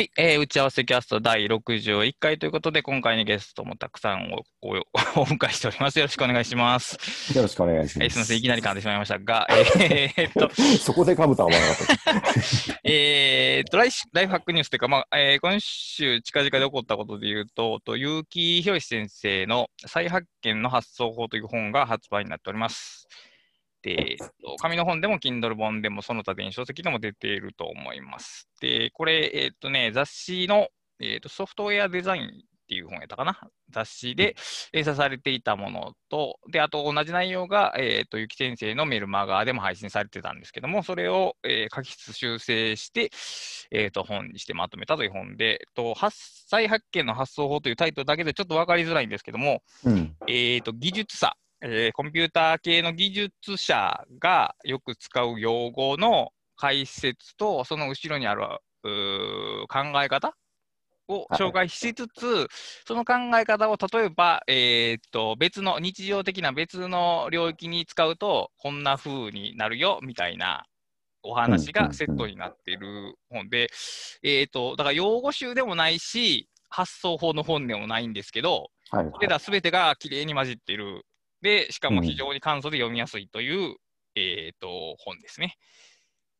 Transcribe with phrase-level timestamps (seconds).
[0.00, 5.98] はい、えー、打ち合わせキャスト第61回ということで、今回のゲストもたくさんお おお迎えしております。
[5.98, 6.96] よろしくお願いします。
[7.36, 8.04] よろしくお願いします。
[8.04, 10.50] えー、すみません、いきなり噛んでしまいましたが、 えー、っと、
[10.80, 12.80] そこで噛むとは思わなかった。
[12.82, 23.06] えっと、ライライフハックニュースというか、まあえー、今週近々で起こったことで言うと、と結城博先生の再発見の発想法という本が発売になっております。
[23.82, 24.16] で、
[24.60, 28.48] 紙の本でも Kindle 本でもその他電子書籍でも出ていると思います。
[28.60, 30.68] で、これ、えっ、とね、雑誌の、
[31.00, 32.28] えーと、ソフトウェアデザインっ
[32.68, 33.40] ていう本やったかな？
[33.70, 34.36] 雑誌で
[34.72, 43.10] 連載されていたものと、で、あと同じ内容が、えっ、と、ゆき先生のメルマガでも配信されてたんですけども、それを、えー、書きつ修正して、
[43.70, 45.94] えっ、と、本にしてまとめたという本で、えっと、
[46.48, 58.42] 再発見の発想法というタイトルだけでちょっと分かりづらいんですけども、うん、えっと、技術差えー、コンピューター系の技術者がよく使う用語の解説と、その後ろにある
[59.68, 60.34] 考え方
[61.08, 62.46] を紹介しつつ、はい、
[62.86, 70.64] その考え方を例えば、えー、っと別の日常的な別の領域に使うと、こんな風になるよみたいな
[71.22, 73.70] お話がセットになっている本で、
[74.22, 81.04] えー、っとだから用語集でもないし、発想法の本でもないんですけど、はいはい、これらすべてがきれいに混じっている
[81.42, 83.76] で、しかも非常に簡素で読みやすいという、うん、
[84.14, 85.56] えっ、ー、と、本ですね。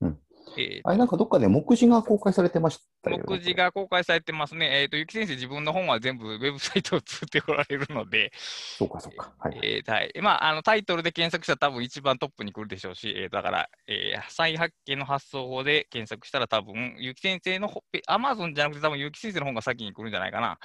[0.01, 0.19] うん。
[0.57, 3.25] えー、あれなんかどっかで目次が公開されてましたよね。
[3.27, 4.81] 目次が公開されてますね。
[4.83, 9.33] えっ、ー、と、ゆき先生、自分の本は全部ウェブサイトを作っておられるので、そうか、そうか。
[9.39, 9.59] はい。
[9.63, 10.13] えー、はい。
[10.21, 17.71] まあ、あの、タイトルで検索したら多分一番トップに来るでしょうし、えー、だから、えー、再発見の発想法で検索したら多分、ゆき先生の、
[18.07, 20.59] アマゾンじゃなくて多分、ゆき先生の本が先に来るんじゃないかな。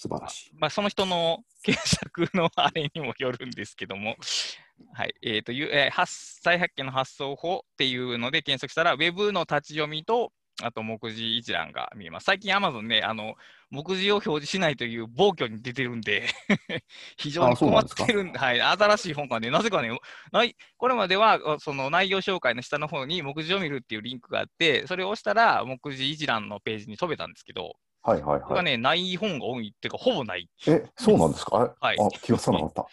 [0.00, 0.52] 素晴らしい。
[0.54, 4.16] まあ、その人の検索のあれにもよるんですけども、
[4.94, 5.14] はい。
[5.22, 6.06] えっ、ー、と、えー、
[6.42, 12.24] 再発見の発想法っていうので検索したら、ウェブの立ち読みと、あと目次一覧が見えます。
[12.24, 13.34] 最近 Amazon ね、あの、
[13.70, 16.28] 目次を表示しないという暴挙に出てるんで
[17.16, 19.96] 非常に困ってるんで、はい、新しい本がね、なぜかね、
[20.32, 28.40] ないこれまではその内容紹介の下の方に目次を見るっていうリンクがあって、それを押したら目次一覧のページに飛べたんですけど、はいはいはい。
[28.42, 30.48] これがね、ない本が多いっていうか、ほぼない。
[30.66, 31.74] え、そうなんですか？
[31.80, 31.96] はい。
[31.98, 32.86] あ、気がつかなかった。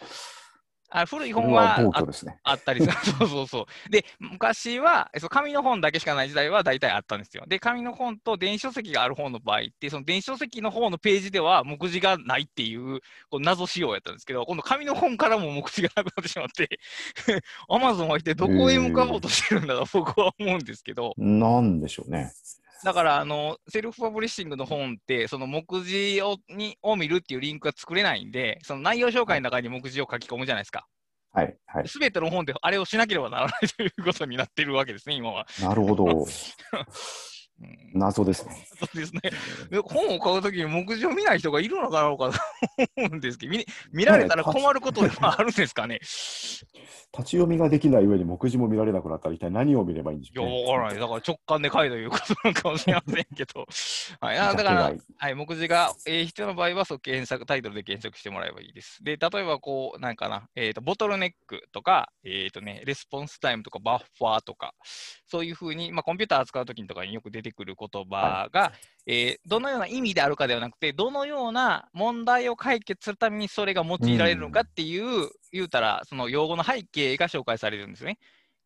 [0.90, 2.92] あ古い本はあね、あったりする。
[3.18, 3.90] そうそうそう。
[3.90, 7.44] で、昔は、そ紙の本だけしかない時代は大体あったんですよ。
[7.46, 16.80] で、紙の本と電子書籍がある方の場合って、その電子書籍の方のページでは目次がないっていうこう謎仕様やったんですけど、今度紙の本からも目次がなくなってしまって、
[17.68, 21.12] アマゾンは一体どこへ向かおうとしてるんだと僕は思うんですけど。
[21.18, 22.32] なんでしょうね。
[22.84, 30.86] だから、あの、 self-publishing の本って、その目次をにを見るっていうリンクが作れないんで、その内容紹介の中に目次を書き込むじゃないですか。
[31.32, 31.56] はい。
[31.66, 31.88] はい。
[31.88, 35.46] すべての本であれをしなければならないということになっているわけですね、今は。
[35.60, 36.26] なるほど。
[37.92, 38.66] 謎ですね。
[38.78, 39.20] そうですね。
[39.82, 42.32] 本を買うときに目次を見ない人がいるのかなと
[42.96, 45.98] 思うんですけど、見見られたら困ることではあるんですかね？
[47.16, 51.00] 立ち読みができない上に目次も見られなくなったら一体何を見ればいいんでしょう、ね、いや、わからない。
[51.00, 53.66] だから直感で買えということなのかもしれませんけど。
[54.20, 59.02] はい、だから、はい、目次が、えー、必要な場合はそう検索、タイトルで検索してもらえばいいです。
[59.02, 64.74] で、例えばこう、なんかな、えっ、ー、と、ボトルネックとか、えっ、ー、とね、レスポンスタイムとかバッファーとか、
[65.26, 68.72] そういうふうに、まあ、コンピューター扱うときとかによく出てくる言葉が、は
[69.06, 78.18] い、えー、どのような意味であるかではなくて、どのような問題を解決するためにそれが用いられるのかっていう、うん、言うたら、その用語の背景が紹介されるんですね。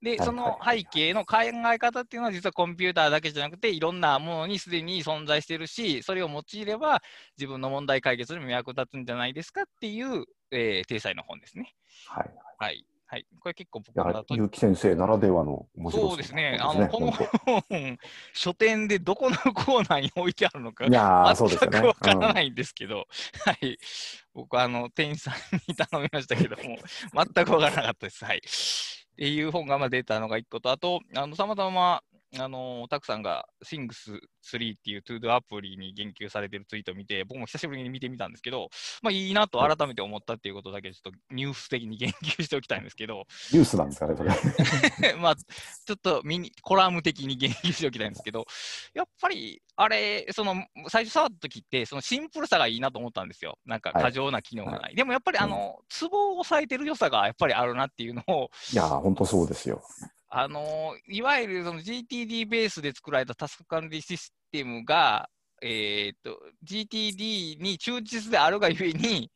[0.02, 1.36] で、その背景の考
[1.72, 7.00] え方っていうのは、実はコンピューターだけじゃなくて、いろんなものにすでに存在しているし、それを用いれば、
[7.38, 11.72] 自分の問題解決にも役立つんじゃないですかっていう、えー、体裁の本ですね。
[12.08, 12.30] はい。
[12.58, 12.84] はい。
[13.12, 16.56] はい、これ結構僕は結城先生ならではの面白そうですね。
[16.58, 17.98] あの、この本、
[18.32, 23.04] 書店でどこのコーナーに置いてあるのか、いや全くわからないんですけど、ね
[23.46, 23.78] うん、はい。
[24.32, 25.34] 僕はあの、店員さん
[25.68, 26.78] に頼みましたけども、
[27.34, 28.24] 全くわからなかったです。
[28.24, 28.38] はい。
[28.38, 28.40] っ
[29.14, 32.02] ていう本がまあ出たのが1個と、あと、あの、たまたま、
[32.38, 38.70] あのたくさんが Things3 っていう To Do アプリに言及されてるツイートを見て、僕も久しぶりに見てみたんですけど、
[39.02, 43.26] まあいいなと改めて思ったっていうことだけちょっとニュース的に言及しておきたいんですけど。
[43.52, 44.24] ニュースなんですかね、そ
[45.02, 45.14] れ。
[45.20, 48.46] まあ、ちょっとミニ、コラム的に言及しておきたいんですけど、
[48.94, 53.58] やっぱり、あれ、その、最初触った時って、そのシンプルさがいいなと思ったんですよ。
[53.66, 54.80] なんか過剰な機能がない。
[54.80, 58.50] はい、でもやっぱり、あの、ツボを押さえてる良さがやっぱりあるなっていうのを。
[58.72, 59.82] いや、本当そうですよ。
[60.34, 65.28] あのいわゆるその GTD ベースで作られたタスク管理システムが、
[65.60, 69.30] えーと、GTD に忠実であるがゆえに、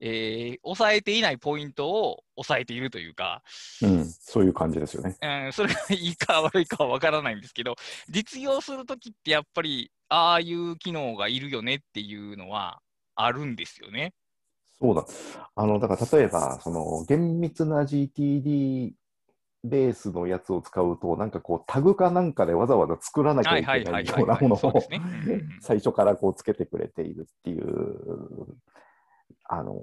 [0.00, 3.42] えー、抑えていないポイントを抑えているというか、
[3.80, 5.16] うん、そういう感じですよね。
[5.22, 7.76] うん、それがいいか悪いかは分からないんですけど、
[8.08, 12.80] 実用するときってやっぱり、ああいう機能がいるよねっていうのは
[13.14, 14.14] あるんですよね。
[14.80, 15.06] そうだ。
[15.54, 18.92] あの、だから例えば、その厳密な GTD
[19.62, 24.82] ベースのやつを使うと、なんかこう、タグかなんかでわざわざ作らなきゃいけないようなものを
[25.60, 28.56] 最初 からこうつけてくれているっていう、
[29.44, 29.80] あの、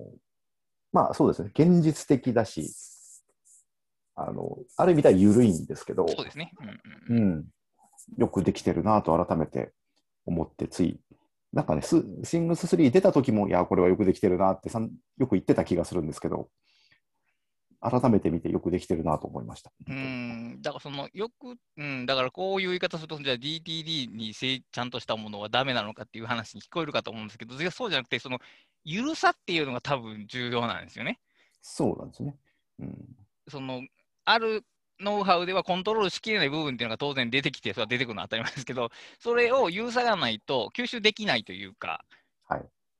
[0.91, 2.71] まあそうですね、現実的だし、
[4.15, 6.51] あの、ある意味では緩いんですけど、そうですね。
[7.07, 7.45] うん、うん、
[8.17, 9.73] よくできてるなと改めて
[10.25, 10.99] 思ってつい
[11.53, 16.49] なんかね、シングス3出た時も、いや、これはよくできてるなってさんよく言ってた気がするんですけど、
[17.89, 19.71] 改めて見てよくできてるなと思いました。
[19.87, 28.39] うんだからそのよく、うん、だからこういう言い方すると、じゃあ DTD にちゃんとしたものはダメなのかっていう話に聞こえるかと思うんですけど、そうじゃなくて、その
[28.83, 31.19] 緩さっていうのが多分重要なんですよね。
[31.61, 32.35] そうなんですね。
[32.79, 33.05] うん、
[33.47, 33.81] その
[34.25, 34.63] ある
[34.99, 38.89] ノウハウではコントロールしきれない部分っていうのが当然出てきて、それは出てくるのは当たり前ですけど、
[39.19, 42.16] それを許さがないと吸収できないというか、はい、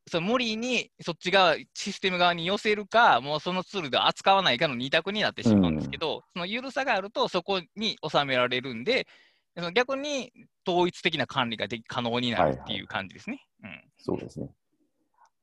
[0.10, 9.08] その無理にそっち側、システム側に寄せるか、もうそのツールで扱わないかの2択になってしまうんですけど、うん、その緩さがあると、そこに収められるんで、
[9.56, 10.32] その逆に
[10.68, 13.46] 統一的な管理がで可能になるっていう感じですね。
[13.62, 14.50] はいはい、うん、そうですね。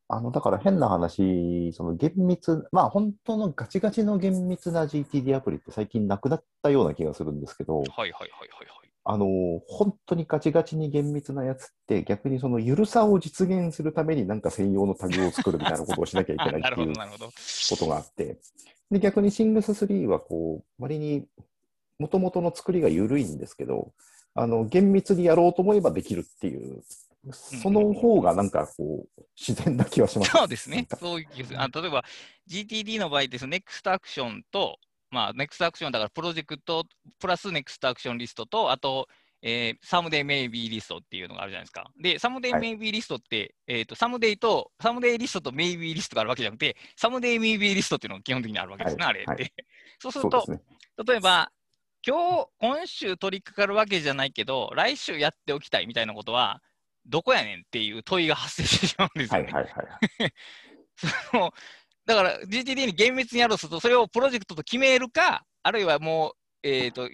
[0.09, 8.84] あの、だから変な話、その厳密、まあ本当のガチガチの厳密な GTD アプリって最近なくなったような気がするんですけど、はいはいはいはい、はい。
[9.05, 16.95] あの、本当にガチガチに厳密なやつって逆にその緩さを実現するためになんか専用のタグを作るみたいなことをしなきゃいけないっていう
[17.71, 18.39] ことがあって、
[18.91, 21.27] で逆にシングス3はこう、割に
[21.99, 23.93] もともとの作りが緩いんですけど、
[24.35, 26.83] あの、厳密にやろうと思えばできるっていう
[27.33, 30.31] その方がなんかこう、自然な気はします。
[30.31, 30.87] そうですね。
[30.99, 31.29] そういう。
[31.57, 32.05] あ例えば、
[32.49, 34.79] GTD の場合です、 next actionと、
[35.15, 36.85] まあ、 next actionだから project
[37.21, 39.09] plus next action list と、あと、
[39.43, 41.91] えー、 someday maybe listっていうのがあるじゃないですか。
[42.03, 49.43] で、 someday maybe listって、はい、えっ、ー、と、 somedayと、 someday listと maybe list があるわけじゃなくて、 someday maybe listっていうのが基本的にあるわけですね、はい、あれって。
[49.43, 49.53] はい、
[49.99, 50.61] そうすると、ね、
[51.07, 51.53] 例えば、
[52.07, 56.63] 今日、今週取り掛かるわけじゃないけど、来週やっておきたいみたいなことは、
[57.07, 59.53] どこやねんっていう問いが発生してしまうんですよね。
[59.53, 60.33] はいはいはい、
[61.31, 61.55] その
[62.07, 67.09] だから GTD に厳密にやろうとすると、それをプロジェクトと決めるか、あるいはもう、えーと、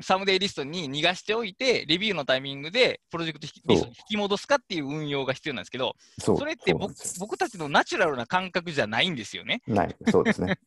[0.00, 9.62] サムデイリストに逃がしておいて、レビューのタイミングでプロジェクトリストに引き戻すかっていう運用が必要なんですけど、それって僕僕たちのナチュラルな感覚じゃないんですよね。
[9.66, 10.58] ない、そうですね。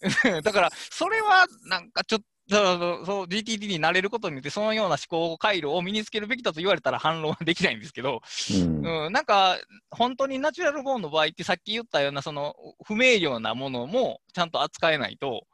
[0.42, 9.56] だから、それはなんかちょっそうそう GTD になれることによって、そのような思考回路を身につけるべきだと言われたら反論はできないんですけど、うん、うん、なんか、
[9.90, 15.46] 本当にナチュラルボーンの場合って、さっき言ったような、その不明瞭なものもちゃんと扱えないと、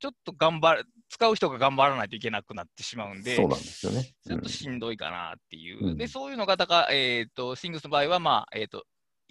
[0.00, 4.14] ちょっと頑張る、使う人が頑張らないといけなくなってしまうんで、そうなんですよね。
[4.26, 5.88] ちょっとしんどいかなっていう。
[5.88, 8.84] うん、で、そういうのが、だから、えっ、ー、と、シングスの場合は、まあ、えっ、ー、と、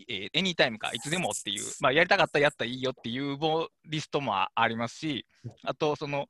[0.08, 3.38] えー、エニータイムか、いつでもっていう、まあ、やりたかったらやったらいいよっていう
[3.86, 5.26] リストもありますし、
[5.64, 6.28] あと、その、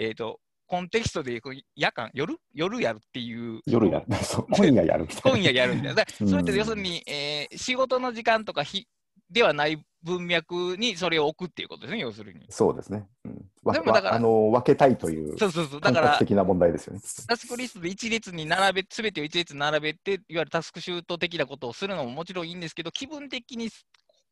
[0.00, 1.38] えっ、ー、と、コンテキストで
[1.76, 3.60] 夜間、夜夜やるっていう。
[3.66, 4.06] 夜やる。
[4.56, 6.04] 今夜やる今夜やるみたいな。
[6.26, 8.86] それって要するに、えー、仕事の時間とか日
[9.30, 12.46] ではない文脈にそれを置くっていうことですね、要するに。
[12.48, 13.06] そうですね。
[13.24, 17.00] うん、でもだからあの分けたいというそうそうそうだから的な問題ですよね。
[17.26, 23.68] タスクリストで一列に並べ、すべてを一列に並べて、いわゆるタスクシュート的なことをするのももちろんいいんですけど、気分的に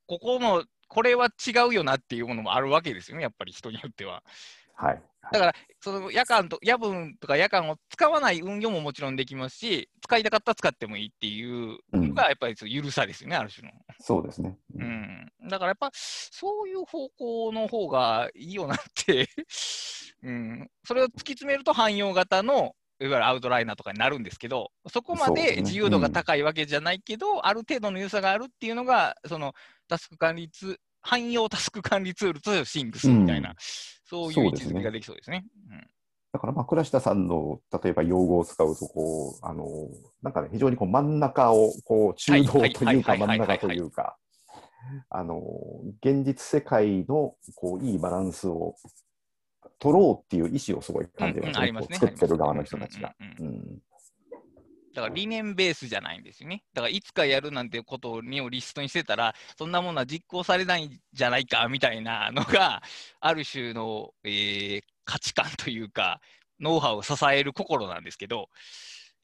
[0.06, 4.22] ここの、これは違うよなっていうものもあるわけですよね、やっぱり人によっては。
[4.78, 5.02] はい。
[5.32, 13.74] だから、その夜間と、夜分とか夜間を使わない運用ももちろんできますし、使いたかったら使ってもいいっていうのが、やっぱり緩さですよね、うん、ある種の。
[14.00, 15.32] そうですね、うん。
[15.48, 19.28] だからやっぱ、そういう方向の方がいいよなって
[20.22, 29.54] うん、それを突き詰めると汎用型のいわゆるアウトライナーとかになるんですけど、そこまで自由度が高いわけじゃないけど、ねうん、ある程度の良さがあるっていうのが、その
[29.86, 33.56] タスク管理ツ汎用タスク管理ツールとシンクスみたいな、うん、
[34.04, 35.44] そういう位置づけができそうですね。
[36.32, 39.64] だから、まあ、倉下さんの例えば用語を使うとこう、あの
[40.22, 44.16] なんかね、非常にこう真ん中をこう中道というか、真ん中というか、
[45.08, 45.42] あの
[46.02, 48.74] 現実世界のこういいバランスを
[49.78, 53.14] 取ろうっていう意思をすごい感じますね、うんうん、作ってる側の人たちが。
[54.94, 56.64] だから理念ベースじゃないんですよね。
[56.74, 62.82] だからいつかやるなんてことにをリストにしてたら、そんなものは実行されないんじゃないかみたいなのが、
[63.20, 66.20] ある種の、えー、価値観というか、
[66.60, 68.48] ノウハウを支える心なんですけど、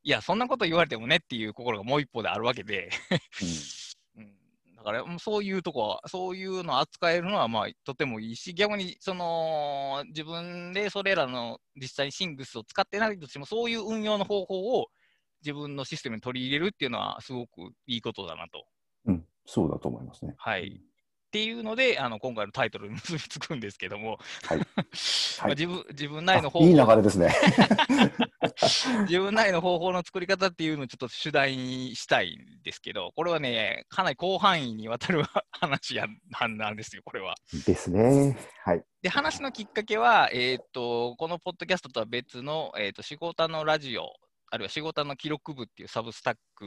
[0.02, 2.90] いや、そんなこと言われてもねっていう心がもう一方であるわけで。
[4.16, 4.34] うん、
[4.76, 14.88] だからそういうとこは、そういうのを扱えるのはまあとてもいいし、逆にその自分でそれらの実際にシングスを使ってないとしても、そういう運用の方法を
[15.44, 18.64] 自分のシステムに取り入れるっていうのは、すごくいいことだなと。
[19.06, 20.34] うん、そうだと思いますね。
[20.38, 20.80] はい。
[20.80, 24.58] っていうので、あの今回のタイトルに結びつくんですけども、はい
[25.42, 27.34] まあ、自分自分なりの方法いい流れですね
[29.08, 36.06] 自分なりの方法の作り方っていうのをちょっと主題にしたいんですけど、これはね、かなり広範囲にわたる話や
[36.48, 37.34] なんですよ、これは。
[37.66, 38.36] ですね。
[38.62, 38.84] はい。
[39.02, 44.12] で、話のきっかけは、えーと、このポッドキャストとは別の、えーと、仕事のラジオ
[44.54, 46.64] あるいは仕事の記録部っていうサブスタック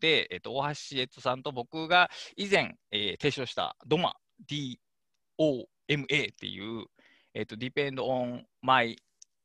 [0.00, 4.14] で、えーと、大橋悦さんと僕が以前、えー、提唱したドマ
[4.50, 6.86] DOMA っていう、
[7.34, 8.96] えーと、Depend on My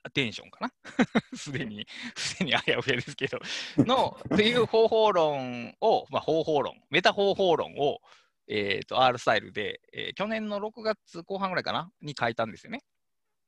[0.08, 0.72] Attention かな？
[1.36, 3.38] すでに、すでにあやふやですけど、
[3.80, 8.00] の、っていう方法論を、まあ、方法論、メタ方法論を、
[8.48, 11.92] えーと、R スタイルで、えー、去年の6月後半ぐらいかな？
[12.02, 12.80] に書いたんですよね。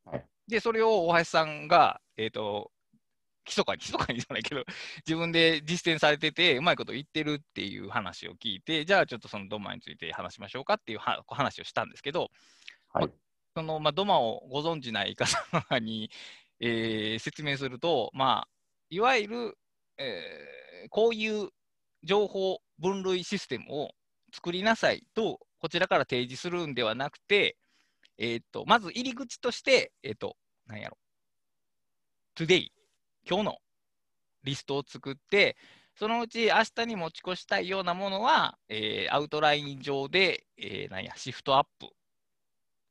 [0.03, 2.73] はい、で、それを大橋さんが、えーと、
[3.49, 4.63] 密かに、 密かにじゃないけど、
[5.05, 12.31] 自分で実践されてて、うまいこと言ってるっていう話を聞いて、じゃあちょっとそのドマについて話しましょうかっていう話をしたんですけど、
[12.93, 13.11] はい、ま、
[13.55, 16.09] その、まあ、ドマをご存じない方に、
[16.59, 18.49] えー、説明すると、まあ、
[18.89, 19.57] いわゆる、
[19.97, 21.49] えー、こういう
[22.03, 23.91] 情報分類システムを
[24.33, 27.57] 作りなさいと、こちらから提示するんではなくて、
[28.17, 30.35] えーと、まず入り口として、えーと、
[30.67, 30.97] 何やろ、
[32.35, 32.67] today
[33.29, 33.57] 今日の
[34.43, 35.55] リストを作って、
[35.97, 41.89] そのうち明日に持ち越したいようなものは、えー、アウトライン上で、えー、なんや、シフトアップっ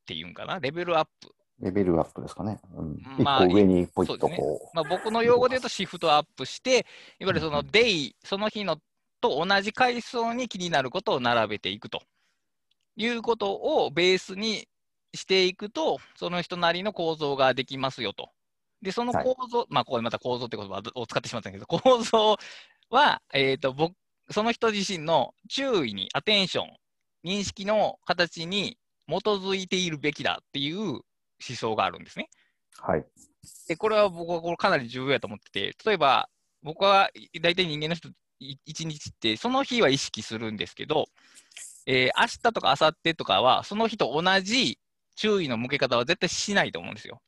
[0.06, 1.34] ていうんかな、レベルアップ。
[1.60, 2.60] レベルアップですかね。
[2.76, 4.64] うん、まあ、上にポイッとこう。
[4.64, 6.86] ね、まあ、僕の用語で言うとシフトアップして、
[7.18, 8.78] いわゆるそのデイ、その日の
[9.20, 12.02] と同じ階層に気になることを並べていくと
[12.96, 14.68] いうことをベースに
[15.14, 18.30] していくと、その人なりの構造ができますよと。
[18.82, 22.36] で、その構造、はい、まあ、ここでまた構造って言葉を使ってしまったんだけど、構造
[22.90, 23.94] は、えっ、ー、と、僕、
[24.30, 26.76] その人自身の注意に、アテンション、
[27.24, 31.02] 認識の形に基づいているべきだっていう思
[31.38, 32.28] 想があるんですね。
[32.78, 33.04] はい。
[33.66, 36.28] で、これは僕はこれかなり重要やと思ってて、例えば、
[36.62, 41.06] 僕は大体人間の人、一日って、その日は意識するんですけど、
[41.86, 44.78] えー、明日とか明後日とかは、その日と同じ
[45.16, 47.20] 注意の向け方は絶対しないと思うんですよ。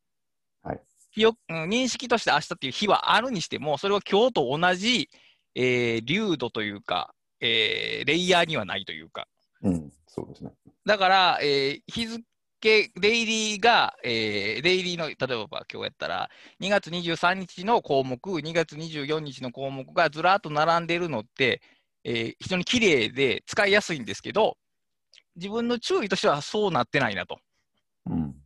[0.63, 0.81] はい。
[1.13, 5.09] 日を、認識として明日っていう日はあるにしても、それは今日と同じ、
[5.55, 9.27] えー、流度というか、えー、レイヤーにはないというか。
[9.63, 10.53] うん、そうですね。
[10.87, 12.23] だから、えー、日付、
[12.61, 21.61] デイリーが、えー、デイリーの、例えば今日やったら、2月23日の項目、2月24日の項目がずらっと並んでいるのって、
[22.05, 24.57] えー、非常に綺麗で使いやすいんですけど、
[25.37, 27.39] 自分の注意としてはそうなってないなと。
[28.07, 28.40] うん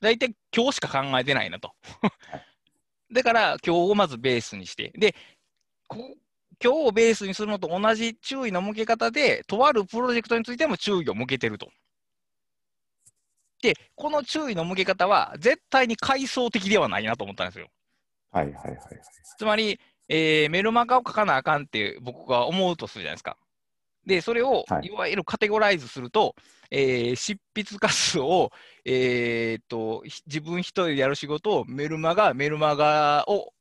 [0.00, 1.72] 大体今日しか考えてないなと。
[3.12, 5.14] だから今日をまずベースにして、で、
[5.88, 6.08] 今
[6.58, 11.70] 日をベースにするのと同じ注意の向け方で、とあるプロジェクトについても注意を向けてると。
[13.62, 17.68] で、この注意の向け方は絶対に階層的ではないなと思ったんですよ。
[18.30, 18.80] はいはいはい、はい。
[19.38, 23.38] つまり、えー、メルマガを書かなあかんって僕が思うとするじゃないですか。
[24.06, 26.34] で、それを、いわゆるカテゴライズすると、
[26.70, 28.50] えー、執筆活数を、
[28.84, 33.52] えー、っと、自分一人でやる仕事をメルマガ、メルマガを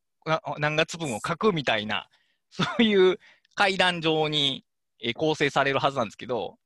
[0.58, 2.08] 何月分を書くみたいな、
[2.50, 3.20] そういう
[3.56, 4.66] 階段上に、
[5.02, 6.58] えー、構成されるはずなんですけど、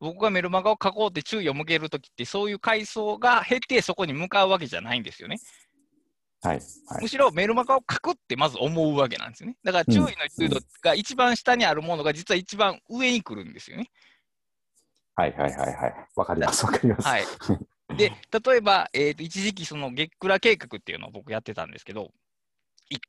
[0.00, 5.38] 僕がメルマガを書こうって注意を向けるときって、そういう階層が減ってそこに向かうわけじゃないんですよね。
[6.40, 9.56] はい、はい、むしろメルマガを書くってまず思うわけなんですよね。
[9.64, 13.90] だから注意の重度が一番下にあるものが実は一番上に来るんですよね。
[15.16, 15.94] はいはいはいはい。
[16.14, 17.08] わかりますわかります。
[17.08, 17.24] はい。
[17.96, 18.12] で、
[18.46, 22.12] 例えば、えーと、一時期その月倉計画っていうのを僕やってたんですけど、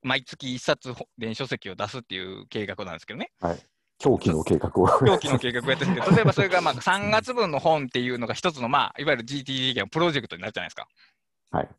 [0.02, 3.32] 毎月1冊電子書籍を出すっていう計画なんですけどね。
[3.40, 3.60] はい。
[4.00, 4.88] 狂気の計画を。
[5.06, 10.88] 狂気の計画をやってて、 例えばそれがまあ3月分の本っていうのが一つの、まあ、いわゆる GTD のプロジェクトになるじゃないですか。
[11.52, 11.70] はい。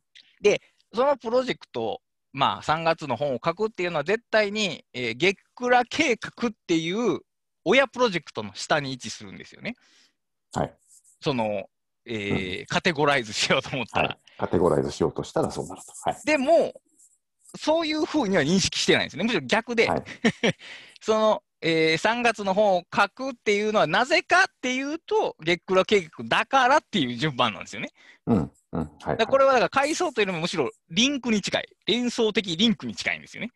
[0.41, 0.61] で、
[0.93, 2.01] そのプロジェクト、
[2.33, 7.21] まあ、3月の本を書くっていうのは絶対に、えー、月倉計画っていう
[7.65, 9.75] 親プロジェクトの下に位置するんですよね。
[10.53, 10.75] はい。
[11.21, 11.65] その、
[12.07, 15.93] えー、うん、カテゴライズしようと思ったら、はい、カテゴライズしようとしたらそうなると。
[16.05, 16.73] はい、でも、
[17.59, 19.25] そういうふうには認識してないんですね。
[19.25, 20.05] むしろ逆で、はい、
[21.03, 27.91] その、えー、3月の本を書くっていうのはなぜかっていうと、月倉計画だからっていう順番なんですよね。
[28.27, 28.53] うん。
[28.73, 33.51] うんはい、これはだから階層というよりもむしろリンクに近い、連想的リンクに近いんですよね。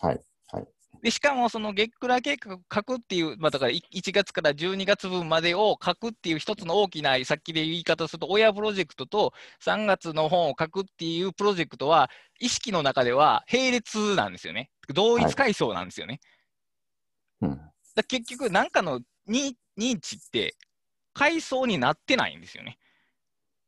[0.00, 0.20] はい。
[0.48, 0.66] はい、
[1.02, 9.32] でしかも、その月倉計画を書くっていう、まあ、だから1月から12月分までを書くっていう一つの大きな、さっきで言い方すると、親プロジェクトと
[9.64, 14.70] 3月の本を書くっていうプロジェクトは、意識の中では並列なんですよね。
[14.92, 16.20] 同一階層なんですよね。
[17.40, 17.60] うん。
[17.94, 20.56] だ結局、なんかの認認知って
[21.14, 22.78] 階層になってないんですよね。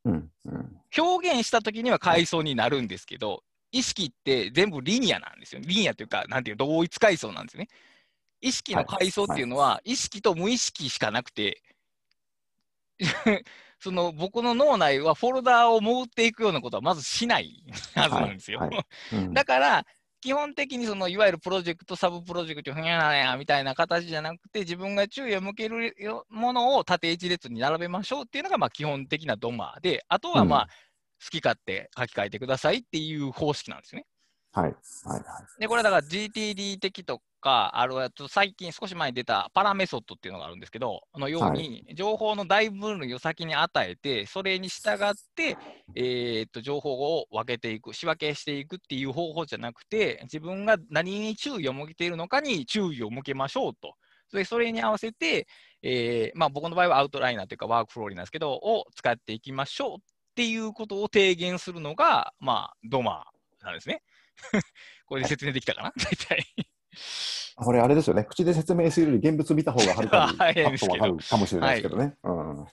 [0.05, 0.31] うん。
[0.45, 0.80] うん。
[0.97, 3.43] 表現したときには階層になるんですけど、
[3.73, 5.61] 意識って全部リニアなんですよ。
[5.65, 7.69] リニアというか、なんていう同一階層なんですよね。
[8.41, 11.63] 意識の階層っていうのは、意識と無意識しかなくて、
[13.79, 18.61] その僕の脳内はフォルダーを潜っていくようなことはまずしないはずなんですよ。
[18.61, 19.87] はいはうんだから、
[20.21, 30.69] 基本的にそのいわゆるプロジェクト、サブプロジェクト、ふにゃなやみたいな形じゃなくて、自分が注意を向けるよものを縦一列に並べましょうっていうのがまあ基本的なドマーで、あとはまあ、うん
[31.23, 34.07] 好き勝手書き換えてくださいっていう方式なんですよね。
[34.53, 34.65] はい。
[34.65, 34.75] はい。
[35.05, 35.23] はい。
[35.61, 45.57] で、これだから GTD 的とか、あと最近少し前に出たパラメソッドっていうのがあるんですけど、あのように情報の大分類を先に与えて、それに従って、
[45.97, 53.95] えーっと情報を分けていく、仕分けしていくっていう方法じゃなくて、自分が何に注意を向けているのかに注意を向けましょうと。
[54.33, 55.49] でそれに合わせて、
[55.83, 59.99] えーまあ、僕の場合はアウトライナーというかワークフローリーなんですけど、を使っていきましょうっ
[60.37, 64.03] ていうことを提言するのが、まあ、ドマーなんですね。
[65.07, 65.93] これで説明できたかな？
[65.97, 66.47] 大体。
[67.57, 68.25] これあれですよね。
[68.25, 72.17] 口で説明するより現物見た方がはるかに パッとわかるかもしれないですけどね。
[72.23, 72.67] うん。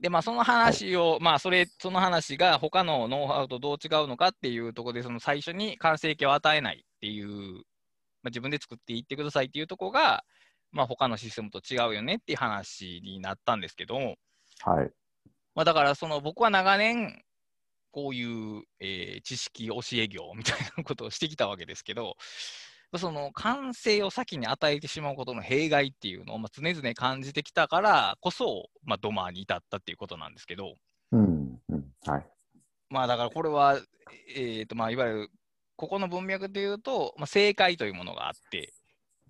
[0.00, 7.28] で、まあ、その話を、まあ、それ、その話が他のノウハウとどう違うのかっていうところで、その最初に完成形を与えないっていう、
[8.22, 10.24] まあ、自分で作っていってくださいっていうところが、
[10.72, 14.90] まあ、他のシステムと違うよねっていう話になったんですけど、はい。
[15.54, 17.22] まあ、だから、その僕は長年、
[17.92, 22.16] こういう、えー知識教え業みたいなことをしてきたわけですけど、
[22.98, 30.74] その完成を先に与えてしまうことの弊害っていうのを、まあ、常々感じてきたからこそ、まあ、ドマーに至ったっていうことなんですけど、
[31.12, 31.58] うん。
[31.68, 31.84] うん。
[32.06, 32.26] はい。
[32.90, 33.80] まあだからこれは、
[34.36, 35.28] えーとまあ、いわゆる
[35.76, 38.74] ここの文脈で言うと、まあ、正解というものがあって、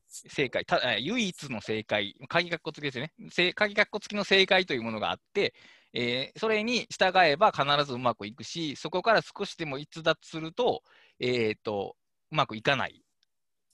[0.08, 3.12] 正解、たえー唯一の正解、鍵括弧付きですよね。
[3.30, 5.54] 正鍵括弧付きの正解というものがあって、
[5.94, 10.82] えーそれに従えば必ずうまくいくし、そこから少しでも逸脱すると、
[11.20, 11.96] えーと、
[12.30, 13.01] うまくいかない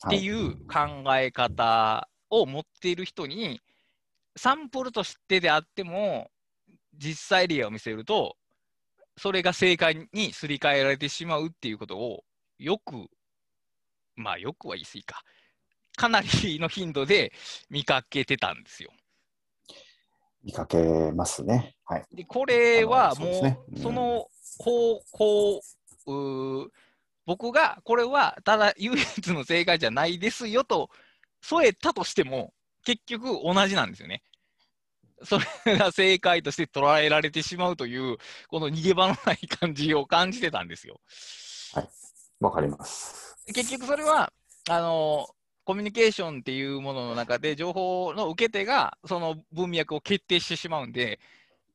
[0.07, 3.61] っていう考え方を持っている人に、
[4.37, 6.31] サンプルとしてであっても、
[6.97, 8.37] 実際例を見せると、
[9.17, 12.25] それが正解にすり替えられてしまうっていうことを、
[12.59, 13.09] よく、
[14.15, 15.23] まあよくは言い過ぎか、
[15.97, 17.33] かなりの頻度で
[17.69, 18.93] 見かけてたんですよ。
[20.45, 21.75] 見かけますね。
[21.85, 22.05] はい。
[22.13, 25.61] で、これはもうその方向、
[27.29, 30.89] 僕がこれはただ唯一の正解じゃないですよと
[31.43, 32.55] 添えたとしても、
[32.87, 34.23] 結局同じなんですよね。
[35.25, 38.17] それが正解として捉えられてしまうという、
[38.49, 41.03] この逃げ場のない感じを感じてたんですよ。
[42.41, 43.37] わかります。
[43.53, 44.33] 結局それは、
[44.71, 45.29] あの
[45.65, 51.21] コミュニケーションっていうものの中で、情報の受け手がその文脈を決定してしまうんで、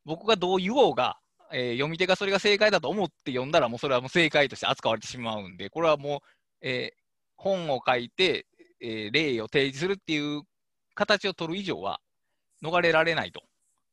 [0.03, 1.19] 僕がどう言おうが、
[1.53, 7.03] えー読み手がそれが正解だと思って読んだら、もうそれはもう正解として扱われてしまうんで、これはもう、えー
[7.35, 8.45] 本を書いて、
[8.81, 10.41] えー例を提示するっていう
[10.95, 11.99] 形を取る以上は、
[12.63, 13.43] 逃れられないと。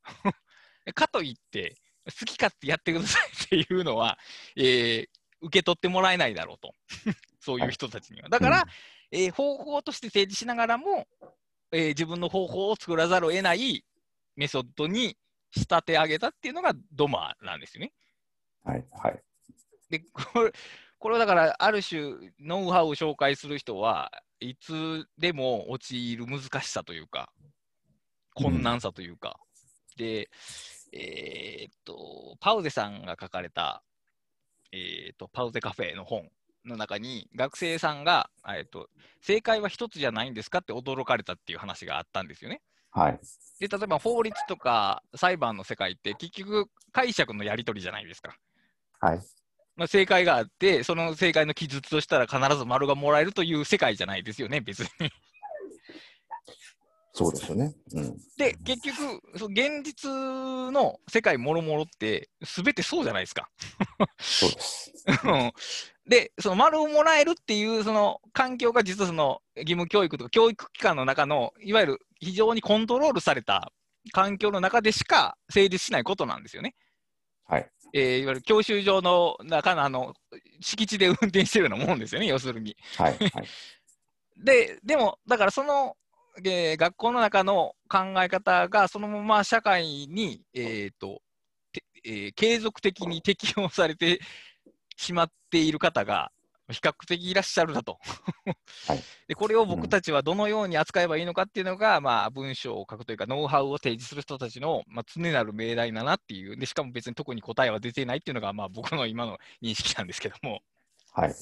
[0.95, 4.17] かといって、好き勝手やってくださいっていうのは、
[4.55, 5.07] えー
[5.43, 6.75] 受け取ってもらえないだろうと。
[7.39, 8.29] そういう人たちには。
[8.29, 8.65] だから、
[9.11, 11.07] えー方法として提示しながらも、
[11.71, 13.83] えー自分の方法を作らざるを得ない
[14.35, 15.17] メソッドに
[15.51, 17.93] 仕立て上げたっていうのがドマなんですよね。
[18.63, 18.85] はい。
[18.91, 19.23] はい。
[19.89, 20.53] で、これ、
[20.97, 27.31] これはだから、ある種、ノウハウを紹介する人はいつでも陥る難しさというか、
[28.33, 29.39] 困難さというか、
[29.97, 30.29] で、
[30.93, 33.83] えーっと、パウゼさんが書かれた、
[34.71, 36.29] えーっと、パウゼカフェの本
[36.65, 38.89] の中に、学生さんが、えーっと、
[39.21, 42.61] 正解は一つじゃないんですかって驚かれたっていう話があったんですよね。
[42.91, 43.19] はい。
[43.59, 48.35] で、例えば法律とか裁判の世界って結局解釈のやり取りじゃないですか。
[48.99, 49.19] はい。
[49.75, 54.87] まあ、正解があって、その正解の記述としたら必ず丸がもらえるという世界じゃないですよね、別に。
[57.13, 57.73] そうですよね。
[57.93, 58.17] うん。
[58.37, 60.09] で、結局、その現実
[60.71, 63.49] の世界もろもろって、すべてそうじゃないですか。
[64.19, 64.91] そうです。
[65.25, 65.51] うん
[66.07, 73.71] で、その丸をもらえるっていうその環境が実はその義務教育とか教育機関の中のいわゆる非常にコントロールされた
[74.11, 76.75] 環境の中でしか成立しないことなんですよね。
[77.45, 77.69] はい。
[77.93, 80.13] えーいわゆる教習所の中のあの
[80.59, 82.75] 敷地で運転してるようなもんですよね、要するに。
[82.97, 83.17] はい。
[83.17, 83.31] はい。
[84.37, 85.95] で、でも、だからその、
[86.43, 91.21] えー学校の中の考え方がそのまま社会に、えーと
[91.71, 94.19] てえー継続的に適用されて
[94.95, 96.31] しまっている方が
[96.71, 97.97] 比較的いらっしゃるだと
[98.87, 99.35] はい、 で。
[99.35, 110.61] これを僕たちはどのように扱えばいいのかっていうのが、うん、まあ、文章を書くというか、ノウハウを提示する人たちの、まあ、常なる命題だなっていうで、しかも別に特に答えは出てないっていうのが、まあ、僕の今の認識なんですけども。
[111.13, 111.33] はい。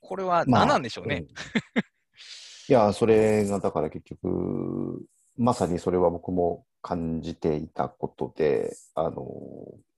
[0.00, 1.24] これは何なんでしょうね。
[1.34, 1.82] まあうん、
[2.68, 5.04] いや、それがだから結局、
[5.36, 9.26] まさにそれは僕も感じていたことで、あの、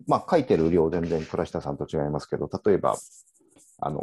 [0.07, 2.97] まあ、書いてる量全然倉下さんと違いますけど、例えば、
[3.81, 4.03] あの、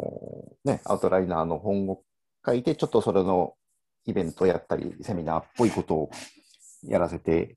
[0.64, 2.02] ね、アウトライナーの本を
[2.44, 3.54] 書いて、ちょっとそれの
[4.04, 6.10] イベントやったり、セミナーっぽいことを
[6.84, 7.56] やらせて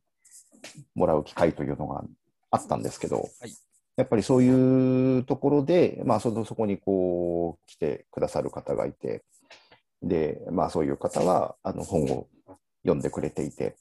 [0.94, 2.04] もらう機会というのが
[2.52, 3.54] あったんですけど、はい、
[3.98, 9.24] やっぱりそういうところで、まあその、そこにこう来てくださる方がいて、
[10.06, 12.28] で、まあそういう方はあの本を
[12.84, 13.76] 読んでくれていて、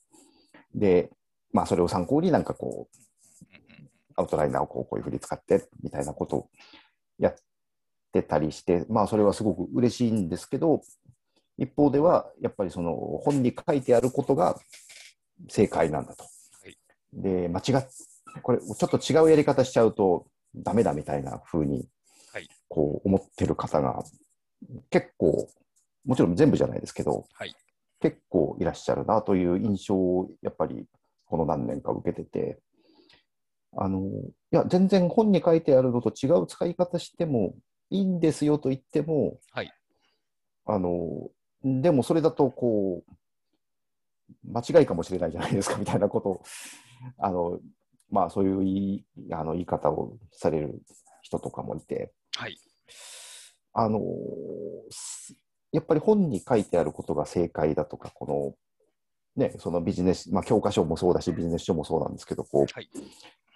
[0.75, 1.11] で、
[1.53, 2.97] まあそれを参考になんかこう、
[4.17, 6.49] アウトライナーをこうこういうふうに使ってみたいなことを
[7.19, 7.35] やっ
[8.13, 10.81] てたりして、まあそれはすごく嬉しいんですけど、
[11.59, 14.59] 一方ではやっぱりその本に書いてあることが
[15.49, 16.25] 正解なんだと。
[16.25, 16.29] は
[16.69, 16.77] い、
[17.13, 17.87] で、間違っ、
[18.43, 21.87] これちょっと違うやり方しちゃうとダメだみたいなふうに
[22.69, 24.03] こう思ってる方が
[24.91, 25.49] 結構、
[26.05, 27.55] もちろん全部じゃないですけど、はい、
[28.01, 30.87] 結構いらっしゃるなという印象をやっぱり
[31.25, 32.59] この何年か受けてて、
[33.77, 34.11] あの、い
[34.51, 37.55] や、全然本に書いてあるのと違う使い方しても
[37.91, 39.73] いいんですよと言っても、はい、
[40.67, 41.31] あの、
[41.65, 43.13] でもそれだとこう、
[44.45, 46.43] 間違いかもしれないじゃないですかみたいなことを、
[47.19, 47.59] あの、
[48.11, 50.83] まあそういう言いあの言い方をされる
[51.23, 52.57] 人とかもいて、はい、
[53.73, 54.01] あの、
[55.75, 58.57] やっぱり本に書いてあることが正解だとか、こ
[59.37, 62.89] の、ね、そのビジネス、まあ、教科書もそうだし、ビジネス書もそうなんですけど、こう、はい、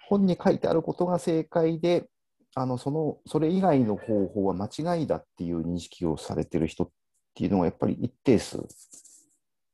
[0.09, 2.09] 本に書いてあることが正解で、
[2.55, 6.89] あのそのそれ以外の方法は間違いだっていう認識をされてる人っ
[7.35, 8.67] ていうのがやっぱり一定数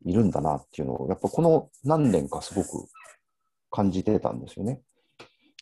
[0.05, 2.88] いるんだなっていうのを、やっぱこの何年かすごく
[3.71, 4.81] 感じてたんですよね。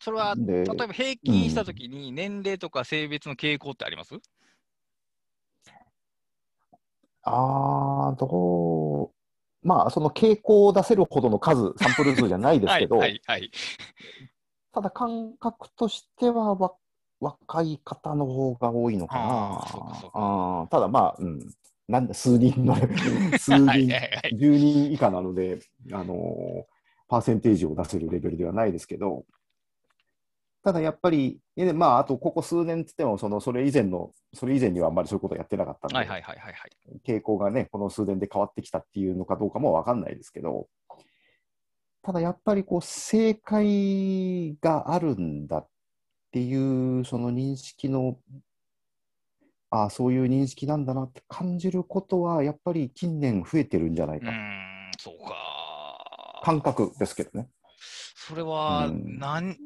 [0.01, 4.21] それは、例えば平均したときに年齢とか性別の傾向ってあります、うん
[7.23, 13.51] ああ、どう、まあ、その傾向を出せるほどの数、サンプル数じゃないですけど、 はいはいはい、
[14.73, 16.73] ただ感覚としてはわ
[17.19, 20.11] 若い方の方が多いのかな。
[20.13, 21.39] あただまあ、うん、
[21.87, 22.75] なんだ、数人の、
[23.39, 25.59] 数人、はいはいはい、10人以下なので、
[25.93, 26.63] あのー、
[27.07, 29.25] パーセンテージを出せるレベルではないですけど、
[30.63, 31.39] ただやっぱり、
[31.75, 36.53] まあ、あとここ数年つってもその、それ以前の、それ以前にはあんまりそういうことやってなかったので、はいはいはいはい、
[37.05, 40.67] 傾向がね、この数年で変わってきたっていうのかどうかも分かんないですけど、
[42.01, 45.67] ただやっぱりこう、正解があるんだっ
[46.31, 48.17] ていう、その認識の、
[49.69, 54.31] ああ、そういう認識なんだなって感じることは、やっぱり近年増えてるんじゃないか。
[54.97, 56.41] そうか。
[56.43, 57.49] 感覚ですけどね。
[58.15, 59.57] それは何、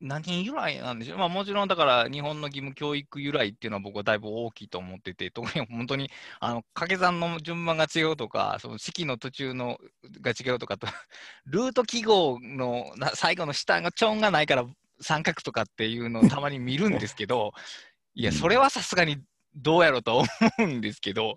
[0.00, 6.10] 何由来なんでしょう、まあ、もちろんだから日本の義務教育由来っていうのは僕はだいぶ大きいと思ってて、特に 本当に
[6.40, 9.78] あの掛け算の順番が違うとか、その式の途中の
[10.22, 10.86] が違うとかと、
[11.44, 14.64] ルート記号の最後の下がちょんがないから
[15.00, 17.52] 三角とかっていうのをたまに見るんですけど、
[18.14, 19.18] いや、それはさすがに
[19.54, 21.36] どうやろうと思うんですけど、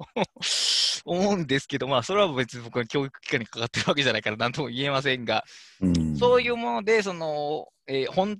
[1.06, 5.43] 思うんですけど、まあ、それは別に僕は教育機関にかかってるわけじゃないから、なんとも言えませんが、
[5.82, 8.39] うん、そういうもので、その、えー、本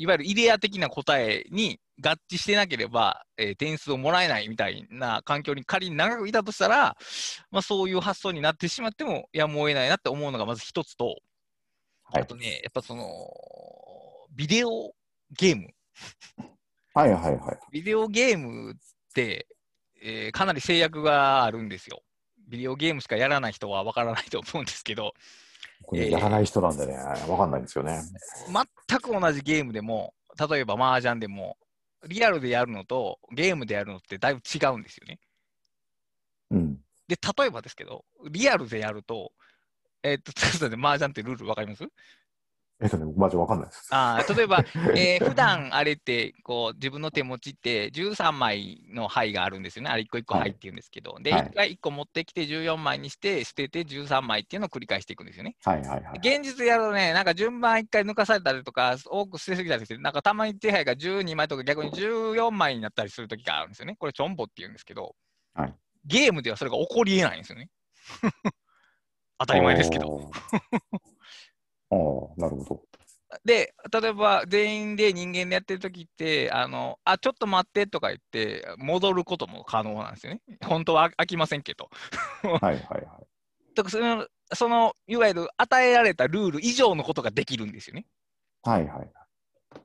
[0.00, 6.96] いわゆるイデア的な答えに合致してなければ、えー、点数をもらえないみたいな環境に仮に長くいたとしたら、
[7.50, 11.16] まあ、そういう発想になってしまってもやむを得ないなって思うのがまず一つと、
[12.14, 13.04] あとね、やっぱその、
[14.34, 14.94] ビデオ
[15.38, 15.68] ゲーム。
[16.94, 17.58] はいはいはい。
[17.70, 18.74] ビデオゲームっ
[19.14, 19.46] て、
[20.02, 22.00] えー、かなり制約があるんですよ。
[22.48, 25.12] ビデオゲームしかやらない人は分からないと思うんですけど、
[25.92, 28.00] やらない人なんでね、えー、わかんないんですよね。
[28.88, 30.14] 全く同じゲームでも、
[30.48, 31.56] 例えば麻雀でも、
[32.06, 35.18] リアルでやるのとゲームでやるのってだいぶ違うんですよね。
[36.50, 36.74] うん。
[37.08, 39.32] で、例えばですけど、リアルでやると、
[40.02, 41.84] えー、っと、 ちょっと麻雀ってルールわかります？
[42.82, 43.88] えっとね、マジわかんないです。
[43.90, 44.64] あ例えば、
[44.96, 49.90] えー、普段あれって、こう、自分の手持ちって13枚の牌があるんですよね。
[49.90, 51.12] あれ1個1個牌っていうんですけど。
[51.12, 55.56] はい、で、1回1個持ってきて14枚にして、捨てて13枚っていうのを繰り返していくんですよね。
[55.62, 56.18] はいはいはい。
[56.18, 63.96] 現実やるとね、なんか順番1回抜かされたりとか、多く捨てすぎたりして、なんかたまに手配が12枚とか逆に14枚になったりするときがあるんですよね。
[63.98, 65.14] これ、チョンボっていうんですけど、
[65.52, 65.74] はい、
[66.06, 67.68] ゲームではそれが起こりえないんですよね。
[69.38, 70.30] 当たり前ですけど。
[71.90, 72.82] ああ、なるほど。
[73.44, 80.40] で、例えば全員で人間でやってるときって、あの、あ、ちょっと待ってとか言って、戻ることも可能なんですよね。
[80.64, 81.88] 本当は飽きませんけど。
[82.42, 83.04] はいはいはい。
[83.74, 88.06] だからその、その、いわゆる与えられたルール以上のことができるんですよね。
[88.62, 89.10] はいはい。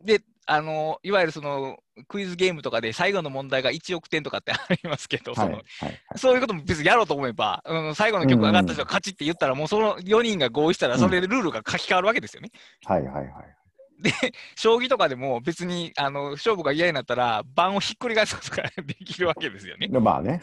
[0.02, 1.78] で、あの、いわゆるその、
[2.08, 12.52] クイズゲームとかで最後の問題が1億点とかってありますけど、はい、その、はいはい、そういうことも別にやろうと思えば、うん、最後の曲上がった人が勝ちって言ったら、もうその4人が合意したら、それでルールが書き換わるわけですよね。
[12.88, 13.56] うん、はいはいはい。
[14.02, 14.12] で、
[14.56, 19.88] 将棋とかでも別にあの勝負が嫌になったら、盤をひっくり返すことができるわけですよね。
[19.88, 20.42] まあね。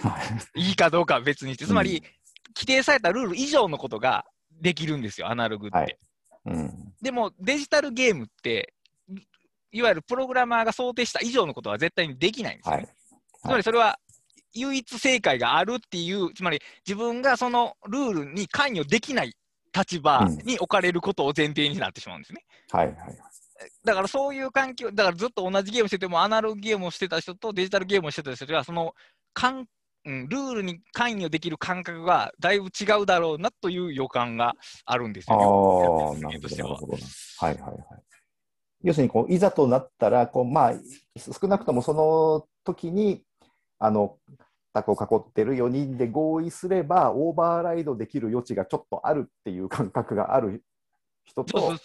[0.57, 2.03] いいかどうかは別にして、つまり、うん、
[2.57, 4.25] 規定されたルール以上のことが
[4.61, 5.77] できるんですよ、アナログって。
[5.77, 5.99] はい
[6.45, 8.75] うん、でも、デジタルゲームって、
[9.73, 12.89] いわゆるプログラマーが想定した以上のことは絶対にできないんですよ、ね、はい、
[13.41, 13.99] つまりそれは
[14.55, 19.35] 唯一正解があるっていう、つまり自分がそのルールに関与できない
[19.75, 22.45] 立場に置かれることを前提になってしまうんですね。
[22.73, 22.97] うん、はいはい。
[23.85, 28.95] だからそういう環境、だからずっと同じゲームしてても、アナログゲームをしてた人とデジタルゲームをしてた人は、その
[29.33, 29.67] かん、
[30.05, 34.55] うん、ルールに関与できる感覚がだいぶ違うだろうなという予感が
[34.85, 36.97] あるんですよ、ね、ああ、なるほど。
[37.39, 38.12] はいはいはい。
[38.83, 40.75] 要するにこういざとなったらこう、まあ、
[41.16, 43.23] 少なくともその時に
[43.79, 44.16] あの
[44.73, 50.64] タコを囲ってる4人で合意すればオーバーライドできる余地がちょっとあるっていう感覚がある
[51.25, 51.77] 人と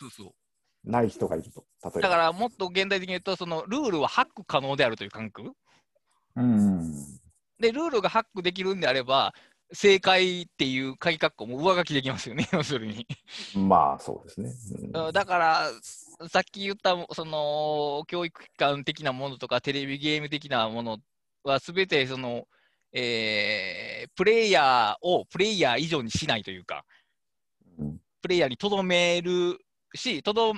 [0.83, 2.01] ない人がいると例えば。
[2.01, 5.51] だからもっと現代的に言うとそのルールはハック可能であるという感覚。
[6.35, 6.93] うん。
[7.59, 9.33] でルールがハックできるんであれば
[9.73, 13.05] 正解っていう鍵括弧も上書きできますよね、 要するに。
[13.55, 14.53] まあ、そうですね。
[14.93, 15.71] うん、だから、
[16.29, 20.99] さっき言った、その、教育機関的なものとか、テレビゲーム的なもの
[21.43, 22.47] は、すべて、その、
[22.93, 26.85] えー、プレイヤーをプレイヤー以上にしないというか、
[27.77, 29.59] うん、プレイヤーにとどめる
[29.93, 30.53] し、とど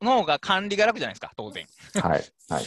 [0.00, 1.66] の方が管理が楽じゃないですか、当然。
[1.94, 2.24] はい。
[2.48, 2.64] はい。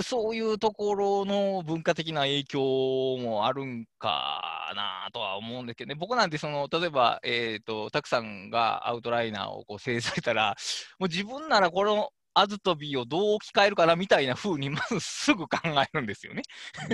[0.00, 10.56] そういうところの文化的な影響もあるんかなとは思うんですけどね、僕なんてその、例えば、えーと、たくさんがアウトライナーをこう制されたら、
[10.98, 16.42] もう自分ならこのあずとびをどう置き換えるかなみたいなふうに、まずすぐ考えるんですよね。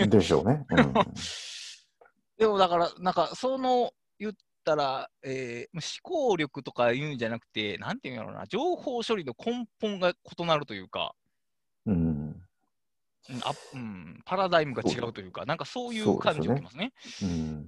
[0.06, 0.64] でしょうね。
[0.70, 0.92] うん、
[2.38, 4.32] でもだから、なんかその言っ
[4.64, 11.14] たら、えー、思考力とか言うんじゃなくて、なんていうんやろうな、情報処理の根本が異なるというか。
[13.30, 16.92] うんあうん、パラダイムが違うというか、なんかそういう感じがしますね。
[17.22, 17.66] うん、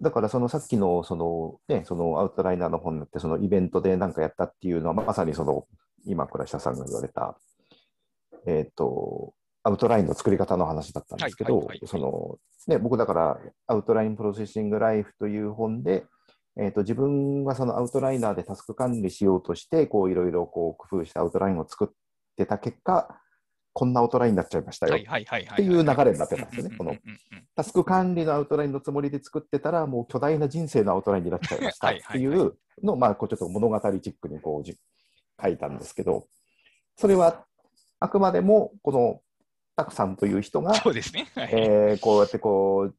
[0.00, 5.66] だからそのさっきのその、ね、そのアウトライナーの本って、そのイベントで何かやったっていうのは、まさにその
[6.06, 7.38] 今、倉下さんが言われた、
[8.46, 16.04] えっ、ー、と、アウトラインの作り方の話だったんですけど、そのね、僕だからアウトラインプロセッシングライフという本で、
[16.56, 21.88] えーと、自分はそのアウトライナーでタスク管理しようとして、こういろいろこう工夫してアウトラインを作っ
[22.36, 23.21] てた結果、
[23.72, 24.96] こんなアウトラインになっちゃいましたよ。
[24.96, 26.76] っていう流れになってたんですよね。
[26.76, 26.96] この
[27.56, 36.26] タスク管理のアウトラインのつもりで作ってたら、もう巨大な人生のアウトラインになっちゃいましたっていうのを、まあ、こうちょっと物語チックにこう書いたんですけど、
[36.96, 37.44] それは
[38.00, 39.20] あくまでもこの
[39.76, 42.94] たくさんという人が、そうですね、はい、えー、こうやってこう、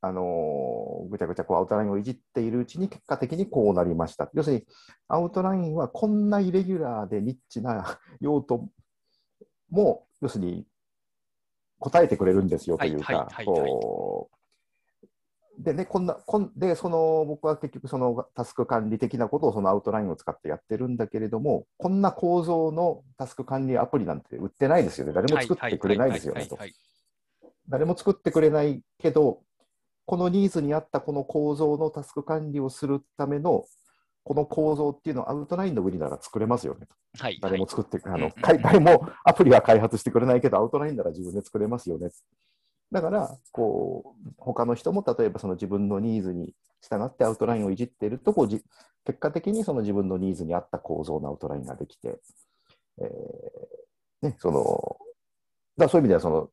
[0.00, 4.28] あのー、ぐちゃぐちゃこうアウトラインをいじっているうちに結果的にこうなりました。
[4.34, 4.64] 要するに、
[5.08, 8.68] アウトラインはこんなイレギュラーでニッチな用途
[9.70, 10.66] も要するに
[11.78, 13.28] 答えてくれるんですよというか、
[15.58, 25.14] でね、こんな、こんで、その、僕は結局、そのタスク管理的なことをそのアウトラインを使ってやってるんだけれども、こんな構造のタスク管理アプリなんて売ってないですよね。
[25.14, 26.58] 誰も作ってくれないですよねと。
[27.68, 29.40] 誰も作ってくれないけど、
[30.04, 33.64] このニーズに合ったこの構造のタスク管理をするための
[34.26, 36.88] この構造っていうのをアウトラインの上になら作れますよね。
[37.16, 42.08] はい、誰も作って、あの、 誰もアプリは開発してくれないけど、アウトラインなら自分で作れますよね。
[42.90, 48.64] だから、こう、他の人も例えばその自分のニーズに従ってアウトラインをいじっているとこうじ、
[49.04, 52.18] 結果的にその自分のニーズに合った構造のアウトラインができて、
[53.00, 54.96] えー、ね、その、
[55.76, 56.50] だそういう意味ではその、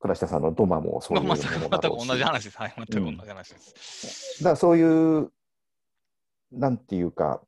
[0.00, 1.70] 倉下さんのドマもそういうものだろうし。
[1.70, 2.56] 全く同じ話です。
[2.56, 4.36] はい、全く同じ話です。
[4.40, 5.30] うん、だそういう
[6.52, 7.42] なんていうか、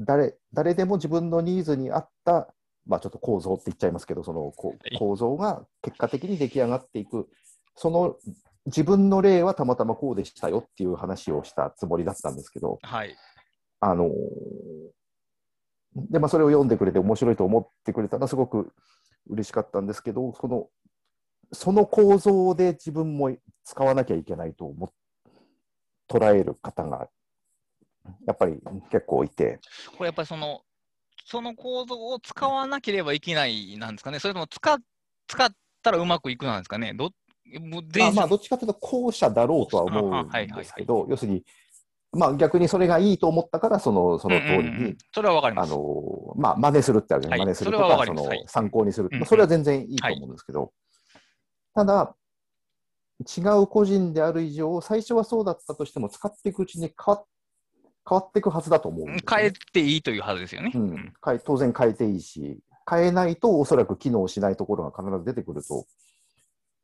[0.00, 2.48] 誰誰でも自分のニーズに合った、
[2.86, 4.52] まあ、ちょっと構造って言っちゃいますけど、その
[4.98, 7.28] 構造が結果的に出来上がっていく、
[7.74, 8.16] その
[8.66, 13.14] 自分の例はたまたまこうでしたよっていう話をしたつもりだったんですけど、はい、
[13.80, 14.10] あの
[15.94, 18.70] でまあ、それを読んでくれて面白いと思ってくれたのはすごく
[19.28, 20.68] 嬉しかったんですけど、その
[21.52, 24.92] その構造で自分も使わなきゃいけないと思
[26.08, 27.08] 捉える方が
[28.26, 28.58] やっぱり
[28.90, 29.58] 結構いて。
[29.96, 30.62] これやっぱりその
[31.24, 34.78] その構造を使わなければいけないなんですかね、それとも使
[35.26, 35.50] 使っ
[35.82, 37.10] たらうまくいくなんですかね、ど
[37.60, 41.44] もうまあ、まあ、どっちかというと後者だろうとは思うんですけど、要するに、
[42.12, 44.84] まあ、逆にそれがいいと思ったから、そのその通りに、うんうん。
[44.84, 45.72] うん、それはわかります。
[45.72, 50.72] あのまあ、真似するってあるじゃない、はい、真似するとか、その参考にする、まあ、それは全然いいと思うんですけど、
[51.74, 52.16] ただ、
[53.20, 57.22] 違う個人である以上、最初はそうだったとしても、使っていくうちに変わ
[58.08, 60.70] 変わっていくはずだと思う、ね、変えていいというはずですよね。
[60.74, 61.12] うん、
[61.44, 65.86] 当然変えていいし、変えないとおそらく機能しないところが必ず出てくると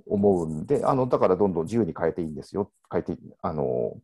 [0.06, 3.96] 思うんで、あのだからどんどん自由に変えていいんですよ、変えてあの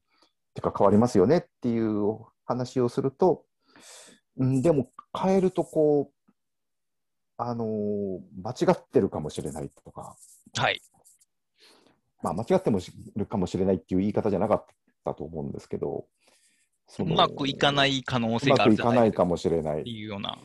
[0.54, 3.44] てか変わりますよねっていう話をすると、
[4.36, 6.32] うん、でも変えるとこう、
[7.36, 10.16] あの間違ってるかもしれないとか、
[10.56, 10.80] はい。
[12.22, 12.80] まあ、間違っても
[13.14, 14.66] るかもしれないっていう言い方じゃなかっ
[15.04, 16.06] たと思うんですけど、
[16.98, 19.80] うまくいかない可能性があるうまくいかないかもしれない。
[19.80, 20.38] っていうような。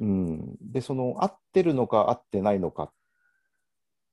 [0.00, 0.56] うん。
[0.60, 2.92] で、その、合ってるのか合ってないのかっ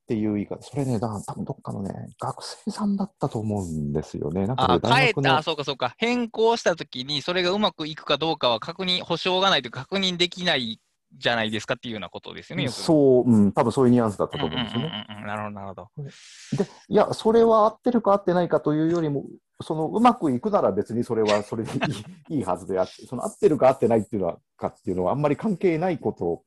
[0.08, 4.46] ていう言い方、それね、だ多分どっかのね、学生さんだったと思うんですよね。
[4.46, 5.96] なんか、ね、あ、変えた、あ、そうかそうか。
[5.98, 10.80] 変更したときに、それがうまくいくかどうかは確認、保証がないと確認できない
[11.18, 12.68] じゃないですかっていうようなことですよね。
[12.70, 15.06] そう、うん、多分そういうニュアンスだったと思うんですよね。
[15.26, 15.90] なるほど、なるほど。
[15.98, 19.26] で、いや、それは合ってるか合ってないかというよりも、
[19.62, 26.44] そのうまくいくなら別にそれは それでいいいいはずであって、その合ってるか合ってないっていうのはかっていうのはあんまり関係ないこと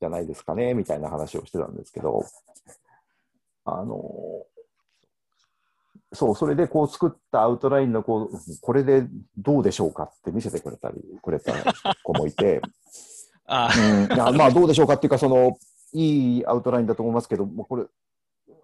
[0.00, 2.24] じゃないですかね、みたいな話をしてたんですけど、
[3.64, 3.98] あの、
[6.12, 11.52] そう、それでこう作ったアウトラインのこう、これでどうでしょうかって見せてくれたり、くれた
[12.02, 12.62] 子もいて、
[13.48, 13.70] あ
[14.30, 15.56] うん、まあどうでしょうかっていうか、その、
[15.94, 17.84] いいアウトラインだと思いますけど、もうこれ、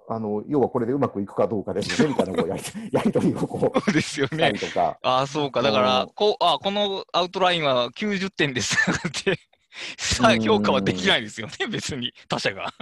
[0.07, 4.53] あの要はこれでうまくいくかどうかですよねみたいなこうやり やり取りをこうですよね。
[4.53, 4.99] とか。
[5.03, 9.39] ああ、そうか、だから、こあこのアウトラインは90点ですって。
[9.99, 12.73] さあ、評価はできないですよね、別に、他者が。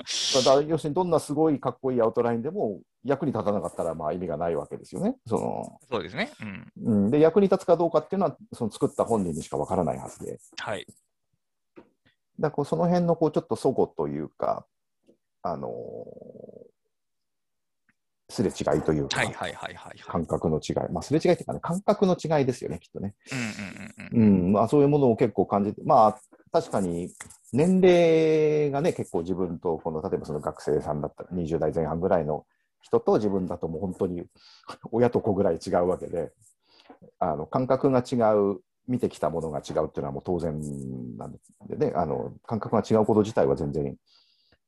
[0.45, 5.17] だ要するに、どんなすごいかっこいいアウトラインでも、役に立たなかったらまあ意味がないわけですよね。
[5.27, 10.39] そのそうですね、うん、うん、で、役に立つかどうかっていうのは、その作った本人にしかわからないはずで。
[10.59, 10.87] はい、
[12.41, 14.67] だこうその辺のこうちょっと齟齬というか、
[15.43, 15.69] あの
[18.33, 19.21] すれ違いというか、
[20.07, 23.15] 感覚の違い、まあ、すれ違いというかね、感覚の違いですよね、きっとね。
[24.13, 27.11] うんまあ、そういうものを結構感じて、まあ、確かに
[27.53, 32.47] 年齢がね、結構自分と、この例えばその学生さんだったら、20代前半ぐらいの
[32.81, 34.25] 人と自分だともう本当に
[34.91, 36.33] 親と子ぐらい違うわけで、
[37.19, 40.59] あの感覚が違う見てきたものが違うっていうのはもう当然
[41.17, 41.33] なん
[41.69, 43.97] でね、あの感覚が違うこと自体は全然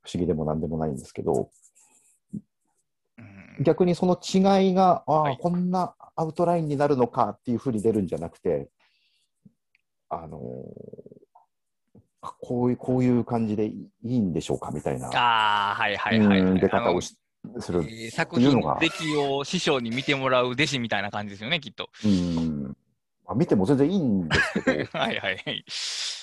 [0.03, 1.51] 不思議でもなんでもないんですけど、
[3.61, 8.69] 逆にその違いが、ああ、はい、こんなアウトラインになるのかっていうふうに出るんじゃなくて、
[10.09, 10.39] あの
[12.21, 17.17] こういうこういう感じでいいんでしょうかみたいな、あはいはいはい、はい、出方をし
[17.61, 21.91] する、えー、作品の出来を師匠に見てもらう弟子みたいな感じですよね、きっと。
[22.05, 22.77] うん
[23.27, 25.65] まあ、見ても全然いいんですけど、 はいはいはい。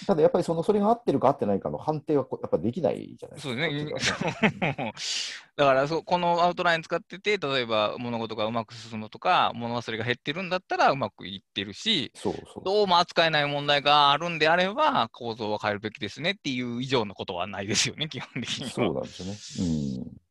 [0.06, 3.54] ただやっぱりそのそれが合ってるか合ってないかの判定はやっぱできないじゃないですか。
[3.54, 4.94] そうですね。
[5.58, 18.72] だからそこのアウトライン使ってて、例えば物事がうまく進むとか、物忘れが減ってるんだったらうまくいってるし、そうそうどうも扱えない問題があるんであれば、構造は変えるべきですねっていう以上のことはないですよね、基本的には。
[18.72, 19.70] そうなんですよね。
[19.98, 20.31] うん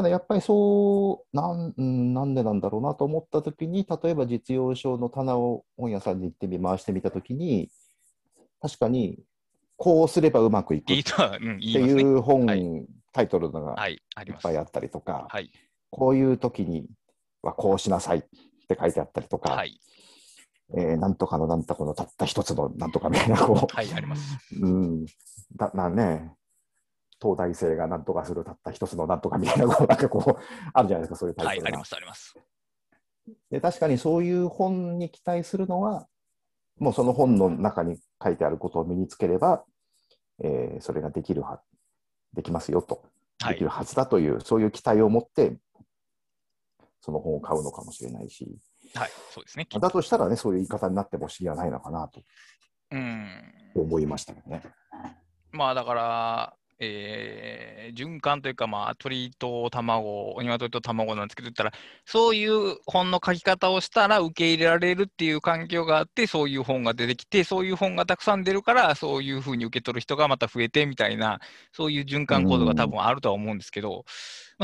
[0.00, 7.68] ただやっぱりそうなん、なんでなんだろうなと思ったときに、例えば実用書の棚を本屋さんに行ってみ、回してみたときに、
[8.62, 9.18] 確かに、
[9.76, 12.46] こうすればうまくいくっていう本、
[13.12, 13.98] タイトルがいっ
[14.42, 15.50] ぱいあったりとか、はい、
[15.90, 16.86] こういう時に
[17.42, 18.22] はこうしなさいっ
[18.68, 19.78] て書いてあったりとか、はい、
[20.78, 24.38] えー、なんとかのなんとかのたった一つのなんとかみたいな、こう、はい、あります。
[24.62, 25.04] うん、
[25.56, 26.32] だなね、
[27.20, 31.64] 東大生がなんとかするたった一つのなんとかみたいな、 なんかこう、あるじゃないですか、そういうタイプが。
[31.64, 32.34] はい、あります、あります。
[33.50, 36.08] で、確かにそういう本に期待するのは、
[36.78, 39.64] もうその本の中に書いてあることを身につければ、
[40.42, 41.62] えー、それができるは、
[42.32, 43.04] できますよと、
[43.46, 45.58] できるはずだという、はい、そういう期待を持って、
[47.02, 48.58] その本を買うのかもしれないし、
[48.94, 49.66] はい、そうですね。
[49.70, 52.22] だとしたらね、そういう言い方になっても不思議はないのかなと
[53.74, 54.62] 思いましたけどね。
[55.52, 61.72] まあだから、えー、循環というか、まあ、鳥と卵、鶏と卵なんですけど、言ったら、
[62.06, 71.40] そういう本の書き方をしたら受け入れられるっていう環境があって、そういう本が出てきて、そういう本がたくさん出るから、そういうふうに受け取る人がまた増えてみたいな、
[71.72, 74.06] そういう循環構造が多分あるとは思うんですけど、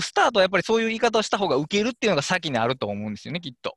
[0.00, 3.76] スタートはやっぱりそういう言い方をした方が受けるっていうのが先にあると思うんですよね、きっと。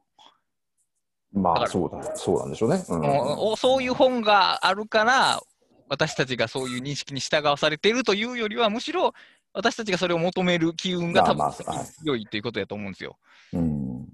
[1.31, 2.83] まあ、そうだ、そうなんでしょうね。
[2.87, 5.41] うん、そういう本があるから、
[5.89, 9.13] 私たちがそういう認識に従わされているというよりは、むしろ
[9.53, 11.51] 私たちがそれを求める機運が多分
[12.03, 13.17] 強いということだと思うんですよ。
[13.53, 14.05] うん、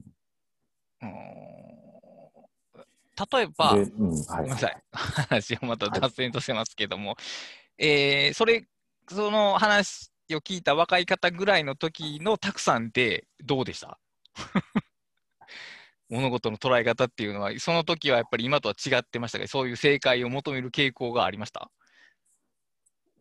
[3.31, 3.91] 例えば、うんはい、
[4.27, 7.15] ごめんなさい、話をまた脱線としてますけども、は
[7.77, 8.65] い、えー、それ、
[9.09, 13.99] その話を聞いた若い方ぐらいの時のたくさんってどうでした？
[16.09, 21.71] 物事の捉え方っていうのは、その時はやっぱり今とは違ってましたが、そういう正解を求める傾向がありました？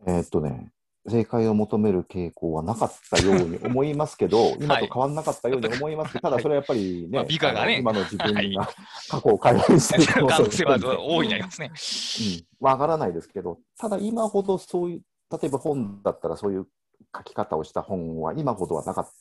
[0.07, 0.71] えっとね、
[1.07, 6.13] 正解を求める傾向はなかったように思いますけど、 今と変わらなかったように思います。
[6.13, 7.79] けど、ただそれはやっぱりね、美化がね。
[7.79, 8.69] 今の自分が
[9.09, 11.71] 過去を改変してる可能性は大いになりますね。
[11.71, 16.67] うん、わからないですけど、ただ今ほどそういう、例えば本だったらそういう
[17.15, 19.11] 書き方をした本は今ほどはなかっ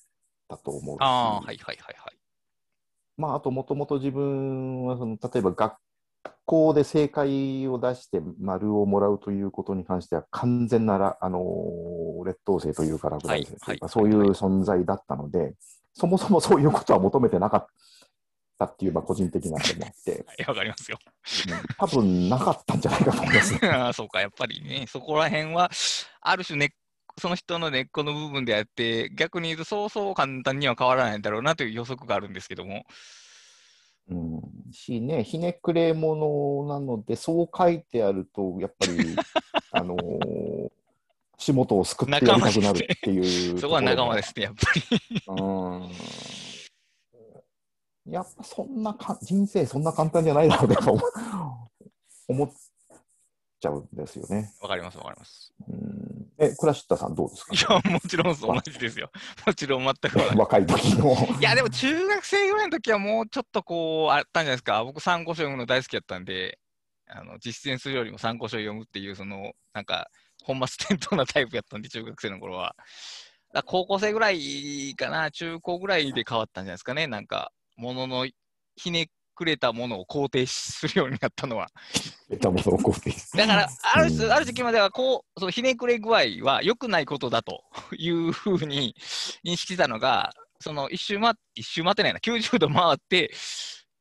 [0.48, 0.98] たと思うし。
[1.00, 2.13] あはいはいはいはい。
[3.16, 5.74] まあ、あともともと自分はその、例えば学
[6.44, 15.54] 校で正解を出して丸をもらうということに関しては、完全なら、あのー、劣等生というか、落第生というか、そういう存在だったので、
[15.94, 17.66] そもそもそういうことは求めてなかっ
[18.58, 20.24] たっていう、まあ、個人的な点もあって。
[20.46, 20.98] わかりますよ。
[21.78, 25.70] 多分なかったんじゃないかと思います、あ そうか、やっぱりね、そこら辺は、
[26.20, 26.68] ある種根っ
[27.20, 32.84] その人の根っこの部分であって、逆に言うと、そうそう簡単には変わらないんだろうなという予測があるんですけども。
[34.08, 34.40] うん、
[34.72, 39.16] しね、ひねくれ者なので、そう書いてあると、やっぱり、
[39.72, 40.70] あのー、
[41.38, 44.82] 足元をすくってやりたくなるっていう、ね、そこは仲間ですね、やっぱり。
[45.26, 45.32] う
[48.10, 48.12] ん。
[48.12, 51.00] やっぱそんなか、人生そんな簡単じゃないだろうねと
[52.28, 52.52] 思っ
[53.64, 54.52] ちゃうんですよね。
[54.60, 55.52] わかります、わかります。
[55.68, 56.04] うん
[56.36, 57.54] え、クラシッタさんどうですか？
[57.80, 59.10] いや、もちろん同じですよ。
[59.46, 61.14] もちろん全く 若い時の。
[61.38, 64.82] いや、でも中学生ぐらいの時はもうちょっとこう、あったんじゃないですか。
[64.84, 66.58] 僕、参考書読むの大好きだったんで、
[67.06, 70.08] あの実践するよりも参考書を読むっていう、その、なんか、
[70.42, 72.74] 本末転倒なタイプやったんで、中学生の頃は。
[73.66, 77.06] 高校生ぐらいかな、中高ぐらいで変わったんじゃないですかね。
[77.06, 78.26] なんか、ものの
[78.74, 81.68] ひねくれたものを肯定するようになったのは。
[83.36, 87.62] だから、あるある時期まではこう、そのひねくれ具合は良くないことだと
[87.96, 88.94] いうふうに
[89.44, 93.32] 認識したのが、その一周,、ま、一周待てないな、90度回って、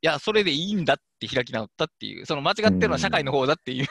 [0.01, 3.87] いや、それでいいんだって開き直ったっていう、その間違ってるのは社会の方だっていう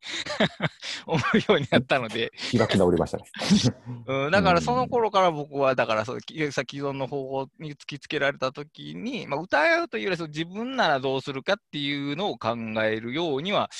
[1.06, 3.24] 思うようになったので開き直りましたね
[4.06, 4.30] うん。
[4.30, 13.70] だからその頃から僕は、だからそう既存の方法に突きつけられたときに、まあ、歌うというよりは自分ならどうするかっていうのを考えるようには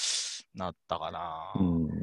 [0.54, 1.52] なったかな。
[1.56, 2.02] うん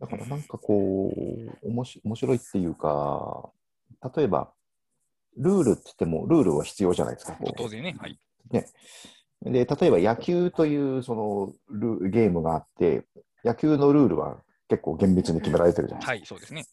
[0.00, 3.50] だからなんかこう、おもし面白いっていうか、
[4.16, 4.52] 例えば、
[5.36, 7.36] ルールって言っても、ルールは必要じゃないですか。
[7.56, 7.96] 当然ね。
[7.98, 8.18] はい。
[8.50, 8.66] ね。
[9.42, 13.04] で、例えば野球というそのルゲームがあって、
[13.44, 16.34] 野球のルールは結構厳密に決められてるじゃないですか。
[16.34, 16.64] はい、そうですね。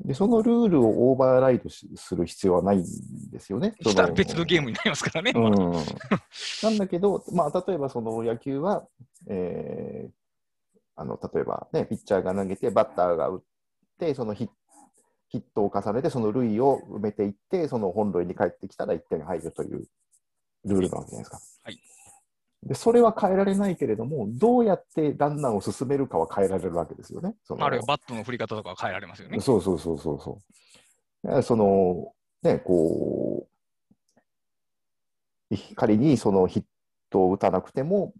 [0.00, 2.84] で、そのルールをオーバーライドする必要はないん
[3.30, 3.74] ですよね。
[3.80, 5.32] したら別のゲームになりますからね。
[5.34, 5.50] うん、
[6.62, 8.86] なんだけど、まあ、例えばその野球は、
[9.28, 10.12] えー、
[10.96, 13.42] あの例えば、ね、ピッチャーが投げて、バッターが打っ
[13.98, 14.50] て、そのヒ
[15.32, 19.86] ットを重ねて、その塁を埋めていって、その本塁に帰ってきたら1点入るという
[20.64, 21.53] ルールなわけじゃないですか。
[21.64, 21.80] はい、
[22.62, 27.34] でそれは変えられないけれども、どうやってランナーを進めるかは変えられるわけですよね。
[27.42, 29.40] そのあるいはバットの振り方とかは変えられますよね。
[29.40, 30.38] そうそうそうそうそ
[31.24, 31.42] う。
[31.42, 32.12] その、
[32.42, 33.48] ね、こ
[35.50, 36.64] う、仮にそのヒッ
[37.10, 38.12] トを打たなくても、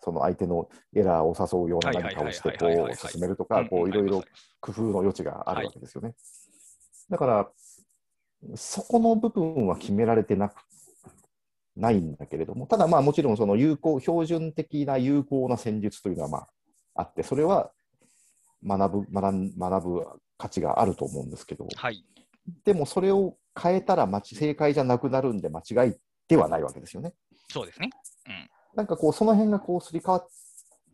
[0.00, 4.22] その相手のエラーを誘うような何かをしてこう進めるとか、こういろいろ
[4.60, 6.14] 工夫の余地があるわけですよね。
[7.08, 7.50] だから、
[8.54, 10.62] そこの部分は決められてなく
[11.76, 16.48] ないんだけれども、ただまあもちろんその有効、標準的な有効な戦術というのはまあ
[16.96, 17.70] あって、それは
[18.66, 20.06] 学ぶ学学ぶ
[20.38, 22.04] 価値があると思うんですけど、はい、
[22.64, 25.94] でもそれを変えたら正解じゃなくなるんで間違い
[26.28, 27.14] ではないわけですよね。
[27.50, 27.90] そうですね。
[28.26, 30.28] うん、なんかこう、その辺がこうすり替わっ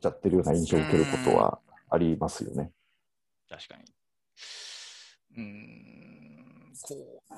[0.01, 1.59] ちゃってるような印象を受けることは
[1.91, 2.71] ありますよね。
[3.49, 3.85] 確かに。
[5.37, 7.35] うん、こう、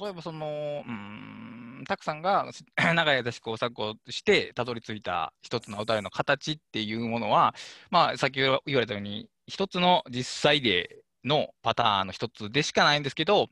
[0.00, 2.50] 例えばその、うん、たくさんが
[2.94, 7.54] 長い間試行錯誤してたどり着いた一つのお便りの形っていうものは、
[7.90, 13.48] まあ、先ほど言われたように、一つの実際例のパターンの一つでしかないんですけど、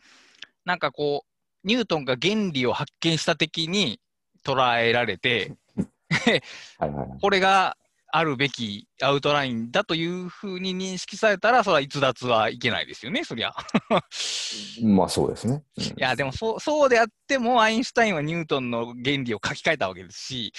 [0.65, 4.01] なんかこう、ニュートンが原理を発見した的に
[4.45, 5.53] 捉えられて
[7.21, 7.77] これが
[8.15, 13.55] あるべきアウトラインだというふうに認識されたら、それは逸脱はいけないですよね、そりゃ。
[14.85, 15.63] まあそうですね。
[15.79, 20.53] うん、いや、でもそうそうであっても、アインシュタインはニュートンの原理を書き換えたわけですし、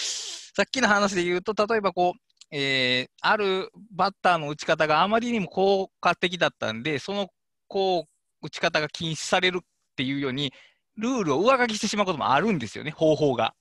[0.56, 2.20] さっきの話で言うと、例えばこう、
[2.52, 7.30] えー、あるバッターの打ち方があまりにも効果的だったんで、その
[7.68, 10.52] こう打ち方が禁止されるっていうように、
[10.98, 13.54] ルールを上書きしてしまうこともあるんですよね、方法が。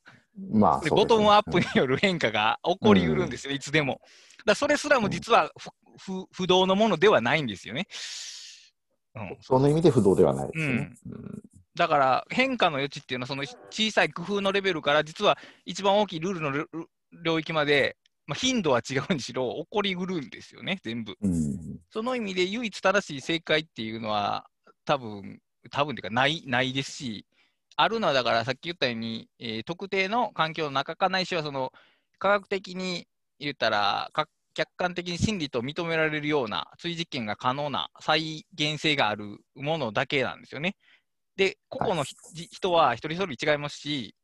[0.52, 4.00] まあ、ね、ボトムアップによる変化が起こりうるんですよ、うん、いつでも。
[4.46, 5.50] だそれすらも実は
[5.98, 7.86] 不不動のものではないんですよね。
[9.14, 10.90] うん、その意味で不動ではないですね。
[11.06, 11.42] うん、
[11.74, 16.66] だから変化の余地っていうのはその小さい工夫のレベルから実は一番大きいルールの
[17.24, 24.46] 領域まで、まあ、頻度は違うにしろ起こりうるんですよね全部、うん、その意味で唯一正しい正解っていうのは
[24.86, 27.26] 多分多分っていうかないないですし
[27.82, 31.72] あるのはだからさっき言ったように、えー、特定の環境の中かないしはその
[32.18, 33.06] 科学的に
[33.38, 34.10] 言ったら
[34.54, 40.76] 客観的に真理と認められるような追実験が可能な再現性があるものだけなんですよね。
[41.36, 44.14] で、個々の、はい、人は一人一人違いますし、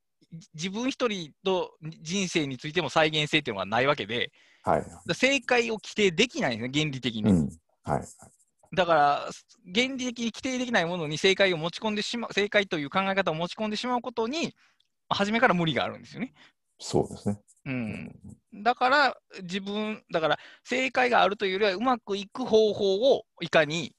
[0.55, 1.71] 自分一人の
[2.03, 4.31] 人生についても再現性っていうのがないわけで、
[4.63, 7.31] はい、正解を規定できないんですね、原理的に。
[7.31, 7.49] うん
[7.85, 8.03] はい、
[8.75, 9.29] だから、
[9.75, 14.55] 原理的に規定できないものに正解を持ち込んでしまう、正解という考え方を持ち込んでしまうことに、
[15.09, 16.35] 初めから無理があるんですよね。
[16.79, 17.41] そうですね。
[17.65, 18.15] うん、
[18.63, 23.95] だから、自分、だから、正解があるというよりは、うまくいく方法をいかに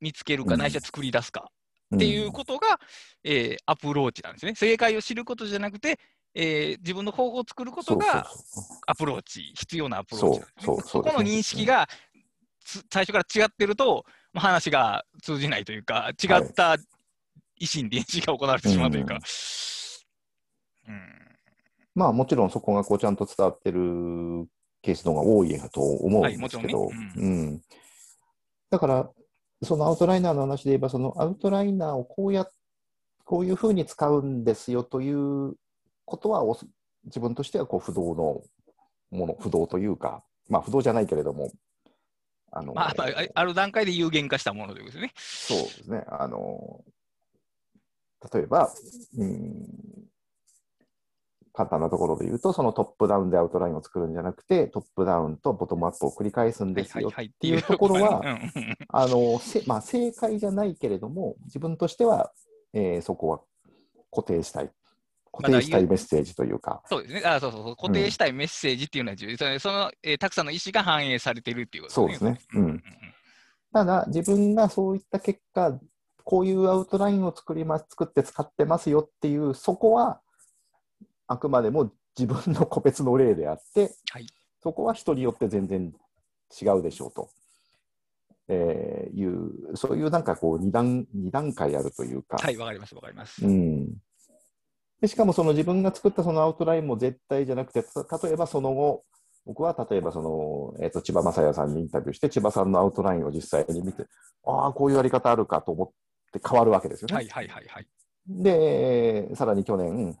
[0.00, 1.50] 見つけるか、ないしは作り出すか
[1.94, 2.76] っていうことが、うん、
[3.24, 4.54] えー、アプローチなんですね。
[4.54, 5.98] 正解を知ることじゃなくて、
[6.34, 8.26] えー、自分の方法を作ることが
[8.86, 10.46] アプローチ、必要なアプローチね。
[10.84, 11.88] そこの認識が
[12.90, 16.76] 最初から違ってると、まあ、話が通じないというか、違った
[17.60, 19.18] 以心伝心が行われてしまうというか。
[20.88, 21.00] うん、
[21.94, 24.48] まあもちろんそこがこうちゃんと伝わってる
[24.82, 27.12] ケースの方が多いと思うんですけど、はいね。
[27.16, 27.62] うん、うん、
[28.70, 29.10] だから、
[29.62, 32.46] そのアウトライナーの話で言えば、そのアウトライナーをこうや
[33.24, 35.54] こういうふうに使うんですよという
[36.04, 36.42] ことは、
[37.04, 38.42] 自分としてはこう不動の
[39.10, 41.52] もの、不動というか、まあ不動じゃないけれども、
[42.52, 42.94] あの、まあ、
[43.34, 45.12] ある段階で有限化したものということですね。
[45.16, 46.04] そうですね。
[46.08, 46.84] あの、
[48.32, 48.70] 例えば、
[49.18, 49.66] うん、
[51.54, 58.22] 簡単なところで言うと、そのトップダウンでアウトラインを作るんじゃなくて、トップダウンとボトムアップを繰り返すんですよっていうところは、
[58.88, 62.32] あの、まあ、正解じゃないけれども、自分としては、
[62.74, 63.40] えー、そこは
[64.10, 64.70] 固定したい
[65.32, 66.82] 固定したいメッセージというか。
[66.86, 67.22] そうですね。
[67.24, 67.76] あそうそうそう。
[67.76, 72.30] 固定したいメッセージっていうのは重要、うん、その、えー、たくさんの意思が反映されてるっていうことですね。
[72.30, 72.62] そうですね。
[72.62, 72.82] うん。
[73.72, 75.80] ただ、自分がそういった結果、
[76.24, 80.20] こういうアウトラインを作ります、作って使ってますよっていう、そこは、
[81.26, 84.26] あくまでも自分の個別の例であって、はい、
[84.62, 85.92] そこは人によって全然
[86.60, 87.30] 違うでしょうと。
[88.48, 92.36] えー、いう、そういうなんかこう二段、二段階あるというか。
[92.36, 93.46] はい、わかります、わかります。
[93.46, 93.88] うん。
[95.02, 99.02] でしかもその自分が作ったそのアウトラインも絶対じゃなくて、例えばその後、
[99.44, 104.04] 僕は例えばその、えーと、千葉雅也さんにインタビューして、千葉さんのアウトラインを実際に見て、
[104.46, 105.88] ああ、こういうやり方あるかと思っ
[106.32, 107.16] て変わるわけですよね。
[107.16, 107.86] はいはいはいはい。
[108.28, 110.16] で、さらに去年、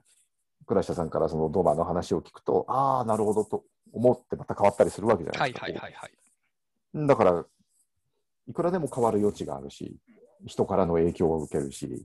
[0.66, 3.62] 倉下さんからそのドバの話を聞くと、ああ、なるほどと
[3.92, 5.66] 思ってまた変わったりするわけじゃないですか。
[5.66, 6.08] はいはいはいは
[7.04, 7.06] い。
[7.06, 7.44] だから、
[8.48, 9.96] いくらでも変わる余地があるし、
[10.44, 12.04] 人からの影響を受けるし、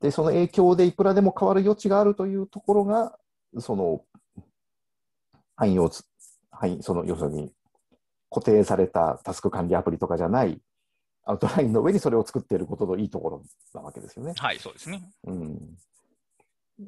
[0.00, 3.18] で、その影響でいくらでも変わる余地があるというところが、
[3.58, 4.04] その、
[5.56, 6.04] 汎用つ、
[6.80, 7.52] その、要するに、
[8.30, 10.60] 固定されたタスク管理アプリとかじゃない
[11.24, 13.42] アウトラインの上にそれを作っていることのいいところ
[13.74, 14.34] なわけですよね。
[14.36, 15.02] はい、そうですね。
[15.24, 15.58] うん。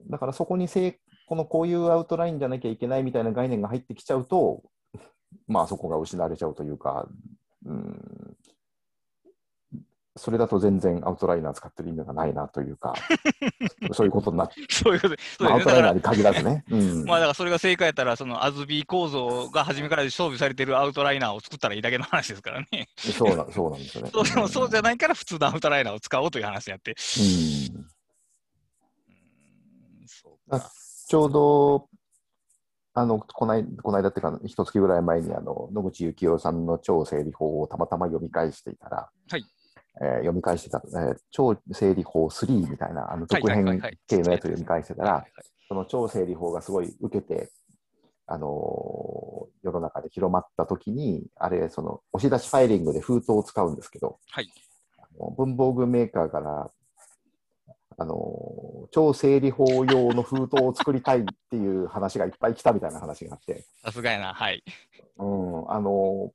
[0.09, 4.63] だからそこにせこのこういうアウトラインじゃなきゃいけないみたいな概念が入ってきちゃうと、
[5.47, 7.09] まあそこが失われちゃうというか、
[7.65, 8.37] うん、
[10.15, 12.93] それだと全然アウトライナー使ってる意味がないなというか、
[13.93, 16.65] そういうことになって、そういうこと、まあ、アウトライナーに限らずね。
[16.71, 22.89] うん、 まあだからそれが正解やったら、そのアズビー構造が初めから装備されてるアウトライナーを作ったらいいだけの話ですからね。
[22.99, 24.11] そうなそうなんですよね。
[24.13, 26.91] そうでもそうじゃないから普通のアウトライナーを使おうという話やって。
[26.91, 27.87] うん。
[31.09, 31.89] ちょうど、
[32.93, 39.45] あの、こないこの間っていうか、一月ぐらい前に、あの、野口幸雄さんの超整理法をたまたま読み返していたら、はい
[40.01, 43.65] えー、読み返してた、えー、超整理法3みたいな、あの続編
[44.07, 45.27] 系のやつを読み返してたら、
[45.69, 47.51] その超整理法がすごい受けて、
[48.27, 54.49] あのー、世の中で広まったときに、あれ、その、押し出しファイリングで封筒を使うんですけど、はい、
[55.37, 56.71] 文房具メーカーから、
[57.99, 63.67] あのー、超整理法用の封筒を作りたいっていう話がいっぱい来たみたいな話があって。
[63.85, 64.65] さすがやな、はい。
[65.19, 66.33] うん、あの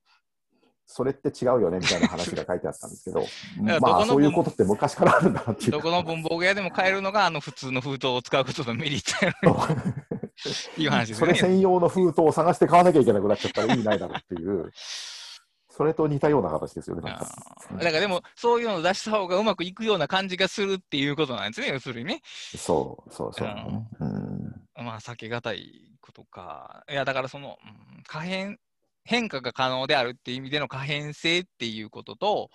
[0.88, 3.26] それって違うよねみたいな話が書いてあったんですけど、
[3.82, 5.72] まあそういうことって昔からあるんだなっていう。
[5.72, 9.34] どこの文房具屋でも買えるのが、あの普通の封筒を使うことのメリットや
[10.78, 11.20] いう話ですね。
[11.20, 14.72] それ専用の封筒を探して買わなきゃいけなくなっちゃったら意味ないだろうっていう。
[15.78, 17.04] それと似たような形ですよね。
[17.04, 17.28] だか
[17.80, 22.22] らでも、そういうのを出した方がうまくいくような感じがするっていうことなんですね、要するにね。
[22.56, 23.48] そう、そうそう、
[24.00, 26.84] うん、まあ、避けがたいことか。
[26.90, 28.58] いや、だからその、うん、可変、
[29.08, 32.50] 変化が可能であるっていう意味での可変性っていうことと、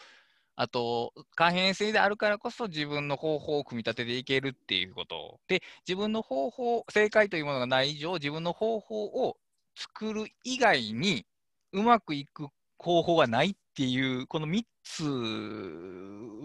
[0.54, 5.40] あと、可変性であるからこそ自分の方法を組み立てていけるっていうこと。
[5.48, 9.38] で、自分の方法、正解というものがない以上、自分の方法を
[9.76, 11.24] 作る以外に
[11.72, 12.48] うまくいく
[12.78, 15.04] 方法がないっていう、この3つ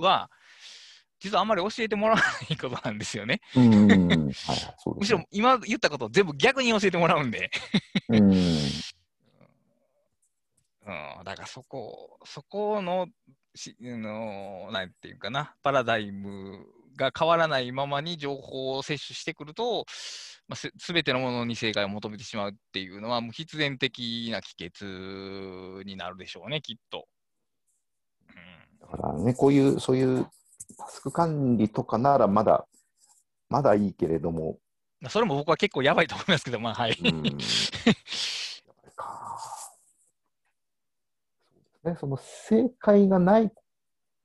[0.02, 0.32] は、
[1.20, 3.42] 実はあんまり教えてもらわないことなんですよね。
[5.00, 7.50] むしろ今言ったことを全部逆に教えてもらうんで
[8.10, 8.42] うん。
[10.88, 13.08] うん、だからそこ、そこの、
[13.54, 16.66] しのなんていうかな、パラダイム
[16.96, 19.86] が変わらないままに情報を摂取してくると、
[20.48, 24.86] まあ、すべてのものに正解を求めてしまうっていうのは、もう必然的な帰結
[25.86, 27.06] になるでしょうね、きっと。
[28.30, 28.36] うん、
[28.80, 30.26] だからね、こういう、そういう
[30.78, 32.66] タスク管理とかならまだ、
[33.50, 34.58] まだいいけれども。
[35.10, 36.98] それも僕は結構やばいと思いますけど、まあ、はい。
[37.04, 37.32] うん、やばい
[38.96, 39.38] か。
[39.40, 39.54] そ
[41.54, 43.52] うですね、その正解がない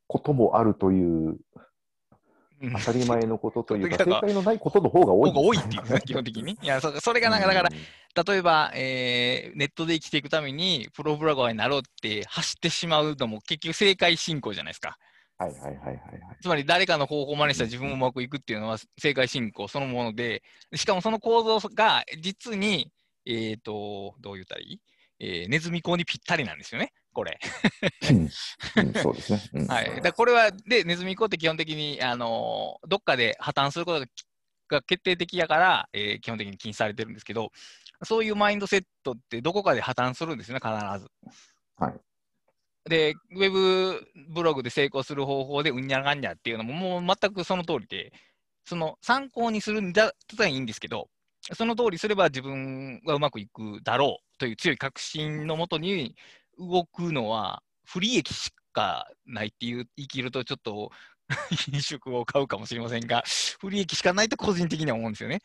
[0.06, 1.38] こともあるという
[2.70, 5.40] 当たり前のことというか、 正解のないことの方が多い、ね。
[5.40, 6.58] 多いっていう、 基本的に。
[6.62, 7.70] いや、そそれがなんか、だから、
[8.32, 14.96] 例えば、えー、ネットで生きていくために、プログラマーになろうって走ってしまうのも、結局正解進行じゃないですか。
[15.38, 16.00] はいはいはいはい、
[16.40, 20.44] つまり誰かの方法を真似したら自分もうまくいくっていうのは正解進行そのもので、
[20.76, 22.92] しかもその構造が実に、
[23.26, 24.80] えっ、ー、と、どう言ったらいい？
[25.18, 26.92] えー、ネズミ講にぴったりなんですよね。
[27.12, 27.38] これ。
[28.10, 28.28] うん、
[28.94, 29.40] そうですね。
[29.54, 30.00] うん、はい。
[30.00, 34.06] だこれは、で、ネズミ講って基本的に、あのー、どっかで破綻すること
[34.68, 37.50] が決定的やから、えー、基本的に禁止されてるんですけど、
[38.04, 41.10] そういうマインドセットってどこかで破綻するんですよね、必ず。
[41.76, 42.00] はい。
[42.88, 48.12] で、ウェブブログで成功する方法でうんにゃがんにゃっていうのももう全くその通りで、
[48.64, 51.08] その参考にするんだったらいいんですけど、
[51.54, 56.14] その通りすれば自分はうまくいくだろうという強い確信のもとに
[56.58, 60.90] 動くのは不利益しかないっていう言い切るとちょっと
[61.72, 63.24] 飲食を買うかもしれませんが、
[63.60, 65.40] 不利益しかないと個人的には思うんですよね。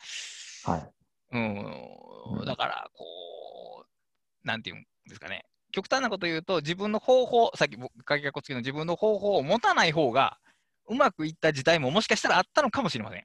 [0.64, 0.90] はい。
[1.32, 2.46] うん。
[2.46, 5.46] だから、こう、なんていうんですかね。
[5.72, 10.40] 極端なこと言うと、自分の方法、さっき僕、かけがこつきの自分の方法を持たない方が、
[10.88, 13.24] うまくいった時代ももしかしたらあったのかもしれません。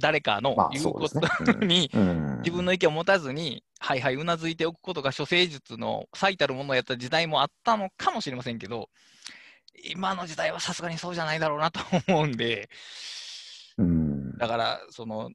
[0.00, 1.20] 誰かの言うこと
[1.64, 1.90] に、
[2.38, 8.88] 自分の意見を持たずに、はいはい、うなずいておくことが処世術の最たるものをやった時代もあったのかもしれませんけど、
[9.84, 12.68] 今の時代はさすがにそうじゃないだろうなと思うんで、
[13.76, 15.30] うん、だから、その、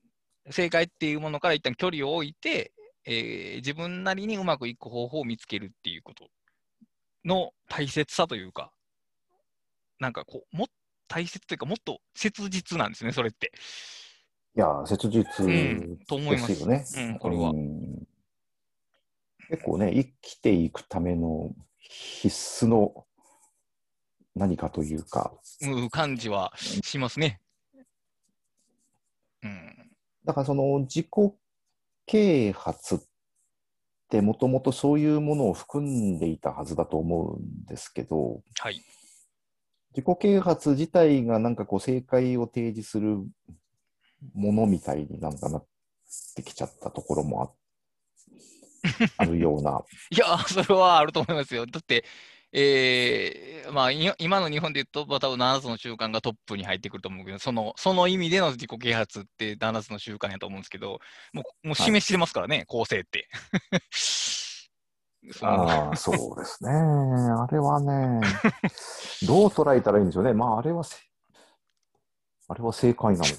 [0.49, 2.73] 正解っていうものから一旦距離を置いて、
[3.05, 6.29] えー、自分なりにうまくいく方法を見つけるっていうこと
[7.25, 8.71] の大切さというか、
[9.99, 10.67] なんかこう、も
[11.07, 13.51] 大切というか、もっと切実なんですね、それって。
[14.55, 15.97] いや、切実ですよね。
[16.07, 16.99] と思います。
[16.99, 17.53] うん、これは。
[19.49, 23.05] 結構ね、生きていくための必須の
[24.35, 25.33] 何かというか。
[25.61, 27.39] うん、感じはしますね。
[29.43, 29.91] うん。
[30.23, 31.07] だからその自己
[32.05, 32.99] 啓発っ
[34.09, 38.81] てもともとそういうものを含んでいたはずだと思うんですけど、はい。
[39.95, 43.17] 自己啓発自体がなんかこう正解を提示する
[44.33, 45.65] ものみたいになんかなっ
[46.35, 47.49] てきちゃったところもあ
[49.17, 49.83] あるような。
[50.11, 51.65] いや、それはあると思いますよ。
[51.65, 52.05] だって、
[52.51, 60.99] えー、まあ、今の日本で言うと、また7つの習慣がトップに入ってくると思うけど、そのその意味での自己啓発って7つの習慣やと思うんですけど、
[61.33, 63.27] もうもう示してますからね、はい、構成って。
[65.41, 66.69] ああ、そうですね。
[66.69, 68.19] あれはね、
[69.25, 70.33] どう捉えたらいいんでしょうね。
[70.33, 70.83] まあ、あれは、
[72.49, 73.31] あれは正解なのか。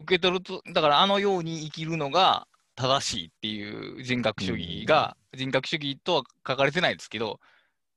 [0.00, 7.38] 受け取ると、だからあのように生きるのが正しいっていう人格主義が、うん、人格主義とは書かれてないですけど、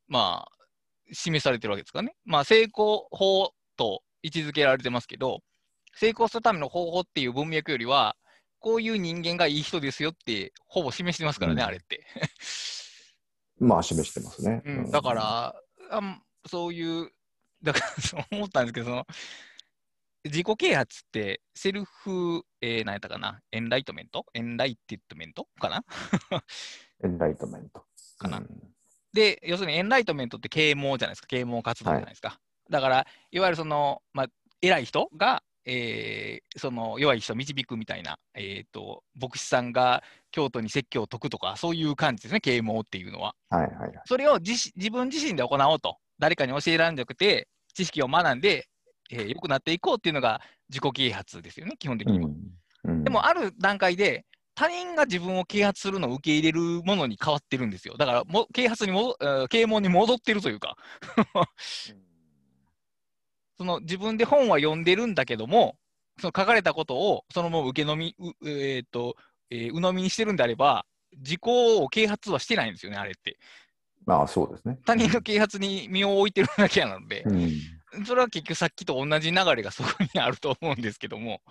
[0.07, 0.63] まあ、
[1.11, 2.15] 示されてるわけですからね。
[2.25, 5.39] まあ、成功法と位置づけられてますけど、
[5.95, 8.15] 成功するための方法っていう文脈よりは、
[8.59, 12.05] こういう人間がいい人ですよって、ほぼ示してますからね、うん、あれって。
[13.59, 14.61] まあ、示してますね。
[14.65, 15.55] うん、だから
[15.91, 17.11] あ、そういう、
[17.61, 19.07] だからそう思ったんですけど、その
[20.25, 25.83] 自己啓発って、 self、えー、何やったかな、 enlightenment？enlightedmentかな？
[27.03, 27.83] enlightenment。
[28.17, 28.47] かな、うん、
[29.13, 32.29] で、要するに enlightenmentって啓蒙じゃないですか、啓蒙活動じゃないですか。
[32.29, 32.35] は
[32.69, 34.27] い、だから、いわゆるその、まあ、
[34.61, 43.33] 偉い人が、えー、その弱い人を導くみたいな、えーと、牧師さんが京都に説教を説くとか、そういう感じですね、啓蒙っていうのは。
[43.49, 48.67] はいはいはい、それを自自分自身で行おうと、誰かに教えられなくて、知識を学んで、
[49.11, 52.27] えー、良くなっていこうっていうのが自己啓発ですよね、基本的には。
[52.27, 52.37] うん
[52.85, 54.25] うん、でも、ある段階で、
[54.55, 57.95] 他人が自分を啓発するのを受け入れるものに変わってるんですよ。
[57.97, 59.15] だからも、啓発にも、
[59.49, 60.77] 啓蒙に戻ってるというか
[63.57, 65.77] その自分で本は読んでるんだけども、
[66.19, 69.15] その書かれたことをそのまま受け飲み、う,、えーと
[69.49, 70.85] えー、鵜呑みにしてるんであれば、
[71.17, 73.37] 自己を啓発はしてないんですよね、あれって。
[74.05, 74.77] まあそうですね。
[74.85, 77.51] 他人の啓発に身を置いてるだけなので、うん、
[78.05, 81.41] それは結局さっきと同じ流れがそこにあると思うんですけども。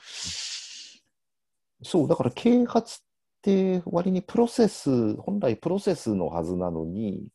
[1.82, 2.98] そう、だから啓発っ
[3.42, 7.28] て割にプロセス、本来プロセスのはずなのに、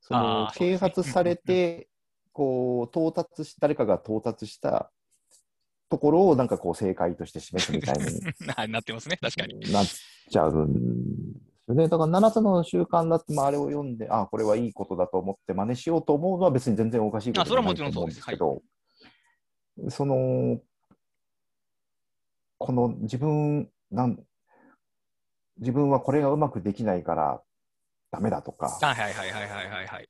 [0.00, 1.88] その啓発されて、
[2.32, 4.90] こう、到達し、誰かが到達した
[5.90, 8.04] ところをなんかこう正解として示すみたいに
[8.72, 9.72] なってますね、確かに。
[9.72, 9.86] なっ
[10.30, 11.88] ちゃうんよね。
[11.88, 18.62] だから7つの習慣だって、まあ、あれを読んで、あこれはいいことだと思って真似しようと思うのは別に全然おかしいことないと思うんですけど、
[19.88, 20.60] その、
[22.58, 24.18] この自分なん
[25.58, 27.40] 自分はこれがうまくできないから
[28.10, 30.08] ダメだとか、はいはいはいはいはいはい。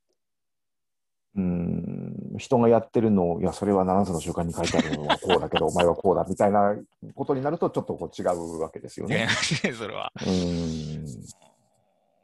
[1.36, 6.76] うん人がやってるのを、いや、それは7つの習慣に書いてあるのはこうだけど、 お前はこうだみたいな
[7.14, 9.28] ことになると、ちょっとこう違うわけですよね。
[9.76, 10.12] それは。
[10.26, 11.06] うん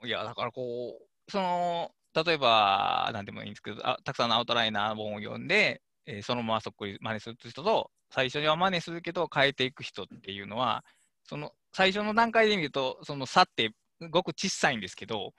[0.05, 10.85] いや、だからこう、その、例えば、なんでもいいんですけど、あたくさんのアウトライナー本を読んで、えー、そのままそっくり真似する人と、最初には真似するけど変えていく人っていうのは、
[11.25, 13.73] その最初の段階で見ると、その差って
[14.11, 15.33] ごく小さいんですけど、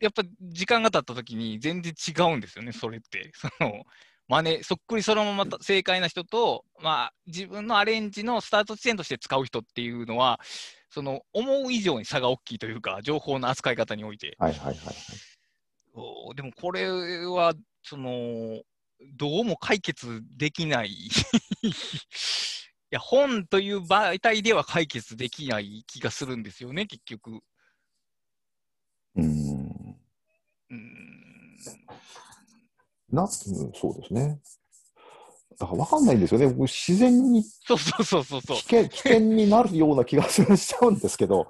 [0.00, 3.30] やっぱ時間が経った時に全然違うんですよね、それって。
[3.36, 3.84] その
[4.28, 10.40] 真似、そっくりそのまま正解な人と、まあ、自分のアレンジのスタート地点として使う人っていうのは、
[10.90, 14.36] その思う以上に差が大きいというか、情報の扱い方において。
[14.38, 14.92] はいはいはい、は
[16.32, 16.34] い。
[16.34, 16.90] でもこれ
[17.26, 18.60] は、その、
[19.16, 21.08] どうも解決できない い
[22.90, 27.40] や、本という媒体では解決できない気がするんですよね、結局。
[29.14, 29.96] うん。
[30.70, 31.56] うん。
[33.10, 34.40] な、うん、そうですね。
[35.60, 36.46] だから分かんないんですよね。
[36.46, 41.48] 自然にそうそうそうそう危険危険になるような気がしちゃうんですけど。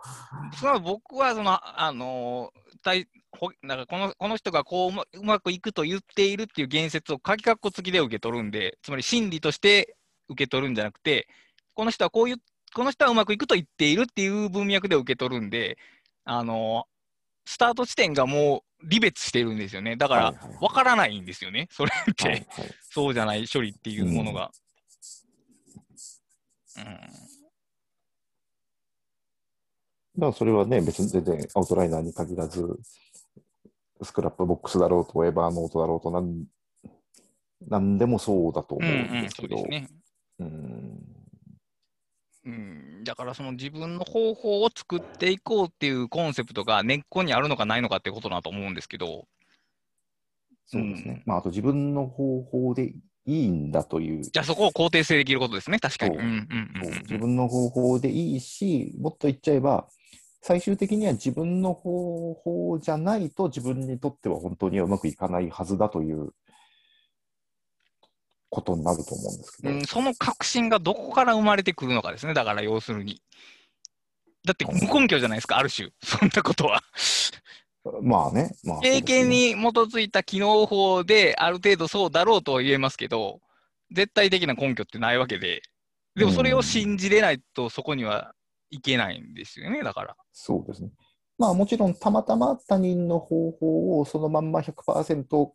[0.59, 9.95] その僕はその、あのー、ほなんかこのこの人がこううまうまくいくと言っているっていう言説を鍵括弧付きで受け取るんで、つまり真理として
[10.29, 11.29] 受け取るんじゃなくて、
[11.75, 12.37] この人はこういう、
[12.75, 15.79] この人はうまくいくと言っているっていう文脈で受け取るんで、
[16.25, 16.85] あの
[17.45, 19.97] スタート地点がもう離別してるんですよね。
[19.97, 21.69] だから、わからないんですよね。
[21.71, 22.47] それって、はいはい、
[22.91, 24.51] そうじゃない処理っていうものが。
[26.77, 26.85] うん。
[26.85, 26.91] だ
[30.27, 32.79] からそれはね、別に全然アウトライナーに限らず、
[34.03, 36.45] Scrapbox だろうと、 Evernote だろうと、なん、
[37.69, 39.57] なんでもそうだと思うんですけど。
[39.59, 39.89] うん、うんね、
[42.51, 49.27] うんうん、だからその自分の方法を作っていこうっていうコンセプトが根っこにあるのかないのかってことだと思うんですけど。
[50.67, 51.15] そうですね。
[51.15, 52.93] うん、まあ、あと自分の方法で
[53.27, 54.23] いいんだという。
[54.23, 56.17] じゃあそこを肯定性できることですね、確かに。
[57.03, 59.89] 自分の方法でいいし、もっと言っちゃえば、
[60.43, 66.33] 最終的には自分の方法じゃないと自分にとっては本当にはうまくいかないはずだという
[68.51, 73.23] ことになると思うんですけど、うん、その確信がどこから生まれてくるのかですね、だから要するに。
[74.45, 76.83] だって無根拠じゃないですか、ある種、そんなことは。
[78.03, 83.41] まあね、まあ、経験に基づいた機能法である程度そうだろうとは言えますけど、
[83.93, 85.63] 絶対的な根拠ってないわけで、
[86.15, 88.35] でもそれを信じれないとそこには
[88.71, 90.17] いけないんですよね、だから。
[90.33, 90.91] そうですね。
[91.39, 95.51] まあもちろんたまたま他人の方法をそのまんま100%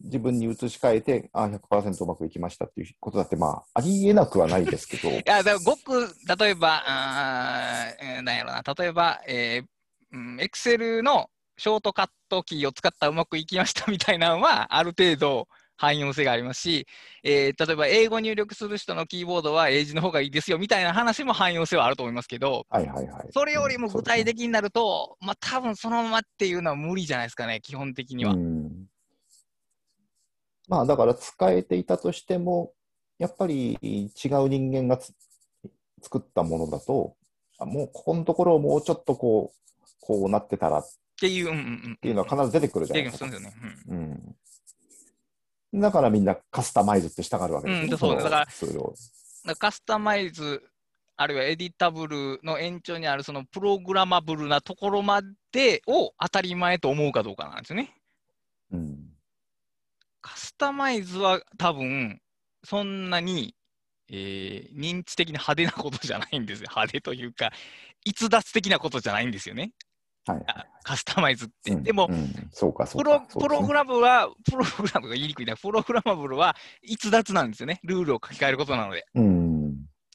[0.00, 5.10] 自分に移し替えて、ああ、100%うまくいきましたっていうことだって、まあ、ありえなくはないですけど。
[5.10, 16.86] いや、だごく、例えば、あなんやろな、例えば、えー、エクセルのショートカットキーを使ったらうまくいきましたみたいなのは、ある程度、汎用性がありますし、
[17.22, 28.34] えー、例えば英語入力する人のキーボードは英字の方がいいですよみたいな話も汎用性はあると思いますけど、はいはいはい、それよりも具体的になると、うん、まあ多分そのままっていうのは無理じゃないですかね、基本的には。
[30.68, 32.72] まあだから使えていたとしても、
[33.18, 34.10] やっぱり違う
[34.48, 35.00] 人間が
[36.02, 37.16] 作ったものだと、
[37.60, 39.58] もうここのところをもうちょっとこう、
[40.00, 40.88] こうなってたらっ
[41.20, 43.30] ていう、うんうん、っていうのは必ず出てくるじゃないですか。
[43.30, 43.52] すね
[43.88, 44.36] うん、
[45.72, 47.88] うん、だからみんなカスタマイズってしたがるわけですね。
[47.90, 50.62] うん、そうだからカスタマイズ
[51.16, 57.92] あるいはエディタブルの延長にあるそのプログラマブルなところまでを当たり前と思うかどうかなんですよね。
[58.72, 59.07] うん、
[60.20, 62.20] カスタマイズは多分
[62.64, 63.54] そんなに、
[64.10, 66.68] えー、認知的に派手なことじゃないんですよ。
[66.70, 67.52] 派手というか、
[68.04, 69.72] 逸脱的なことじゃないんですよね。
[70.26, 70.44] はい、
[70.82, 71.72] カスタマイズって。
[71.72, 77.80] うん、でも、うん、そうかプロプログラムは、プログラムが言いにくいな、プログラマブルは逸脱なんですよね。
[77.84, 79.06] ルールを書き換えることなので。
[79.14, 79.58] うん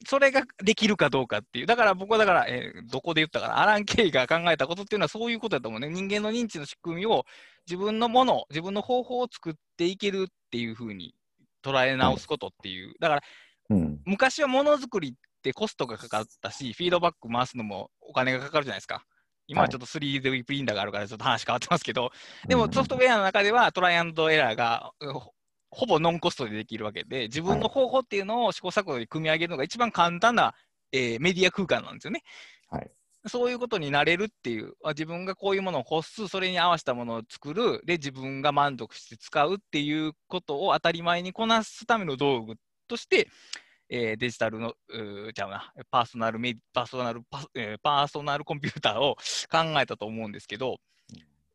[0.06, 1.66] それができるかどうかっていう。
[1.66, 5.90] だから僕はだから、えー、どこで言ったかな、アラン・ケイが考えたことっていうのはそういうことだと思うね。
[5.90, 7.26] 人間の認知の仕組みを
[7.68, 11.16] 自分のもの、自分の方法を作っていけるっていうふうに
[11.64, 12.94] 捉え直すことっていう。
[13.00, 13.22] だから、
[13.70, 19.04] うん、昔はものづくりってコストがかかったし、フィードバック回すのもお金がかかるじゃないですか。
[19.48, 22.12] 今はちょっと 3D プリンターがあるからちょっと話変わってますけど、
[22.48, 24.92] でもソフトウェアの中ではトライアンドエラーが
[25.70, 30.54] ほぼノンコストでできるわけで、自分の方法っていうのを試行錯誤で組み上げるのが一番簡単な、
[30.92, 32.22] えー、メディア空間なんですよね。
[32.70, 32.92] はい、
[33.28, 42.56] そういうことになれるっていう、自分がこういうものを欲す、それに合わせたものを作る、で、自分が満足して使うっていうことを当たり前にこなすための道具
[42.88, 43.30] として、
[43.90, 44.74] えー、デジタルの、
[45.34, 49.16] ちゃうな、パーソナルメパーソナルパ、えー、パーソナルコンピューターを
[49.52, 50.78] 考えたと思うんですけど、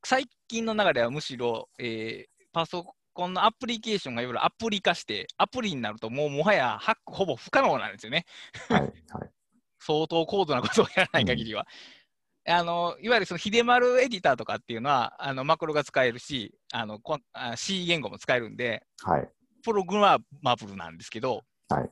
[0.05, 8.25] 最近の中ではむしろ、えー、パソこのアプリケーションがいわゆるアプリ化して、アプリになるともうもはやハックほぼ不可能なんですよね。
[8.69, 8.93] はい、はい、
[9.81, 11.67] 相当高度なことをやらない限りは。
[12.47, 19.29] うん、あのいわゆるその秀丸エディターとかっていうのはあのマクロが使えるしあのこあ C 言語も使えるんで、はい、
[19.63, 21.91] プログラマブルなんですけど、はい、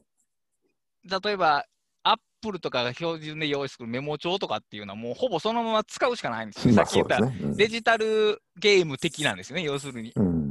[1.24, 1.64] 例えば
[2.02, 6.74] アップルとかが標準で用意するメモ帳とかっていうのはもうほぼそのまま使うしかないんですよ。
[6.74, 7.20] さっき言った
[7.54, 10.12] デジタルゲーム的なんですよね、要するに。
[10.16, 10.46] うん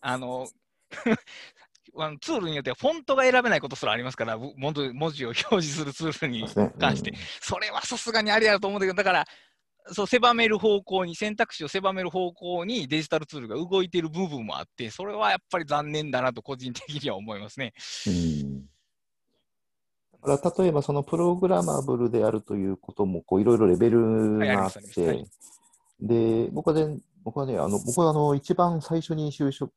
[0.00, 0.48] あの
[1.98, 4.72] あのツールによってはフォントが選べないことすらありますから、文
[5.12, 6.46] 字を表示するツールに
[6.78, 9.24] 関して、それはさすがにありやると思うんだけど、だから、
[9.90, 17.72] そう狭める方向に、選択肢を狭める方向にデジタルツールが動いている部分もあって、それはやっぱり残念だなと、個人的には思いますね。
[18.06, 18.68] うん。
[20.26, 25.24] だから例えばそのプログラマブルであるということもいろいろレベルがあって、はい、
[26.00, 29.72] で僕はね、僕はね、あの僕はあの一番最初に就職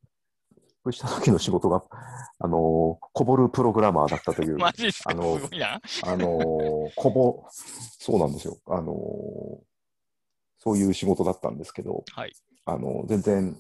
[0.90, 1.84] した時の仕事が、
[2.40, 4.58] あのこぼるプログラマーだったという。
[4.60, 5.12] マジっすか？
[5.12, 5.40] あの、
[6.06, 8.58] あのこぼ、そうなんですよ。
[8.66, 8.96] あの
[10.58, 12.34] そういう仕事だったんですけど、はい、
[12.66, 13.56] あの全然、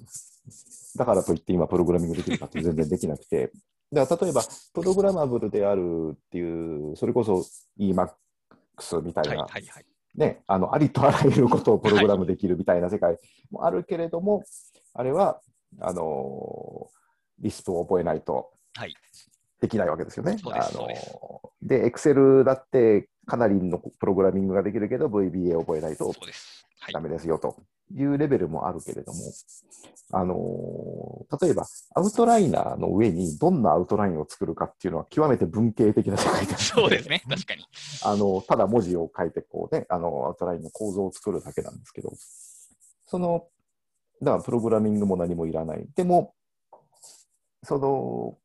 [0.96, 3.52] だからといって今プログラミングできるかって全然できなくて、
[3.92, 4.42] だ例えば、
[4.74, 7.44] プログラマブルであるっていう、それこそ
[7.80, 8.12] EMAX
[9.02, 13.18] みたいな、はいはいはい、ね、あのありとあらゆることをプログラムできるみたいな世界
[13.50, 14.46] もあるけれども、はい、
[14.94, 15.42] あれは
[15.80, 16.90] あの
[17.42, 18.52] リストを覚えないと
[19.60, 20.38] できないわけですよね。
[20.44, 20.88] はい、あの
[21.62, 26.14] で、エクセルだってかなりのプログラミングができるけど、VBA を覚えないと
[26.92, 27.58] だめですよと
[27.94, 29.20] いうレベルもあるけれども、
[30.14, 37.66] あの例えばアウトライナーの上にどんなアウトラインを作るかっていうのは極めて文系的な世界でそうですね、確かに。
[38.04, 42.12] あのただ文字を書いてこうね、あのアウトラインの構造を作るだけなんですけど、
[43.06, 43.46] その、
[44.22, 45.86] だからプログラミングも何もいらない。
[45.96, 46.34] でも、
[47.64, 48.38] その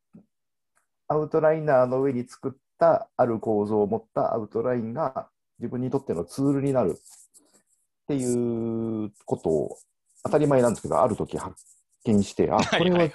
[1.08, 9.78] アウトライナーの上に作ったある構造を持ったアウトラインが自分にとってのツールになるっていうことを
[10.24, 11.56] 当たり前なんですけど、ある時発
[12.04, 13.10] 見して、あ、これは、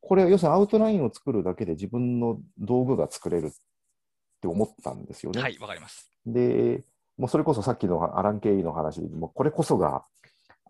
[0.00, 3.50] これは要するにアウトラインを作るだけで自分の道具が作れるっ
[4.40, 5.42] て思ったんですよね。
[5.42, 6.10] はい、わかります。
[6.24, 6.84] で、
[7.16, 10.04] もうそれこそさっきのアラン・ケイの話で、もこれこそが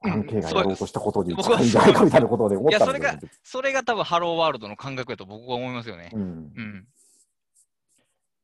[0.03, 6.11] 関係がやろうとしたことに近いんじゃないかみたいなことで思ったんですよ、それが、それが多分ハローワールドの感覚だと僕は思いますよね。
[6.12, 6.22] うん。
[6.22, 6.86] うん、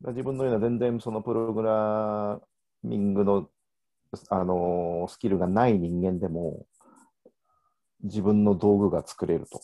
[0.09, 2.41] 自分のような全然そのプログラ
[2.83, 3.49] ミングの、
[4.31, 6.67] あのー、スキルがない人間でも、
[8.03, 9.61] 自分の道具が作れると。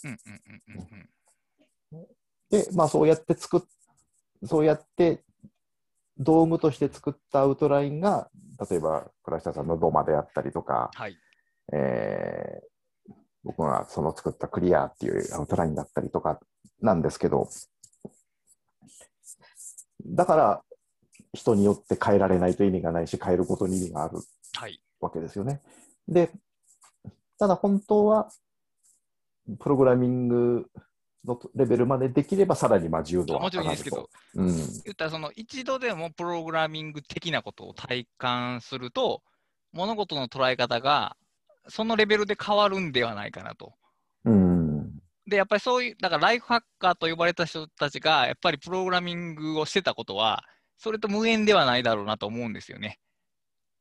[2.51, 3.61] で、まあそうやって作っ、
[4.45, 5.23] そうやって
[6.19, 8.31] 道具として作ったアウトラインが、
[8.71, 11.17] 例えば倉下さんの土間であったりとか、はい、
[11.73, 13.13] えー、
[13.45, 16.41] 僕がその作ったクリアっていうアウトラインだったりとか
[16.81, 17.49] なんですけど、
[20.07, 20.63] だから
[21.33, 24.19] 人によって変えられないと意味がないし、変えることに意味がある
[25.01, 25.53] わけですよね。
[25.53, 25.59] は
[26.09, 26.31] い、で、
[27.39, 28.31] ただ本当は、
[29.59, 30.67] プログラミング
[31.25, 39.23] のレベルまでできれば、さらにまあ自由度はもちろんいいですけど、うん、言ったらその一度でもプログラミング的なことを体感すると、
[39.73, 41.17] 物事の捉え方が
[41.69, 43.75] そのレベルで変わるんではないかなと。
[44.25, 44.91] うん、
[45.27, 50.45] で、やっぱりそういう、だからライフハッカーと呼ばれた人たちが、やっぱりプログラミングをしてたことは、
[50.79, 52.99] それと無縁ではないだろうなと思うんですよね。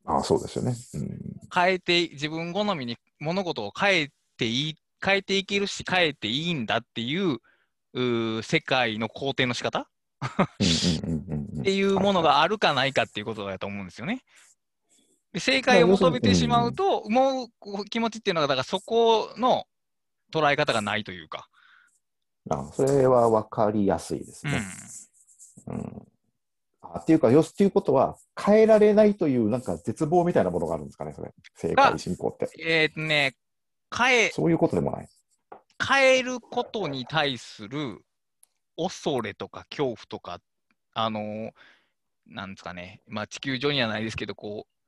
[0.06, 1.20] ああそうですよね、うん。
[1.54, 7.40] 変えて、自分好みに物事を変えていい、変えていけるし、変えていいんだっていう
[7.94, 9.88] う世界の肯定の仕方？
[10.22, 14.22] っていうものがあるかないかっていうことだと思うんですよね。
[15.34, 19.66] で正解を求めてしまうと、思う気持ちっていうのが、だからそこの
[20.34, 21.48] 捉え方がないというか。
[22.50, 24.62] あそれは分かりやすいですね。
[25.68, 26.08] うん、うん、
[26.82, 32.50] あっていうか、よすっていうことは、変えられないというなんか絶望みたいなものがあるんですかね、それ、正解進行って。
[32.60, 33.36] えっ、ー、とね、
[33.96, 35.10] 変え、そういうことでもない。
[35.88, 38.02] 変えることに対する
[38.78, 40.40] 恐れとか恐怖とか、
[40.94, 41.52] あの
[42.28, 44.79] なんですかね、まあ、地球上にはないですけど、こう、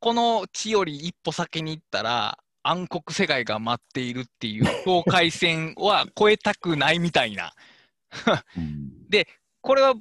[0.00, 7.52] この地より一歩先に行ったら、暗黒世界が待っているっていう境界線は超えたくないみたいな。
[9.08, 9.28] で、
[9.60, 9.94] これは、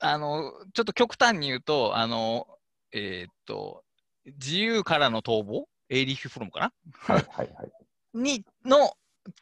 [0.00, 2.46] あの、ちょっと極端に言うと、あの、
[2.92, 3.84] えー、っと、
[4.24, 5.68] 自由からの逃亡？
[5.88, 6.72] エイリヒ・フロムかな？
[6.92, 7.70] はいはいはい。
[8.14, 8.96] に、の、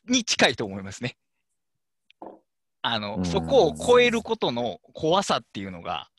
[0.07, 1.17] に近いと思いますね。
[2.83, 6.11] あの、そこを超えることの怖さっていうのが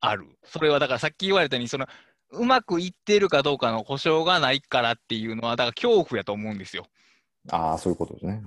[0.00, 0.38] ある。
[0.44, 1.88] それはだからさっき言われたように、その、
[2.34, 6.86] うまくいってるかどうかの保証がないからっていうのは、だから恐怖やと思うんですよ。
[7.50, 8.42] ああ、そういうことですね。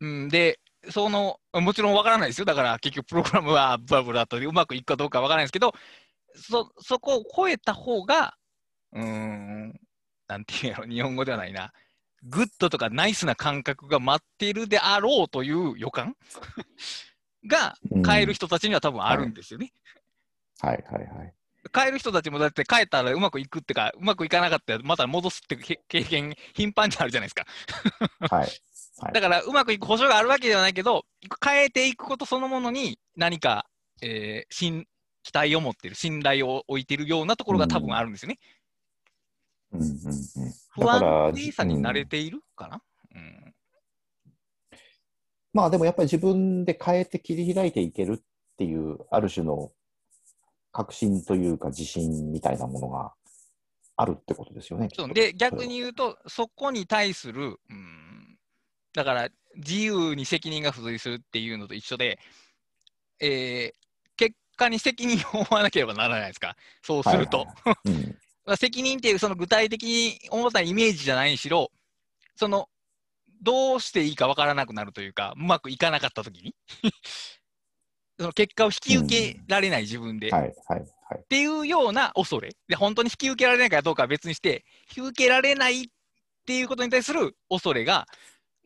[0.00, 0.60] うん、で、
[0.90, 2.44] その、もちろんわからないですよ。
[2.44, 5.72] だから結局プログラムはブラブラとうまくいくかどうかわからないですけど、
[6.34, 8.36] そ、そこを超えた方が、
[8.92, 9.80] うーん、
[10.28, 11.72] なんていうの、日本語ではないな。
[12.22, 16.16] goodとかナイスな感覚が待っているであろうという予感
[17.46, 19.72] が変える人たちには多分あるんですよね。
[20.60, 21.34] はい、はい、はいはい
[21.76, 25.56] 変える人たちもだって変えたらうまくいくってか、うまくいかなかったらまた戻すって
[25.88, 27.44] 経験頻繁にあるじゃないですか。
[28.34, 28.48] はい。
[28.98, 31.04] はい、だからうまくいく保証があるわけではないけど、
[31.44, 33.66] 変えていくことそのものに何か、
[34.00, 34.86] えー、新
[35.22, 38.38] 期待を持ってる、信頼を置いてるようなところが多分あるんですよね。
[39.72, 39.92] うんうんうん、
[40.70, 42.80] 不安定さに慣れているかな、
[43.14, 43.54] うん、
[45.52, 48.20] まあでもやっぱり自分で変えて切り開いていけるっ
[48.56, 49.72] ていう、ある種の
[50.76, 53.14] 確信というか自信みたいなものが
[53.96, 54.88] あるってことですよね。
[55.14, 58.38] で、逆に言うと、そこに対する、うん、
[58.92, 62.18] だから自由に責任が付随するっていうのと一緒で、
[63.20, 63.72] えー、
[64.18, 67.46] 結果に責任を負わなければならないですか、そうすると。
[68.58, 71.70] 責任っていうその具体的に思ったイメージじゃないにしろ、
[72.34, 72.68] その、
[73.40, 76.54] どうしていいかわからなくなるというか、うまくいかなかったときに
[78.18, 84.64] その結果を引き受けられない自分で、はいはいはい、っていうような恐れで、本当に引き受けられないかどうかは別にして、
[84.96, 85.86] 引き受けられないっ
[86.46, 88.06] ていうことに対する恐れが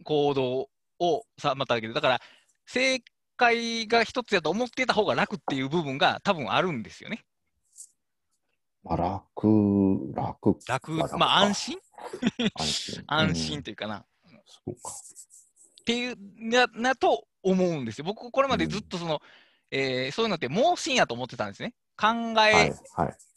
[0.04, 0.68] 行動
[1.00, 1.94] を妨げる。
[1.94, 2.20] だから、
[2.66, 3.02] 正
[3.36, 7.24] 解が一つやと思ってた方が楽っていう部分が多分あるんですよね。
[8.84, 9.48] まあ、楽、
[10.14, 10.56] 楽。
[10.66, 11.78] 楽、まあ安心？
[12.54, 13.04] 安心。
[13.08, 14.06] 安心というかな。
[14.46, 14.90] そうか。
[14.90, 18.04] っていうな、なと思うんですよ。
[18.04, 19.14] 僕、これまでずっとその、
[19.72, 21.74] うん、えー、そういうのって盲信やと思ってたんですね。
[21.96, 22.08] 考
[22.42, 22.72] え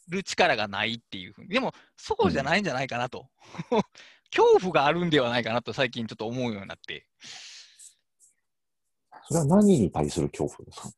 [0.08, 1.48] る力がないっていうふうに。
[1.48, 3.28] でも、そうじゃないんじゃないかなと。
[3.70, 3.82] うん、
[4.34, 7.06] 恐怖があるんではないかなと最近ちょっと思うようになって。
[9.28, 10.90] それは何に対する恐怖ですか？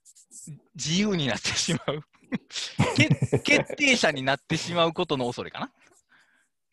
[0.75, 2.03] 自由になってしまう
[3.43, 5.73] 決定者になってしまうことの恐れかな。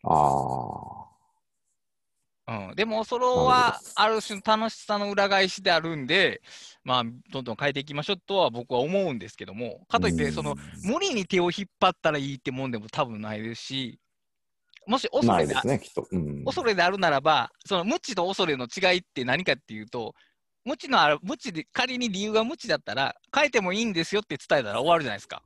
[0.04, 1.13] ああ。
[2.46, 6.42] うん、でも、それはある種の楽しさの裏返しであるんで、
[6.82, 13.98] まあ、どんどん変えていきましょうとは僕は思うんですけども、かといって、その無理に手を引っ張ったらいいってもんでも多分ないですし、
[14.86, 15.80] もし恐れでね
[16.10, 20.14] うん、恐れであるならば、その無知と恐れの違いって何かっていうと、
[20.64, 25.42] 無知のある、無知で、仮に理由が無知だったら、変えてもいいんですよって伝えたら終わるじゃないですか。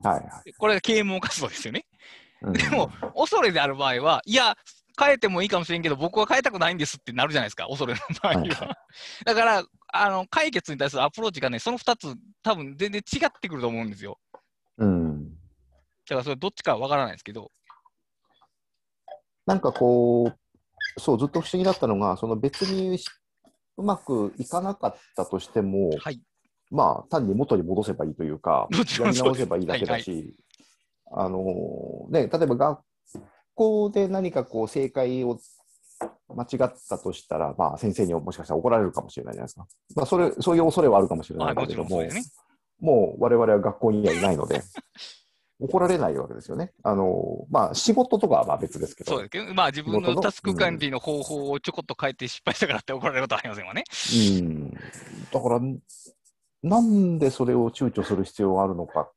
[0.00, 0.52] はいはい。
[0.54, 1.84] これが啓蒙活動ですよね。
[2.42, 4.56] うん、でも、恐れである場合は、いや、
[4.98, 8.38] 変えてもいいかもしれんけど、僕は変えたくないんですってなるじゃないですか、恐れの場合は。
[8.40, 8.48] はい、
[9.24, 14.18] だから、あの、解決に対するアプローチがね、その2つ、多分全然違ってくると思うんですよ。
[14.78, 15.30] うん。
[15.30, 15.36] だ
[16.08, 17.50] からそれどっちかわからないですけど。
[19.46, 22.98] なんかこう、そう、ずっと不思議だったのが、その別に
[23.76, 26.20] うまくいかなかったとしても、はい、
[26.70, 30.34] まあ、単に元に戻せばいいというか、やり直せばいいだけだし、
[31.10, 31.44] あの
[32.10, 32.80] ね、例えば学
[33.54, 35.38] 校で何かこう正解を
[36.28, 39.66] 間違ったとしたら、まあ、先生にもしかしたら怒られるかもしれないじゃないですか。
[39.94, 42.22] まあ、それ、そういう恐れはあるかもしれないけれども、ね、
[42.80, 44.62] もう我々は学校にはいないので、
[45.60, 46.72] 怒られないわけですよね。
[46.82, 49.12] あの、まあ、仕事とかはまあ別ですけど。
[49.12, 53.84] そうですけど、まあ自分のタスク管理の方法をちょこっと変えて失敗したからって怒られることはありませんわね。
[54.40, 54.70] うん。
[54.72, 55.60] だから、
[56.64, 59.12] なんでそれを躊躇する必要があるのかっ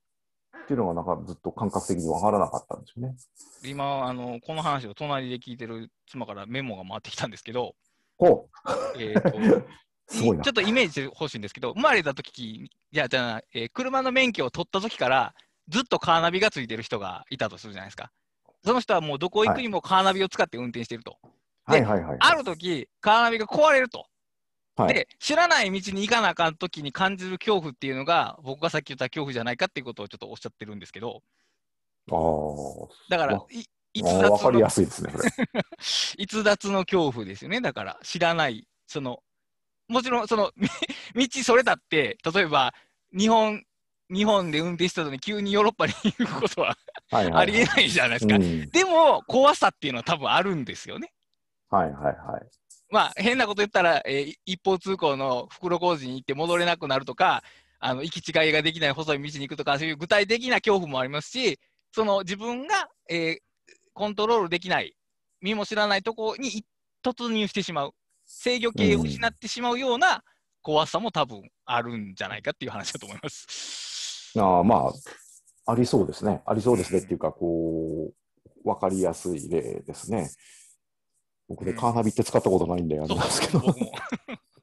[0.65, 3.15] ていうのが、なんかずっと感覚的に分からなかったんですよね。
[3.63, 7.75] 今、あの、この話を隣で聞いてる妻からメモが回ってきたんですけど、
[8.17, 8.47] ほ
[8.97, 9.01] う。
[9.01, 9.31] えっ、 と、
[10.07, 15.33] ちょっとイメージしてほしいんですけど、生まれた時じゃあ、じゃあ、えー、車の免許を取った時から、
[15.67, 18.11] ずっとカーナビがついてる人がいたとするじゃないですか。
[18.63, 21.17] その人はもうどこ行くにもカーナビを使って運転してると。
[21.65, 24.07] はい、はいはいはい、ある時、カーナビが壊れると。
[24.75, 31.21] はい、で、知らない道に行かなあかん時に感じる恐怖っていうのが、僕がさっき言った恐怖じゃないかっていうことをちょっとおっしゃってるんですけど。
[32.11, 33.09] ああ。
[33.09, 33.63] だから、い
[33.93, 35.13] 逸脱りやすいですね、
[36.19, 37.61] 逸脱の恐怖ですよね。
[37.61, 39.23] だから、知らない、その、
[39.87, 40.51] もちろん、その、
[41.15, 42.73] 道それだって、例えば、
[43.17, 43.63] 日本
[44.09, 46.77] 日本で運転したのに急にヨーロッパに行くことは
[47.11, 48.37] ありえないじゃないですか。
[48.71, 51.11] でも、怖さっていうのは多分あるんですよね。
[51.69, 52.15] はいはいはい。
[52.89, 57.43] まあ、変なこと言ったら、えー、一方通行の袋小路に行って戻れなくなるとか、
[57.79, 61.59] あの行き違いができない細い道に行くとか、そういう具体的な恐怖もありますし、
[61.91, 63.37] その自分が、えー、
[63.93, 64.95] コントロールできない、
[65.41, 66.65] 身も知らないところに
[67.03, 67.91] 突入してしまう、
[68.25, 70.23] 制御系を失ってしまうような
[70.61, 74.33] 怖さも多分あるんじゃないかっていう話だと思います。
[74.37, 74.91] あま
[75.67, 76.41] あ、ありそうですね。
[76.45, 78.11] ありそうですねっていうか、こ
[78.63, 80.29] う、わかりやすい例ですね。
[81.47, 83.61] 僕ね、カーナビって使ったことないんで、あれなんですけど。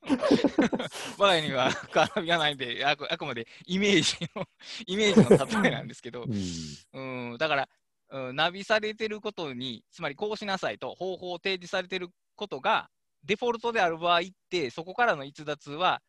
[1.17, 4.45] 我が家にはカーナビがないんであく、あくまでイメージの、
[4.87, 6.25] イメージの例えなんですけど、
[6.93, 7.69] うん、うんだから、
[8.11, 12.91] うん、ナビされてることに、つまりこうしなさいと方法を提示されてることが、
[13.25, 16.03] デフォルトである場合って、そこからの逸脱は、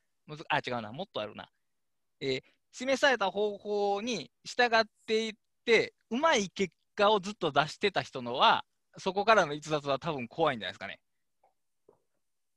[0.50, 1.48] あ、違うな、もっとあるな。
[2.20, 5.34] えー、示された方法に従っていっ
[5.66, 8.66] て、うまい結果をずっと出してた人のは、
[8.98, 11.00] そこからの逸脱は多分怖いんじゃないですかね。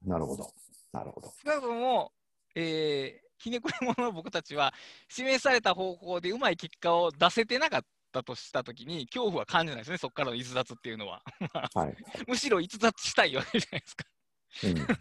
[0.05, 0.53] なるほど。
[0.93, 1.33] なるほど。
[1.45, 2.13] 少なくとも、
[2.55, 4.73] えー、ひねくれ者の僕たちは、
[5.09, 7.83] 示された方法でうまい結果を出せてなかっ
[8.13, 11.23] たとしたときに、恐怖は感じないですね、そこからの逸脱っていうのは。
[11.75, 14.05] はい、 むしろ逸脱したいわけじゃないですか。
[14.65, 14.75] うん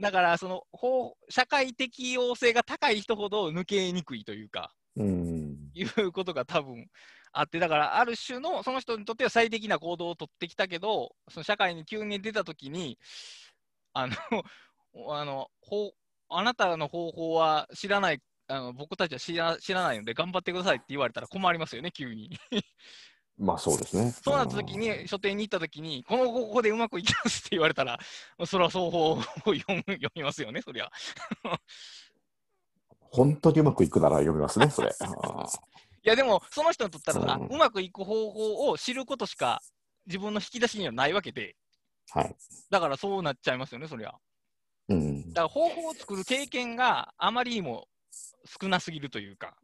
[0.00, 6.88] だから、その法、社会適応性が高い人ほど抜けにくいというか、うん、いうことが多分
[7.34, 12.96] あって、だから、ある種の、その人にとっては最適な行動を取ってきたけど、その社会に急に出たときに、
[13.92, 14.14] あの、
[15.12, 15.92] あの、ほ
[16.28, 22.30] あなたの方法は知らない、あの僕たちは知ら知らないので頑張ってくださいって言われたら困りますよね、急に。
[23.36, 24.12] まあそうですね。
[24.12, 27.98] そうなった時に、書店に行った時に、この方法でうまくいきますって言われたら、
[28.46, 30.88] それは双方を読読みますよね、そりゃ。
[33.00, 34.94] 本当にうまくいくなら読みますね、それ。
[36.04, 37.56] いや、でも、その人にとったら、うん、う。
[37.56, 39.62] まくいく方法を知ることしか
[40.06, 41.56] 自分の引き出しにはないわけで、
[42.10, 42.36] はい、
[42.70, 44.14] だからそうなっちゃいますよね、そりゃ。
[44.88, 47.88] うん、だから方法を作る経験があまりにも
[48.60, 49.56] 少なすぎるというか。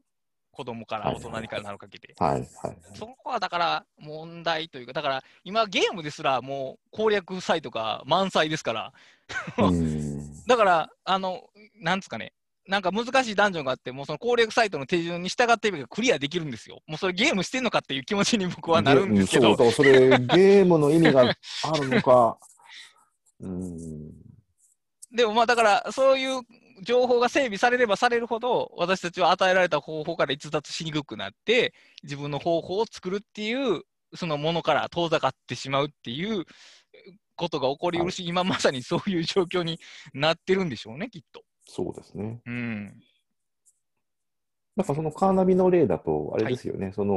[0.53, 2.15] 子供から大人にからなるかけて。
[2.19, 2.49] はいはい、
[2.95, 8.93] そこはだから問題というか、だから今ゲームですらもう攻略サイトが満載ですから、
[10.47, 12.35] だから、あの、なんですかね、
[12.71, 16.81] なんか難しいダンジョンがあって、もうその攻略サイトの手順に従っていけばクリアできるんですよ。
[16.87, 19.57] もうそれゲームしてんのかっていう気持ちに僕はなるんですけど。
[19.57, 22.39] そうそれゲームの意味があるのか。
[23.41, 24.11] うん
[25.13, 26.43] でもまあだからそういう
[26.83, 33.83] 情報が整備されればされるほど、私たちは与えられた方法から逸脱しにくくなって、自分の方法を作るっていう、
[34.15, 36.45] そのものから遠ざかってしまうっていう
[37.35, 39.81] ことが起こりうるし、はい、今まさにそういう状況に
[40.15, 41.43] なってるんでしょうね、きっと。
[41.71, 42.41] そうですね。
[42.47, 43.03] うん。
[44.77, 47.17] なんかそのカーナビの例だと、あれですよね、はい、その、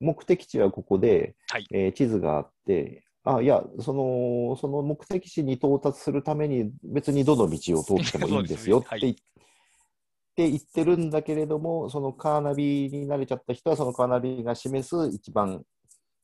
[0.00, 9.14] 目的地はここで、はい、えー、地図があって、あいやその、その目的地に到達するために、別にどの道を通ってもいいんですよって言っ
[10.36, 15.62] て、言ってるんだけれども、そのカーナビに慣れちゃった人は、そのカーナビが示す一番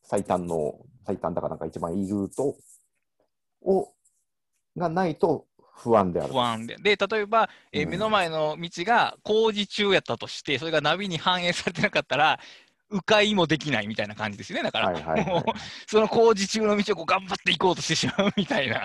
[0.03, 0.75] 最短の、
[1.07, 2.57] 最短だかなんか一番いいルート
[3.63, 3.95] を
[4.77, 6.33] がないと不安である。
[6.33, 6.77] 不安で。
[6.77, 12.41] で、例えば、えー、目の前の道が工事中やったとして、それがナビに反映されてなかったら、
[12.91, 14.63] 迂回もできないみたいな感じですよね。
[14.63, 15.45] だから、はいはいはい、
[15.87, 18.85] その工事中の道をこう頑張っていこうとしてしまうみたいな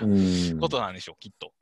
[0.60, 1.52] ことなんでしょう、きっと。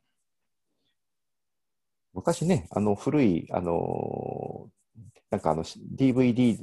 [2.13, 5.01] 昔ね、あの古い、あのー、
[5.31, 6.57] なんかあの DVD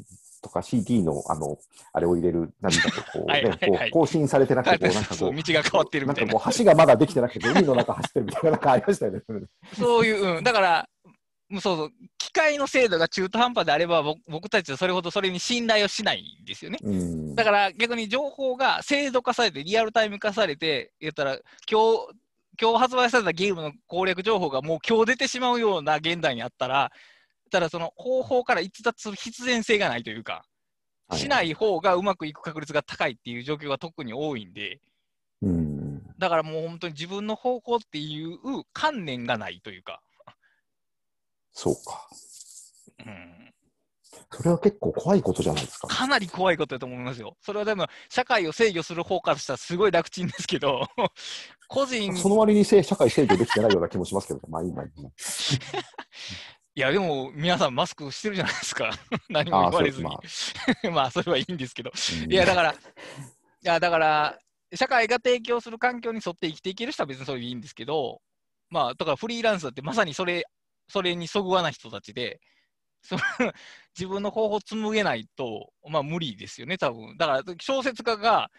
[0.46, 1.58] とか CD の、あの、
[1.92, 6.32] あれを入れる何かとこうね、こう更新されてなくて、こう、なんかこ う、道が変わってるみたいな。
[6.32, 9.22] なんかこう、橋がまだできてなくて、海の中走ってるみたいな、なんかありましたよね。
[9.78, 10.88] そういう、うん、だから、
[11.52, 16.78] そうそう、機械の精度が中途半端であれば、僕たちはそれほどそれに信頼をしないんですよね。
[17.34, 21.38] だから逆に情報が精度化されて、リアルタイム化されて、言ったら、
[21.70, 22.16] 今日、
[22.60, 26.90] 今日発売されたゲームの攻略情報がもう今日出てしまうような現代にあったら、
[27.50, 30.44] ただその方法から逸脱する必然性がないというか、
[31.12, 34.80] しない方がうまくいく確率が高いっていう状況が特に多いんで、
[35.42, 38.38] うん、だからもう本当に自分の方向っていう
[38.72, 40.00] 観念がないというか。
[41.52, 42.08] そうか。
[43.06, 43.36] うん。
[44.30, 45.86] それは結構怖いことじゃないですか。
[45.88, 47.36] かなり怖いことだと思いますよ。
[47.40, 50.86] それはでも、社会を制御する方からしたらすごい楽ちんですけど、
[51.68, 54.82] 個人その割に社会制御できてないような気もしますけど、まあ今、
[56.76, 58.90] いや、でも、皆さんマスクしてるじゃないですか。
[59.30, 60.04] 何も言われずに。
[60.04, 60.20] ま
[60.84, 61.90] あ、 まあ、それはいいんですけど。
[62.28, 62.76] いや、だから、い
[63.62, 64.38] や、だから、
[64.74, 68.20] 社会が提供する環境に沿って生きていける人は別にそれでいいんですけど、
[68.68, 70.44] まあ、だからフリーランスだってまさにそれ
[70.88, 72.40] それにそぐわない人たちで、
[73.02, 73.20] その
[73.96, 78.50] 自分の方法を紡げないと、まあ無理ですよね、多分だから小説家が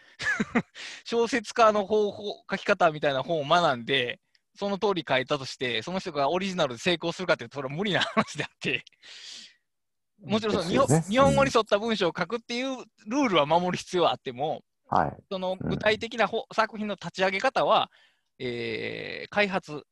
[1.04, 4.20] 小説家の方法、書き方みたいな本を学んで、
[4.58, 8.84] その通り書いたとして、その人がオリジナルで成功するかっていうと、それは無理な話であって、
[10.24, 12.76] もちろんその日本、ね、日本語に沿った文章を書くっていう
[13.06, 17.88] ルールは守る必要はあっても、はい、その具体的な、うん、作品の立ち上げ方は、
[18.40, 19.84] えー、開発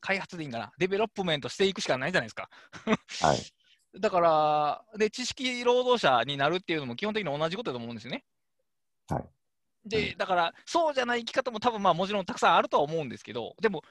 [0.00, 2.48] 開発でいいんかな、 development していくしかないじゃないですか。
[3.20, 3.38] はい、
[4.00, 8.24] だからで、知識労働者になるっていうのも基本的に同じことだと思うんですよね。
[9.08, 9.24] はい、
[9.86, 13.82] で、だから、そうじゃない生き方も多分まあもちろんたくさんあるとは思うんですけど、でも、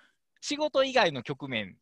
[0.44, 1.78] 仕事以外の局面、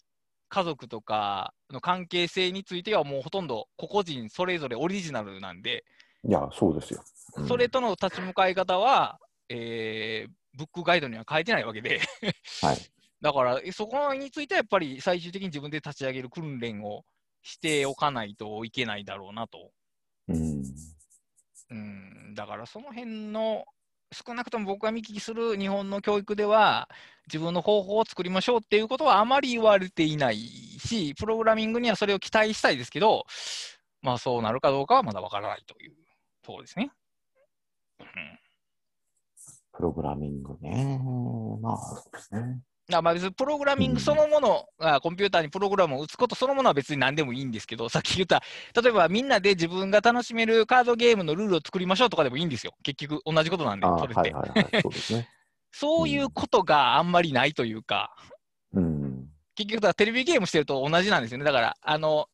[0.47, 5.83] 家族とかの関係性については、もうほとんど個々人それぞれオリジナルなんで、
[6.23, 7.03] いや、そうですよ。
[7.37, 9.17] うん、それとの立ち向かい方は、
[9.49, 12.01] えー、ブックガイドには書いてないわけで
[12.61, 12.77] はい、
[13.19, 17.03] だから、そこについてはやっぱり最終的に自分で立ち上げる訓練を
[17.41, 19.71] しておかないといけないだろうなと。
[20.27, 20.63] うん。
[21.71, 23.65] うん、だからその辺の、
[24.13, 26.89] 少なくとも僕が見聞きする日本の教育では、
[27.27, 33.25] 自分の方法を作りましょうっていうことはあまり言われていないし、プログラミングにはそれを期待したいですけど、
[34.01, 35.93] まあそうなるかどうかはまだわからないという
[36.43, 36.91] ところですね。
[39.73, 40.99] プログラミングね。
[41.61, 42.59] まあそうですね。
[42.97, 48.41] あまあ別にプログラミングそのものが、コンピューターにプログラムを打つことそのものは別に何でもいいんですけど、さっき言った、
[48.81, 52.73] 例えばみんなで自分が楽しめるカードゲームのルールを作りましょうとかでもいいんですよ。
[52.83, 55.27] 結局同じことなんで、それって。
[55.71, 58.13] そういうことがあんまりないというか、
[58.73, 61.45] うん、結局だテレビゲームしてると同じなんですよね。
[61.45, 62.27] だから、あの、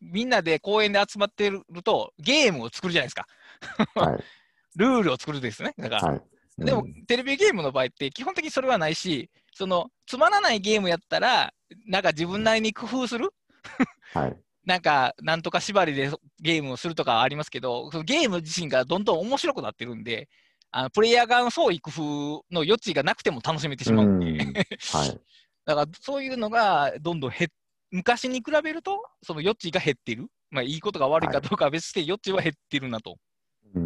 [0.00, 3.26] みんなで公園で集まってると、ゲームを作るじゃないですか。
[3.94, 4.24] はい、
[4.76, 5.74] ルールを作るですね。
[5.78, 6.22] だから、はい
[6.58, 11.52] うん、でも、テレビゲームの場合って、基本的にそれはないし、そのつまらないゲームやったら、
[11.86, 13.30] なんか自分なりに工夫する、
[14.12, 16.10] はい、 なんか、なんとか縛りで
[16.40, 20.28] ゲームをするとかありますけど、そのゲーム自身がどんどん面白くなってるんで、
[20.70, 24.18] あのプレイヤー側の創意工夫の余地がなくても楽しめてしまううん。
[24.18, 25.20] はい、
[25.64, 27.48] だからそういうのがどんどん減
[27.90, 30.26] 昔に比べると、その余地が減ってる。
[30.50, 33.16] まあ、いいことが悪いかどうかは別して、余地は減ってるなと。
[33.74, 33.82] うん。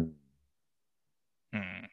[1.53, 1.89] うん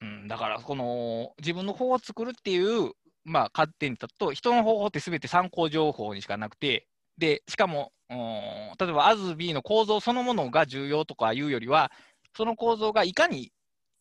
[0.00, 2.92] うん、だからこの自分の方を作るっていう、
[3.24, 6.86] まあ、観点だと人の方法ってすべて参考情報にしかなくて
[7.18, 8.16] でしかも例
[8.88, 11.92] えば ASB の構造そのものが重要とかいうよりは
[12.36, 13.52] その構造がいかに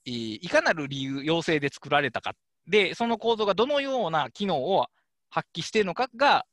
[0.06, 2.34] いかなる理由要請で作られたか
[2.68, 4.85] でその構造がどのような機能を
[5.30, 6.45] 発揮しているのかが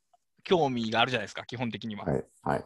[0.43, 2.05] 興味があるじゃないですか基本的には。
[2.05, 2.65] はい、はい、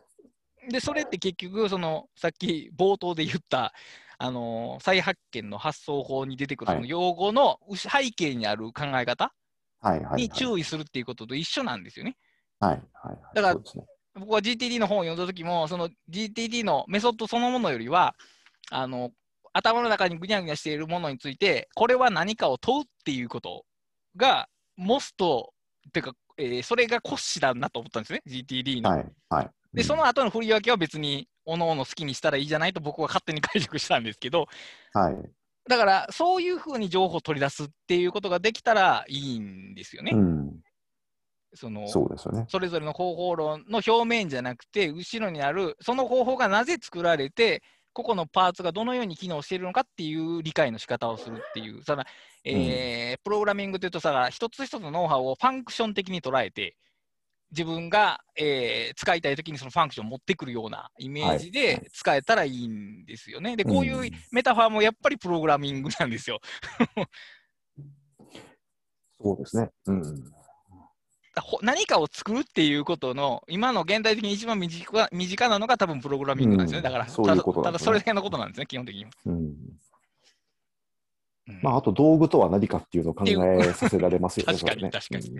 [0.70, 3.72] でそれって結局そのさっき冒頭で言った
[4.18, 9.32] あの再発見の発想法に出てくるその用語の背景にある考え方
[10.16, 12.16] に注意するっていうことと一緒なんですよね。
[12.60, 13.60] はいはいはい、だから、ね、
[14.14, 18.14] 僕は GTD の本を読んだ時も、その GTD のメソッドそのものよりは、
[18.70, 19.10] あの
[19.52, 23.64] 頭の中にぐにゃぐにゃしているものについて、これは何かを問うっていうこと
[24.16, 25.52] が、モスト
[25.88, 28.90] っていうか、えー、それが骨子だなと思ったんですね、GTD の。
[28.90, 34.46] はいはい、で、その後の振り分けは別におのおの好きにしたらいいじゃないと僕は勝手に解釈したんですけど、
[34.92, 35.16] はい、
[35.68, 40.12] だからそういうふうに情報を取り出すっていうことができたらいいんですよね。
[40.14, 40.60] うん、
[41.54, 42.46] そのそうですよね。
[42.48, 47.62] それぞれの方法論の表面じゃなくて後ろにあるその方法がなぜ作られて
[47.92, 52.04] 個々のパーツがどのように機能しているのかっていう理解の仕方をするっていう、その
[52.44, 56.76] えー、うん、プログラミングというとさ、一つ一つのノウハウをファンクション的に捉えて、
[57.50, 63.56] 自分が、えー、使いたいときにそのファンクションを持ってくるようなイメージで使えたらいいんですよね。
[63.56, 66.40] で、こういうメタファーもやっぱりプログラミングなんですよ。
[69.20, 69.70] そうですね。
[69.86, 70.24] うん、
[71.62, 76.84] 何かを作るっていうことの、今の現代的に一番身近身近なのが多分プログラミングなんですよね。
[76.84, 79.06] だから、そういうことただそれだけのことなんですね、基本的に。
[79.26, 79.54] うん
[81.62, 84.52] まあ、あと道具とは何かっていうのを考えさせられますよね。
[84.58, 85.30] 確かに、確かに。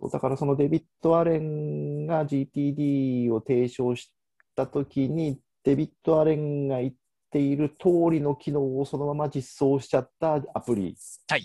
[0.00, 4.10] そうだからそのデビッド・アレンが GTD を提唱し
[4.56, 6.92] たときに、デビッド・アレンが言っ
[7.30, 10.96] ている通りの機能をそのまま実装しちゃったアプリ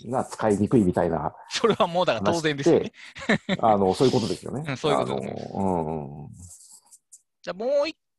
[0.06, 2.92] が使いにくいみたいな、はい、それはもうだから当然ですよね。
[3.60, 4.64] あのそういうことですよね。
[4.66, 6.28] うん、そういうことうん、
[7.42, 7.70] じゃあもう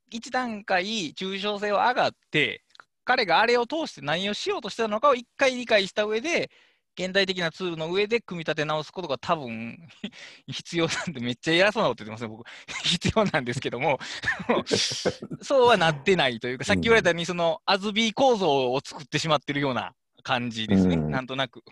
[0.10, 2.64] 一段階抽象性は上がって、
[3.04, 6.52] 彼があれを通して何をしようとしてたのかを一回理解した上で、
[6.98, 9.78] 現代的なツールの上で組み立て直すことが多分
[10.48, 12.48] 必要なんで、めっちゃ偉そうなこと言ってますね、僕。
[12.84, 14.00] 必要なんですけども。
[15.44, 19.94] そうはなってないというか、さっき言われたように、その、アズビー構造を作ってしまってるような
[20.24, 21.64] 感じですね、うん、なんとなく。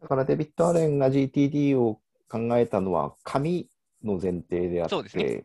[0.00, 3.68] だからデビッド・アレンが GTD を考えたのは、紙
[4.04, 5.44] の前提であって、そうですね、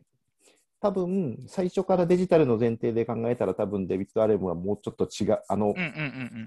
[0.80, 5.74] 多分最初からデジタルの前提で考えたら、多分デビッド・アレムはもうちょっと違う、あの、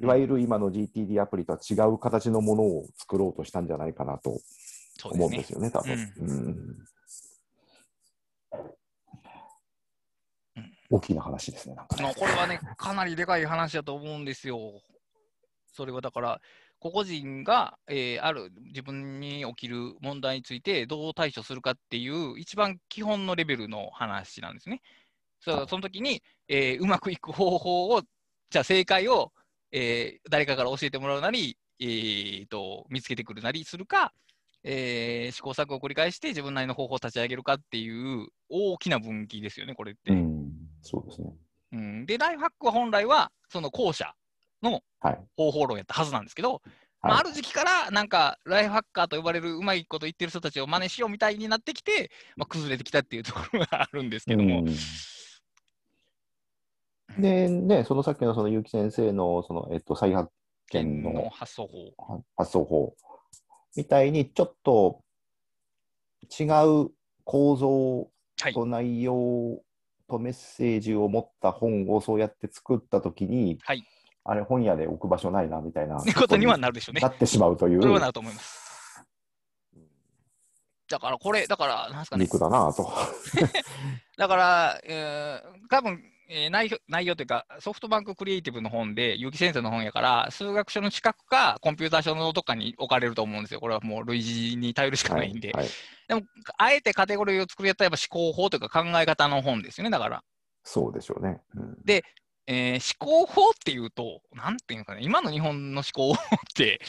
[0.01, 4.41] いわゆる今の GTD アプリとは違う形のものを作ろうとしたんじゃないかなと
[5.05, 5.73] 思うんですよね、ね。
[5.73, 6.79] 多分、うん、
[10.91, 12.15] 大きな話ですね、なんかね。
[12.17, 14.59] これはね、かなりでかい話だと思うんですよ。
[15.73, 16.41] それはだから、
[16.81, 24.81] 個々人が、えー、ある自分に起きる問題についてどう対処するかっていう一番基本のレベルの話なんですね。
[25.41, 28.03] そその時に、えー、うまくいく方法を、
[28.51, 29.33] じゃあ正解を、
[29.73, 34.13] えー、誰かから教えてもらうなり、えーと、見つけてくるなりするか、
[34.65, 40.13] えー、試行錯誤を繰り返して自分なりの方法を立ち上げるかっていう大きな分岐ですよね、これって。
[40.13, 40.53] うん、
[40.83, 41.33] そうですね。
[41.73, 44.13] うん、で、ライフハックは本来はその後者
[44.63, 44.83] の
[45.37, 46.61] 方法論やったはずなんですけど、はい。
[47.03, 54.65] まあ、ある時期からなんかライフハッカーと呼ばれるうまいこと言ってる人たちを真似しようみたいになってきて、まあ、崩れてきたっていうところがあるんですけども。
[57.19, 60.31] で、ね、そのさっきのその結城先生のその、えっと、再発
[60.71, 62.95] 見の発想法発想法
[63.77, 65.03] みたいにちょっと
[66.39, 66.45] 違
[66.85, 66.91] う
[67.25, 68.11] 構造
[68.53, 69.61] と内容
[70.09, 73.85] とメッセージを持った本をそうやって作ったときに、はい
[74.31, 77.01] あれ本屋で置く場所ないなみたいなことにはなるでしょうね。
[77.01, 77.83] なってしまうという。
[77.83, 79.05] それはなると思います。
[80.89, 82.25] だからこれ、だから、なんすかね。
[82.25, 82.93] 肉だなと。
[84.17, 86.01] だから、えー、多分
[86.33, 93.59] えー、内容内容というか、ソフトバンククリエイティブの本で、結城先生の本やから、数学書の近くか、コンピューター書のどっかに置かれると思うんですよ。
[93.59, 94.21] これはもう類
[94.53, 95.51] 似に頼るしかないんで。
[95.51, 95.73] はいはい、
[96.07, 96.23] でも、
[96.57, 100.23] あえてカテゴリーを作りやったら、やっぱ思考法というか考え方の本ですよね、だから。
[100.63, 101.41] そうでしょうね。
[101.57, 102.05] うん、で、
[102.47, 106.81] えー、思考法っていうと、なんていうかね、今の日本の思考法って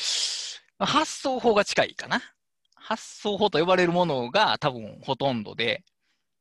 [0.80, 2.22] 発想法が近いかな。
[2.76, 5.84] 発想法と呼ばれるものが多分ほとんどで、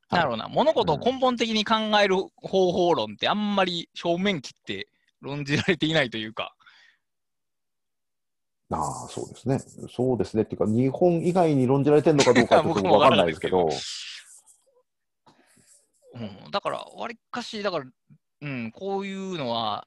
[0.09, 4.87] なるほどな、物事を根本的に考える方法論ってあんまり正面切って
[5.21, 6.55] 論じられていないというか。
[8.71, 9.59] ああ、そうですね。
[9.89, 10.43] そうですね。
[10.43, 13.69] っていうか、日本以外に論じられてるのかどうか僕も分かんないですけど。
[16.13, 17.85] うん、だから、わりかし、だから、
[18.41, 19.85] うん、こういうのは、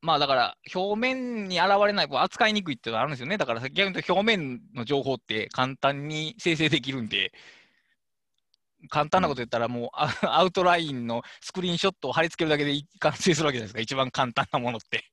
[0.00, 3.36] まあだから表面に現れない、扱いにくいっていうのがあるんですよね。
[3.36, 7.32] だから逆に言うと表面の情報って簡単に生成できるんで、
[8.90, 9.88] 簡単なこと言ったらもう
[10.22, 15.04] アウトラインのスクリーンショットを貼り付けるだけで完成するわけじゃないですか、一番簡単なものって。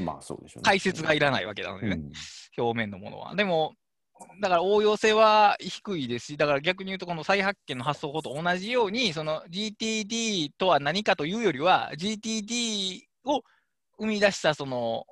[0.00, 0.62] まあそうでしょうね。
[0.64, 2.12] 解説がいらないわけなのでね、うん、
[2.62, 3.34] 表面のものは。
[3.34, 3.74] でも、
[4.40, 13.42] だから応用性は低いですし、だから逆に言うと、この再発見の発想法と同じように、その GTD とは何かというよりは、GTD を
[13.98, 15.04] 生み出したその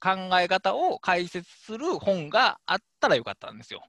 [0.00, 0.10] 考
[0.40, 3.82] え方を解説する本があったらよかったんですよ。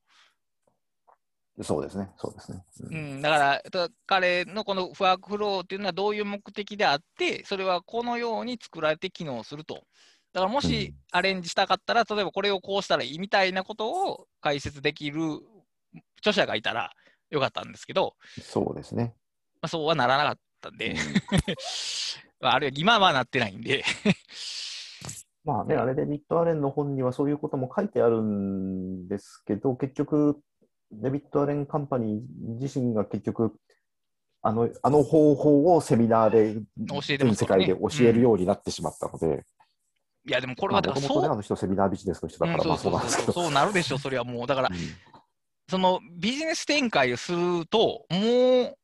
[1.62, 2.64] そうですね、そうですね。
[2.90, 9.84] うん、うん、だから彼のこのフワークフローっていうのはどういう目的であって、それはこのように作られて機能すると。
[10.34, 15.20] だからもしアレンジしたかったら、例えばこれをこうしたらいいみたいなことを解説できる
[16.20, 16.92] 著者がいたら
[17.30, 19.14] よかったんですけど、そうですね。
[19.62, 20.96] まあ、そうはならなかったんで、
[22.40, 23.84] まあ、あるいは今はなってないんで。
[25.46, 30.40] まあね、あれでビット・アレンの本にはそういうことも書いてあるんですけど、結局、
[30.92, 33.56] デビット・アレン・カンパニー自身が結局、
[34.42, 36.62] あのあの方法をセミナーで
[37.18, 39.44] 全世界で教えるようになってしまったので、
[40.30, 44.48] いや、でもこれはもともとね、あの人、セミナービジネスの人だから、まあそうなるでしょう、それはもう。
[44.48, 44.70] だから、
[45.68, 48.18] そのビジネス展開をすると、も
[48.62, 48.76] う、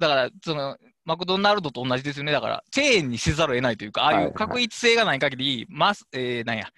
[0.00, 2.32] だから、その、マクドナルドと同じですよね。
[2.32, 6.68] だから、チェーンにせざるを得ないというか、ああいう確一性がない限り、マス、えー、なんや、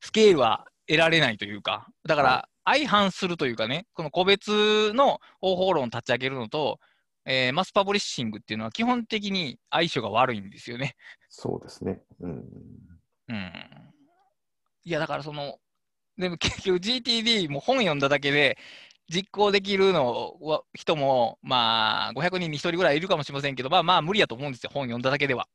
[0.00, 6.78] スケールは得られないというか、だから、相反するというかね、この個別の方法論を立ち上げるのと、
[7.24, 10.94] えー、マスパブリッシングっていうのは基本的に相性が悪いんですよね。
[11.28, 12.02] そうですね。
[12.20, 12.44] うん。
[13.30, 13.52] うん。
[14.84, 15.58] いや、だからその、
[16.18, 18.58] でも結局 GTD も本読んだだけで、
[19.12, 25.48] 実行できるのは人も、まあ、500人に1人ぐらいいるかもしれませんけど、まあまあ無理やと思うんですよ、本読んだだけでは。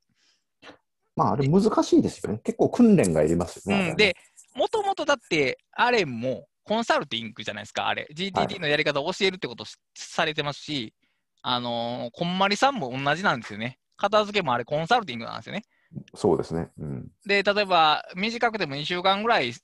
[1.16, 2.42] まあ、あれ難しいですよね。
[2.44, 3.90] 結構訓練がいりますよね。
[3.92, 4.18] うん、で、
[4.56, 8.08] もともとだって、あれもコンサルティングじゃないですか、あれ。
[8.14, 9.66] GTD のやり方を教えるってこと
[9.96, 10.94] されてますし、
[11.42, 13.80] はい、あのー、こんまりさんも同じなんですよね。
[13.96, 15.64] 片付けもあれコンサルティングなんですよね。
[16.14, 16.70] そうですね。
[16.78, 19.62] うん、で、例えば、短くても2週間ぐらいつ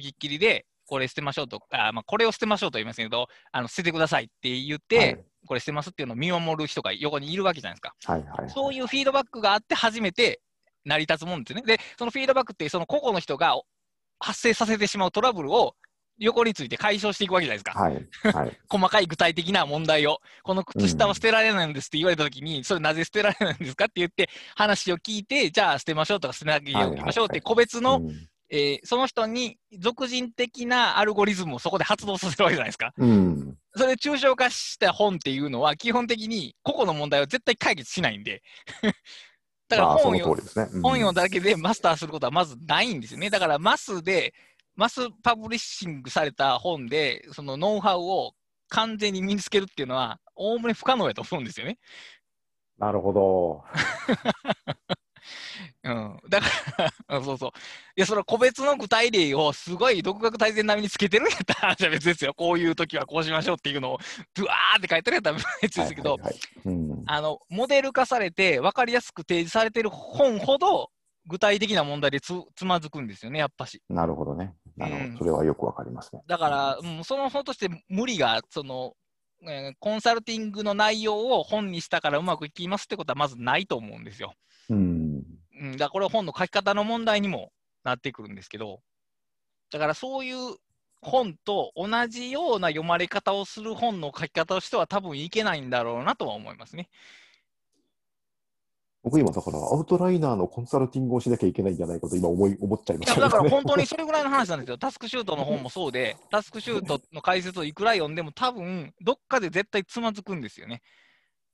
[0.00, 7.94] きっきりで、これ捨てましょうとあ、まあ、これを捨てましょうと言いますけど、あの捨ててくださいって言って、はい、これ捨てますっていうのを見守る人が横にいるわけじゃないですか。
[8.04, 10.40] はいはいはい、そういうフィードバックがあって初めて
[10.84, 11.66] 成り立つもんですよね。
[11.66, 13.58] で、そのフィードバックって、その個々の人が
[14.20, 15.74] 発生させてしまうトラブルを
[16.18, 17.80] 横について解消していくわけじゃないですか。
[17.80, 17.94] はい。
[18.34, 28.00] はい、 細かい具体的な問題を、この靴下は捨てられないんですって言われたときに、うん、それなぜ捨てられないんですかって言って、話を聞いて、じゃあ捨てましょうとか捨てなきゃいけましょうって個別の、
[28.50, 32.92] えー、その人に俗人的なアルゴリズムをそこで発動させるわけじゃないですか。
[32.96, 38.42] うん、それで抽象化した本っていうのは、基本的に個々の問題を絶対解決しないんで。
[39.68, 40.22] だから本を、ね。
[40.22, 43.30] うん、本読だけでマスターすることはまずないんですよね。
[43.30, 44.34] だからマスで、
[44.76, 48.32] マスパブリッシングされた本で、そのノウハウを
[48.68, 51.78] 完全に身につけるっていうのは、おおむね不可能やと思うんですよね。
[52.78, 53.64] なるほど。
[55.84, 56.46] うん、だか
[57.08, 57.50] ら、 そうそう。
[57.96, 62.34] いや、その個別の具体例をすごい独学大全並みにつけてるんやったら話は別ですよ。
[62.36, 63.98] こういう時はこうしましょうっていうのを、
[64.34, 66.18] ブワーって書いてるんやったら別ですけど、
[67.06, 70.90] あの、モデル化されて分かりやすく提示されてる本ほど、
[71.26, 73.82] 具体的な問題でつつまずくんですよね、やっぱし。
[73.88, 74.54] なるほどね。
[74.76, 76.22] なるほど、うん、それはよくわかりますね。
[76.26, 78.94] だから、うん、その本として無理が、その、
[79.46, 84.34] えー、コンサルティングの内容を本にしたからうまくいきますってことはまずないと思うんですよ。
[84.70, 85.22] うん。
[85.60, 87.52] うん、だからこれは本の書き方の問題にも
[87.84, 88.80] なってくるんですけど、
[89.70, 90.56] だからそういう
[91.00, 96.88] 本と同じような読まれ方をする本の書き方をしては多分いけないんだろうなとは思いますね。
[99.04, 104.78] 僕今だからアウトライナーのコンサルティングをしなきゃいけないんじゃないかと今思い思っちゃいました、ね、だから本当にそれぐらいの話なんですよ。
[104.78, 110.80] タスクシュートの本もそうで、タスクシュートの解説をいくら読んでも多分どっかで絶対つまずくんですよね。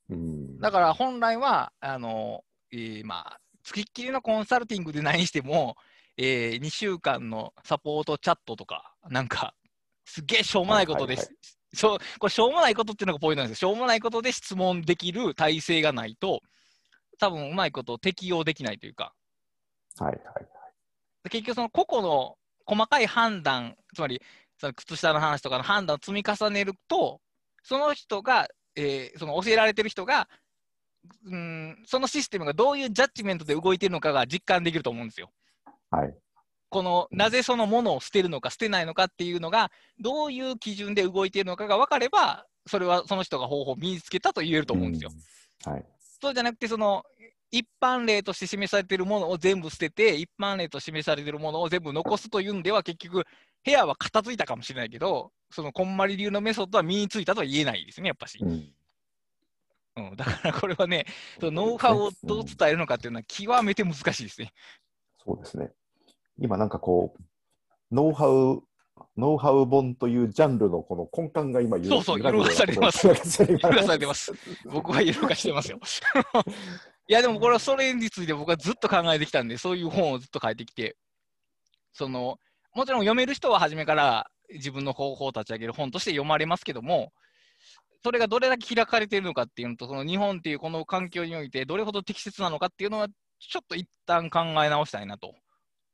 [0.09, 2.41] うんだから本来は、あの、
[2.71, 5.75] えー、まあ、つきっきりのコンサルティングで何しても、
[6.17, 9.53] えー、2週間のサポートチャットとか、なんか、
[10.05, 11.31] すげえしょうもないことで、はいはいは
[11.73, 13.69] い、しょこれしょうもないことっていうのがポイントなんですよ。
[13.69, 16.41] しょうもないことで質問できる体制がないと、
[17.21, 19.13] 多分うまいこと適用できないというか。
[19.99, 21.29] はいはいはい。
[21.29, 22.35] 結局その個々の
[22.65, 24.21] 細かい判断、つまり
[24.59, 27.21] その靴下の話とかの判断を積み重ねると、
[27.63, 30.27] その人が、えー、その教えられてる人が、
[31.25, 35.29] うん、そのシステムがどういうジャッジメントで動いているのかが実感できると思うんですよ。
[35.91, 36.13] はい。
[36.69, 45.11] このなぜそのものを捨てるのか捨てないのかっていうのがどういう基準で動いているのかが分かればそれはその人が方法を身につけたと言えると思うんですよ。
[45.65, 45.85] はい、
[46.21, 47.03] そうじゃなくてその
[47.51, 53.25] 一般例として示されているものを全部捨てて一般例と示されているものを全部残すというんでは結局
[53.63, 58.39] 部屋は片付いたかもしれないけどそのこんまり流のメソッドは身についたとは言えないですねやっぱし。
[58.41, 58.69] うん
[59.97, 61.05] うん、だからこれはね、
[61.39, 64.53] そのノウハウをどう伝えるのかっていうのは極めて難しいですね。
[65.23, 65.71] そうですね。
[66.39, 67.23] 今なんかこう、
[67.93, 68.63] ノウハウ、
[69.17, 73.07] ノウハウ本というジャンルのこの根幹が今そうそう、揺るがされてます。
[73.07, 74.33] 揺るがされてます。
[74.65, 75.79] 僕は揺るがしてますよ。
[77.07, 80.95] いや、でもこれはそれについて僕はずっと考えてきたんで、そういう本をずっと書いてきて、
[81.93, 82.37] その、
[82.73, 87.11] もちろん読める人は初めから自分の方法を立ち上げる本として読まれますけども、
[88.03, 95.35] それがどれだけ開かれているのかっていうのと、その日本っていうこの環境においてどれほど適切なのかっていうのは、ちょっと一旦考え直したいなと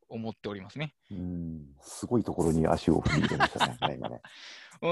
[0.09, 0.93] 思っておりますね。
[1.11, 1.65] うん。
[1.81, 4.21] すごいところに足を踏み入れましたね、今 ね。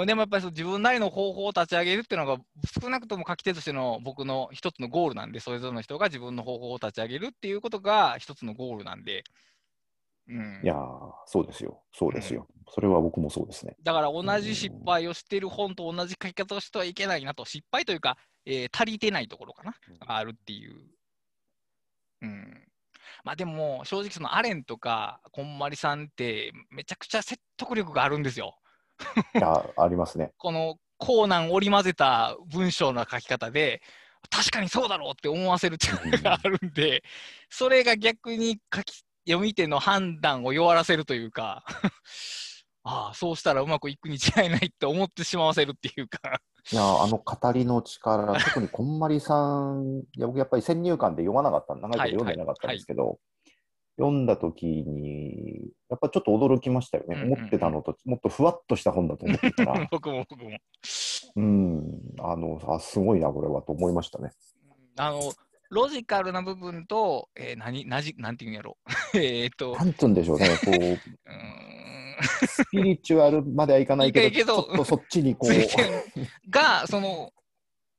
[0.06, 2.42] でもやっぱり自分なりの方法を立ち上げるっていうのが、
[2.82, 9.24] 少なくとも書き手としての僕の一つのゴールなんで、それぞれの人が自分の方法を立ち上げるっていうことが一つのゴールなんで、
[10.28, 10.76] うん、いや
[11.28, 13.76] そうですよ、そうですよ、うん、それは僕もそうですね。
[13.84, 20.82] だから同じ失敗をしている本と同じ書き方をしてはいけないなと、失敗というか、えー、足りてないところかな、うん、あるっていう。
[22.22, 22.68] うん
[23.26, 28.56] まあでも、正直そのアレンとか、こんまりさんって、めちゃくちゃ説得力があるんですよ。
[29.36, 30.32] いや、ありますね。
[30.38, 33.82] この、コーナン織り交ぜた文章の書き方で、
[34.30, 37.04] 確かにそうだろうって思わせる力があるんで、
[37.50, 41.66] それが逆に書き読み手の判断を弱らせるというか
[42.84, 46.40] ああ、そうしたらうまくいくに違いないって思ってしまわせるっていうか
[46.72, 49.36] いや、あの語りの力、特にこんまりさ
[49.74, 53.20] ん、いや僕やっぱり先入観で読まなかった、長いこと読んでなかったんですけど、はいはい
[53.98, 57.16] 読んだときに、やっぱちょっと驚きましたよね。
[57.16, 59.88] うんうん、思ってたのと、もっとふわっとした本だと思ってたら。
[59.90, 60.50] 僕も僕も。
[61.38, 64.32] うん、あの、あ、すごいな、これはと思いましたね。
[64.98, 65.20] あの、
[65.76, 68.78] ロジカルな部分と、えー、何、なじ、なんていうんやろ
[69.14, 69.18] う。
[69.20, 69.76] えっと。
[69.76, 70.74] なんつうんでしょうね、こう。
[70.74, 71.00] うん
[72.48, 75.52] スピリチュアルまではいかないけど、けどちょっとそっちにこう。
[76.50, 77.34] が、その、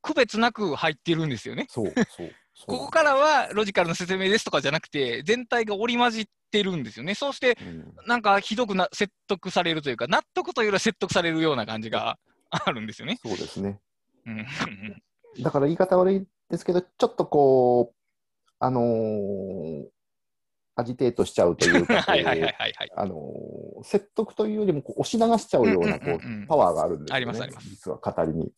[0.01, 1.67] 区別なく入ってるんですよね。
[1.69, 2.35] そうそう。
[2.67, 7.15] ここからはロジカルな説明ですとかじゃなくて、全体が織り交じってるんですよね。
[7.15, 7.59] そうして、
[8.07, 12.17] なんかひどくな説得されるというか、納得というよりは説得されるような感じが
[12.49, 13.19] あるんですよね。
[13.23, 13.79] そうですね。
[15.43, 17.97] だから言い方悪いですけど、ちょっとこう、
[18.59, 19.85] あのー、
[20.77, 22.05] アジテートしちゃうというか、
[23.83, 27.17] 説得というよりもこう押し流しちゃうようなこう、パワーがあるんですよね。
[27.17, 27.69] ありますあります。
[27.69, 28.53] 実は語りに。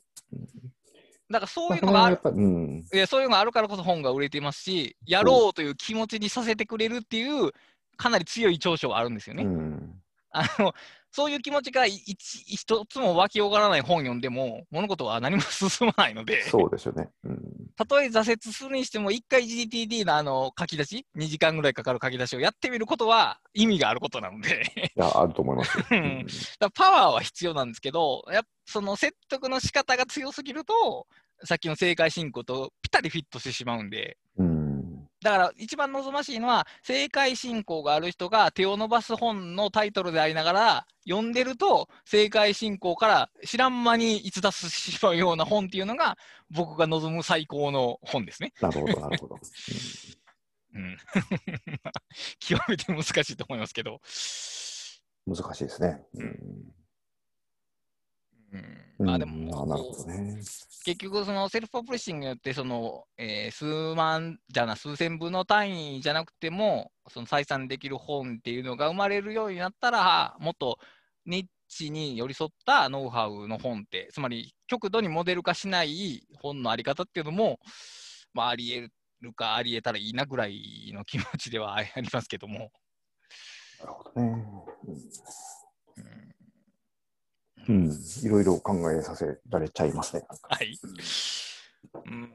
[1.31, 7.53] だからそういうのがある、うん、いやそういうのがあるからこそ本が売れてますし、やろうという気持ちにさせてくれるっていう、
[7.97, 9.45] かなり強い長所があるんですよね。
[9.45, 10.73] うん、あの
[11.19, 12.15] そういう気持ちが一
[12.47, 17.09] 一つも湧き上がらない本読んでも、物事は何も進まないので、そうですよね。
[17.25, 17.41] うん、
[17.75, 24.73] たとえ挫折するにしても、1回 GTD のあの書き出し、2時間ぐらいかかる書き出しをやってみることは意味があることなので。
[24.97, 25.77] いや、あると思います。
[25.91, 26.25] うん、
[26.61, 31.09] だパワーは必要なんですけど、やその説得の仕方が強すぎると、
[31.43, 34.19] さっきの正解進行とぴったりフィットしてしまうんで、
[35.23, 46.17] だから一番望ましいのは、正解進行がある人が手を伸ばす本のタイトルでありながら、読んでると、正解進行から知らん間に逸脱してしまうような本っていうのが、
[46.51, 48.53] 僕が望む最高の本ですね。
[48.61, 49.39] なるほど、なるほど。
[50.75, 50.97] うん、
[52.39, 54.01] 極めて難しいと思いますけど。
[55.27, 56.01] 難しいですね。
[56.15, 56.78] うん
[58.53, 60.37] うん、まあでも、なるほどね。
[60.85, 70.79] 結局、そのセルフパブリッシングによって、その、えー、数万じゃな、数千部の単位じゃなくても、その採算できる本っていうのが生まれるようになったら、もっと
[71.27, 77.59] ニッチに寄り添ったノウハウの本って、つまり極度にモデル化しない本のあり方っていうのも、
[78.33, 82.71] まあ、あり得るかあり得たらいいなぐらいの気持ちではありますけども。
[83.81, 84.45] なるほどね。
[85.99, 86.28] うん
[87.69, 87.91] うん、
[88.23, 90.25] いろいろ考えさせられちゃいますね。
[90.43, 90.79] はい。
[92.07, 92.35] うん、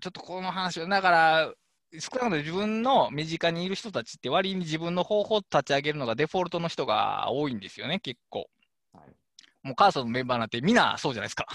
[0.00, 1.52] ちょっとこの話は、だから、
[1.92, 8.48] 少なくとも自分の身近にいる人たちって割に自分の方法を立ち上げるのがデフォルトの人が多いんですよね、結構。
[8.92, 11.46] はい、もうカーソンのメンバーなんてみんなそうじゃないですか。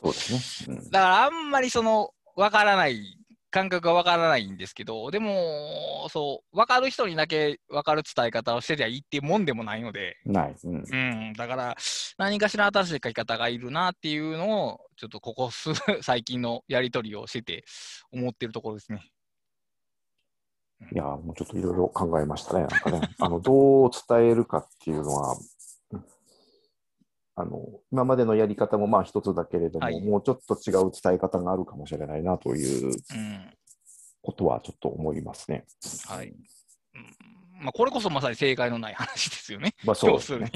[0.00, 0.76] そうですね。
[0.78, 3.17] うん、だからあんまりその分からない
[3.50, 10.54] 感覚がわからないんですけど、でも、そう、分かる人にだけ分かる伝え方をしてりゃいいっていうもんでもないので、ない。
[10.64, 10.84] うん。
[10.90, 11.76] うん、だから、
[12.18, 15.70] 何かしら新しい書き方がいるなっていうのを、ちょっとここ数、
[16.02, 17.64] 最近のやり取りをしてて、
[18.12, 19.10] 思ってるところですね。
[20.92, 22.66] いや、もうちょっといろいろ考えましたね。
[22.66, 25.36] なんかね、あの、どう伝えるかっていうのは、
[27.40, 27.62] あの
[27.92, 32.96] 今までのやり方もまあ一つだけれども、はい、もうちょっと違う伝え方があるかもしれないなという
[34.22, 35.64] ことはちょっと思いますね。
[36.08, 36.34] はい、うん
[37.60, 39.74] まあ、これこそまさに正解のない話ですよね。
[39.84, 40.50] まあ、そうですね。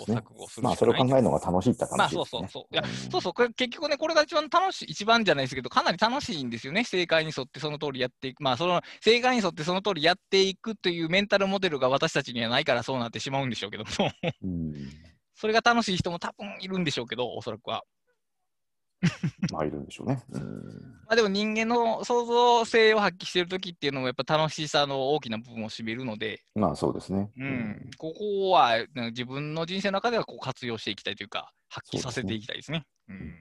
[0.00, 2.74] 試行錯誤する、ね、まあ、それを考えるのが楽しいって感じです、ね、まあ、そうそうそう。
[2.74, 6.84] いや、そうそう、これ結局ね、これが一番楽しい、一番じゃないですけど、かなり楽しいんですよね。
[6.84, 8.42] 正解に沿ってその通りやっていく。
[8.42, 13.90] まあ、その、正解に沿ってその通りやっていくというメンタルモデルが私たちにはないからそうなってしまうんでしょうけども。
[15.34, 17.82] それが楽しい人も多分いるんでしょうけど、おそらくは。
[19.50, 20.22] まあ、いるんでしょうね。
[20.32, 20.40] ま
[21.10, 27.30] あでも人間の創造性を発揮しているときっていうのもやっぱ楽しさの大きな部分を占めるので、まあそうですね。
[27.36, 27.90] うん。
[27.98, 28.78] ここは
[29.10, 32.84] 自分の人生の中ではこう活用していきたいというか、発揮させていきたいですね。
[33.06, 33.34] そ、ねうん、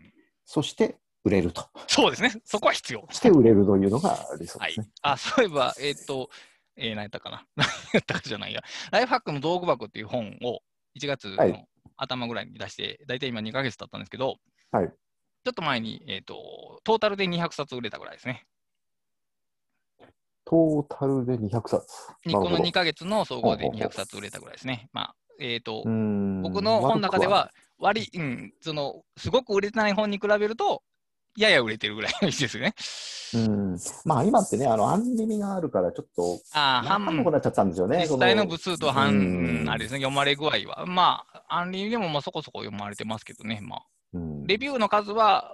[0.46, 1.68] そして売れると。
[1.88, 2.34] そうですね。
[2.46, 3.06] そこは必要。
[3.12, 4.62] して売れるというのが理想ですね。
[4.62, 6.30] はい、あ、そういえば、えっ、ー、と、
[6.78, 7.46] えー、何やったかな。
[7.56, 8.62] 何 やったかじゃないや。
[8.92, 10.62] ライフハックの道具箱っていう本を
[11.00, 11.68] 1月の
[11.98, 14.38] 頭ぐらいに出して、大体今2ヶ月経ったんですけど、
[14.72, 14.92] はい。
[15.44, 18.46] ちょっと前に、えっ、ー、と、トータルで200冊売れたぐらいですね。
[20.46, 21.88] トータルで200冊。
[22.32, 24.90] この2か月の総合で200冊売れたぐらいですね。
[24.92, 25.84] まあ、えっ、ー、と、
[26.44, 30.84] 僕の本の中では、割、うん、その、すごく売れてない本に比べると、
[31.38, 32.76] やや売れてるぐらいの位置ですよね。
[33.34, 33.78] うん。
[34.04, 38.06] まあ今ってね、あの、アンリミがあるから、ちょっと、ああ、半分くなっちゃったんですよね。
[38.10, 40.86] 実際の部数と半、うんあれですね、読まれ具合は。
[40.86, 43.80] まあ、アンリミでもまあそこそこ読まれてますけどね、まあ。
[44.14, 45.54] うんレビューの数は、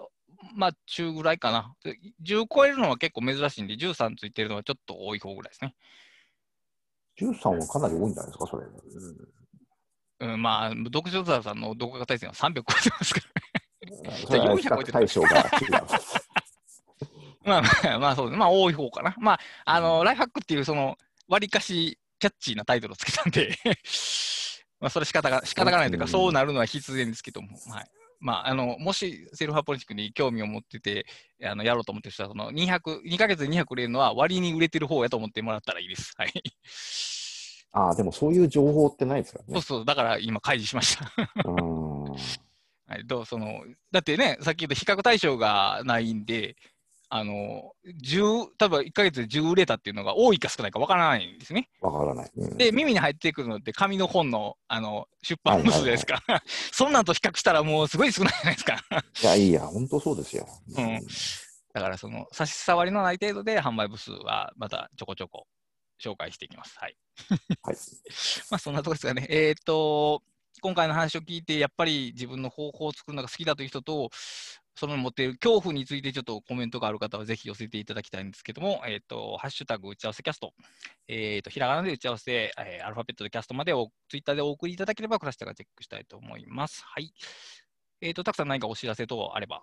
[0.56, 1.76] まあ、中ぐらいかな。
[1.84, 5.76] で10超えるのは結構珍しいんで、13ついてるのはちょっと多い方ぐらいですね。
[7.20, 8.66] 13はかなり多いんじゃないですか、それ。
[8.66, 9.38] うん
[10.20, 14.12] うん、まあ、読書座さんの動画対戦は300超えてますから。
[14.18, 15.72] それは比較対象が違う。
[17.44, 18.38] まあまあ、まあそうです。
[18.38, 19.16] まあ多い方かな。
[19.20, 20.98] まあ、あの、ライフハックっていう、その、
[21.28, 23.58] わりかしキャッチーなタイトルをつけたんで、
[24.80, 27.92] まあそれ仕方が、仕方がないというか、うんそうなるのは必然ですけども、はい。
[28.20, 31.06] まあ、あの、もしセルフアポリチックに興味を持ってて、
[31.44, 36.14] あの、やろうと思ってる人は、その、200、2ヶ月で200売れるのは割に売れてる方やと思ってもらったらいいです。
[36.18, 36.32] はい。
[37.72, 39.54] ああ、でもそういう情報ってないですからね。
[39.54, 41.12] そうそう、だから今開示しました。
[41.50, 42.04] うん。
[42.88, 46.56] はい、どうそのだってね、さっき言った比較対象がないんで、
[47.10, 47.72] あの
[48.04, 51.70] 10多分1ヶ月で10売れたっていうのが多いか少ないかわからないんですね。
[51.82, 52.32] わからない。
[52.36, 58.84] うんで、耳に入ってくるのって紙の本のあの出版部数ですから、 そんなんと比較したらもうすごい少ないじゃないですか。
[59.24, 60.48] いや、いいや、本当そうですよ。
[60.76, 61.02] うん
[61.74, 65.46] だから、その差し障りのない程度で販売部数はまたちょこちょこ
[66.04, 66.76] 紹介していきます。
[66.80, 66.98] はい。
[67.62, 67.76] はい。
[68.50, 69.28] まあそんなところですかね。
[69.30, 70.24] えっ、と、
[70.62, 74.10] 今回の話を聞いて、やっぱり自分の方法を作るのが好きだという人と、
[74.78, 80.54] その持っている恐怖についてちょっとコメントがある方はぜひ寄せていただきたいんですけども、えっ、と、ハッシュタグ打ち合わせキャスト、
[81.08, 86.84] えっ、と、ひらがなで打ち合わせ、えーアルファベットでキャストまでをツイッターでお送りいただければ、クラスターがチェックしたいと思います。
[86.86, 87.12] はい。
[88.02, 89.62] えっ、と、たくさん何かお知らせ等あれば。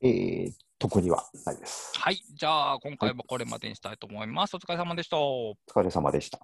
[0.00, 1.92] えー、特にはないです。
[1.94, 2.16] はい。
[2.34, 4.56] じゃあ、今回もこれまでにしたいと思います。
[4.56, 5.18] お疲れ様でした。
[5.18, 6.40] お疲れ様でした。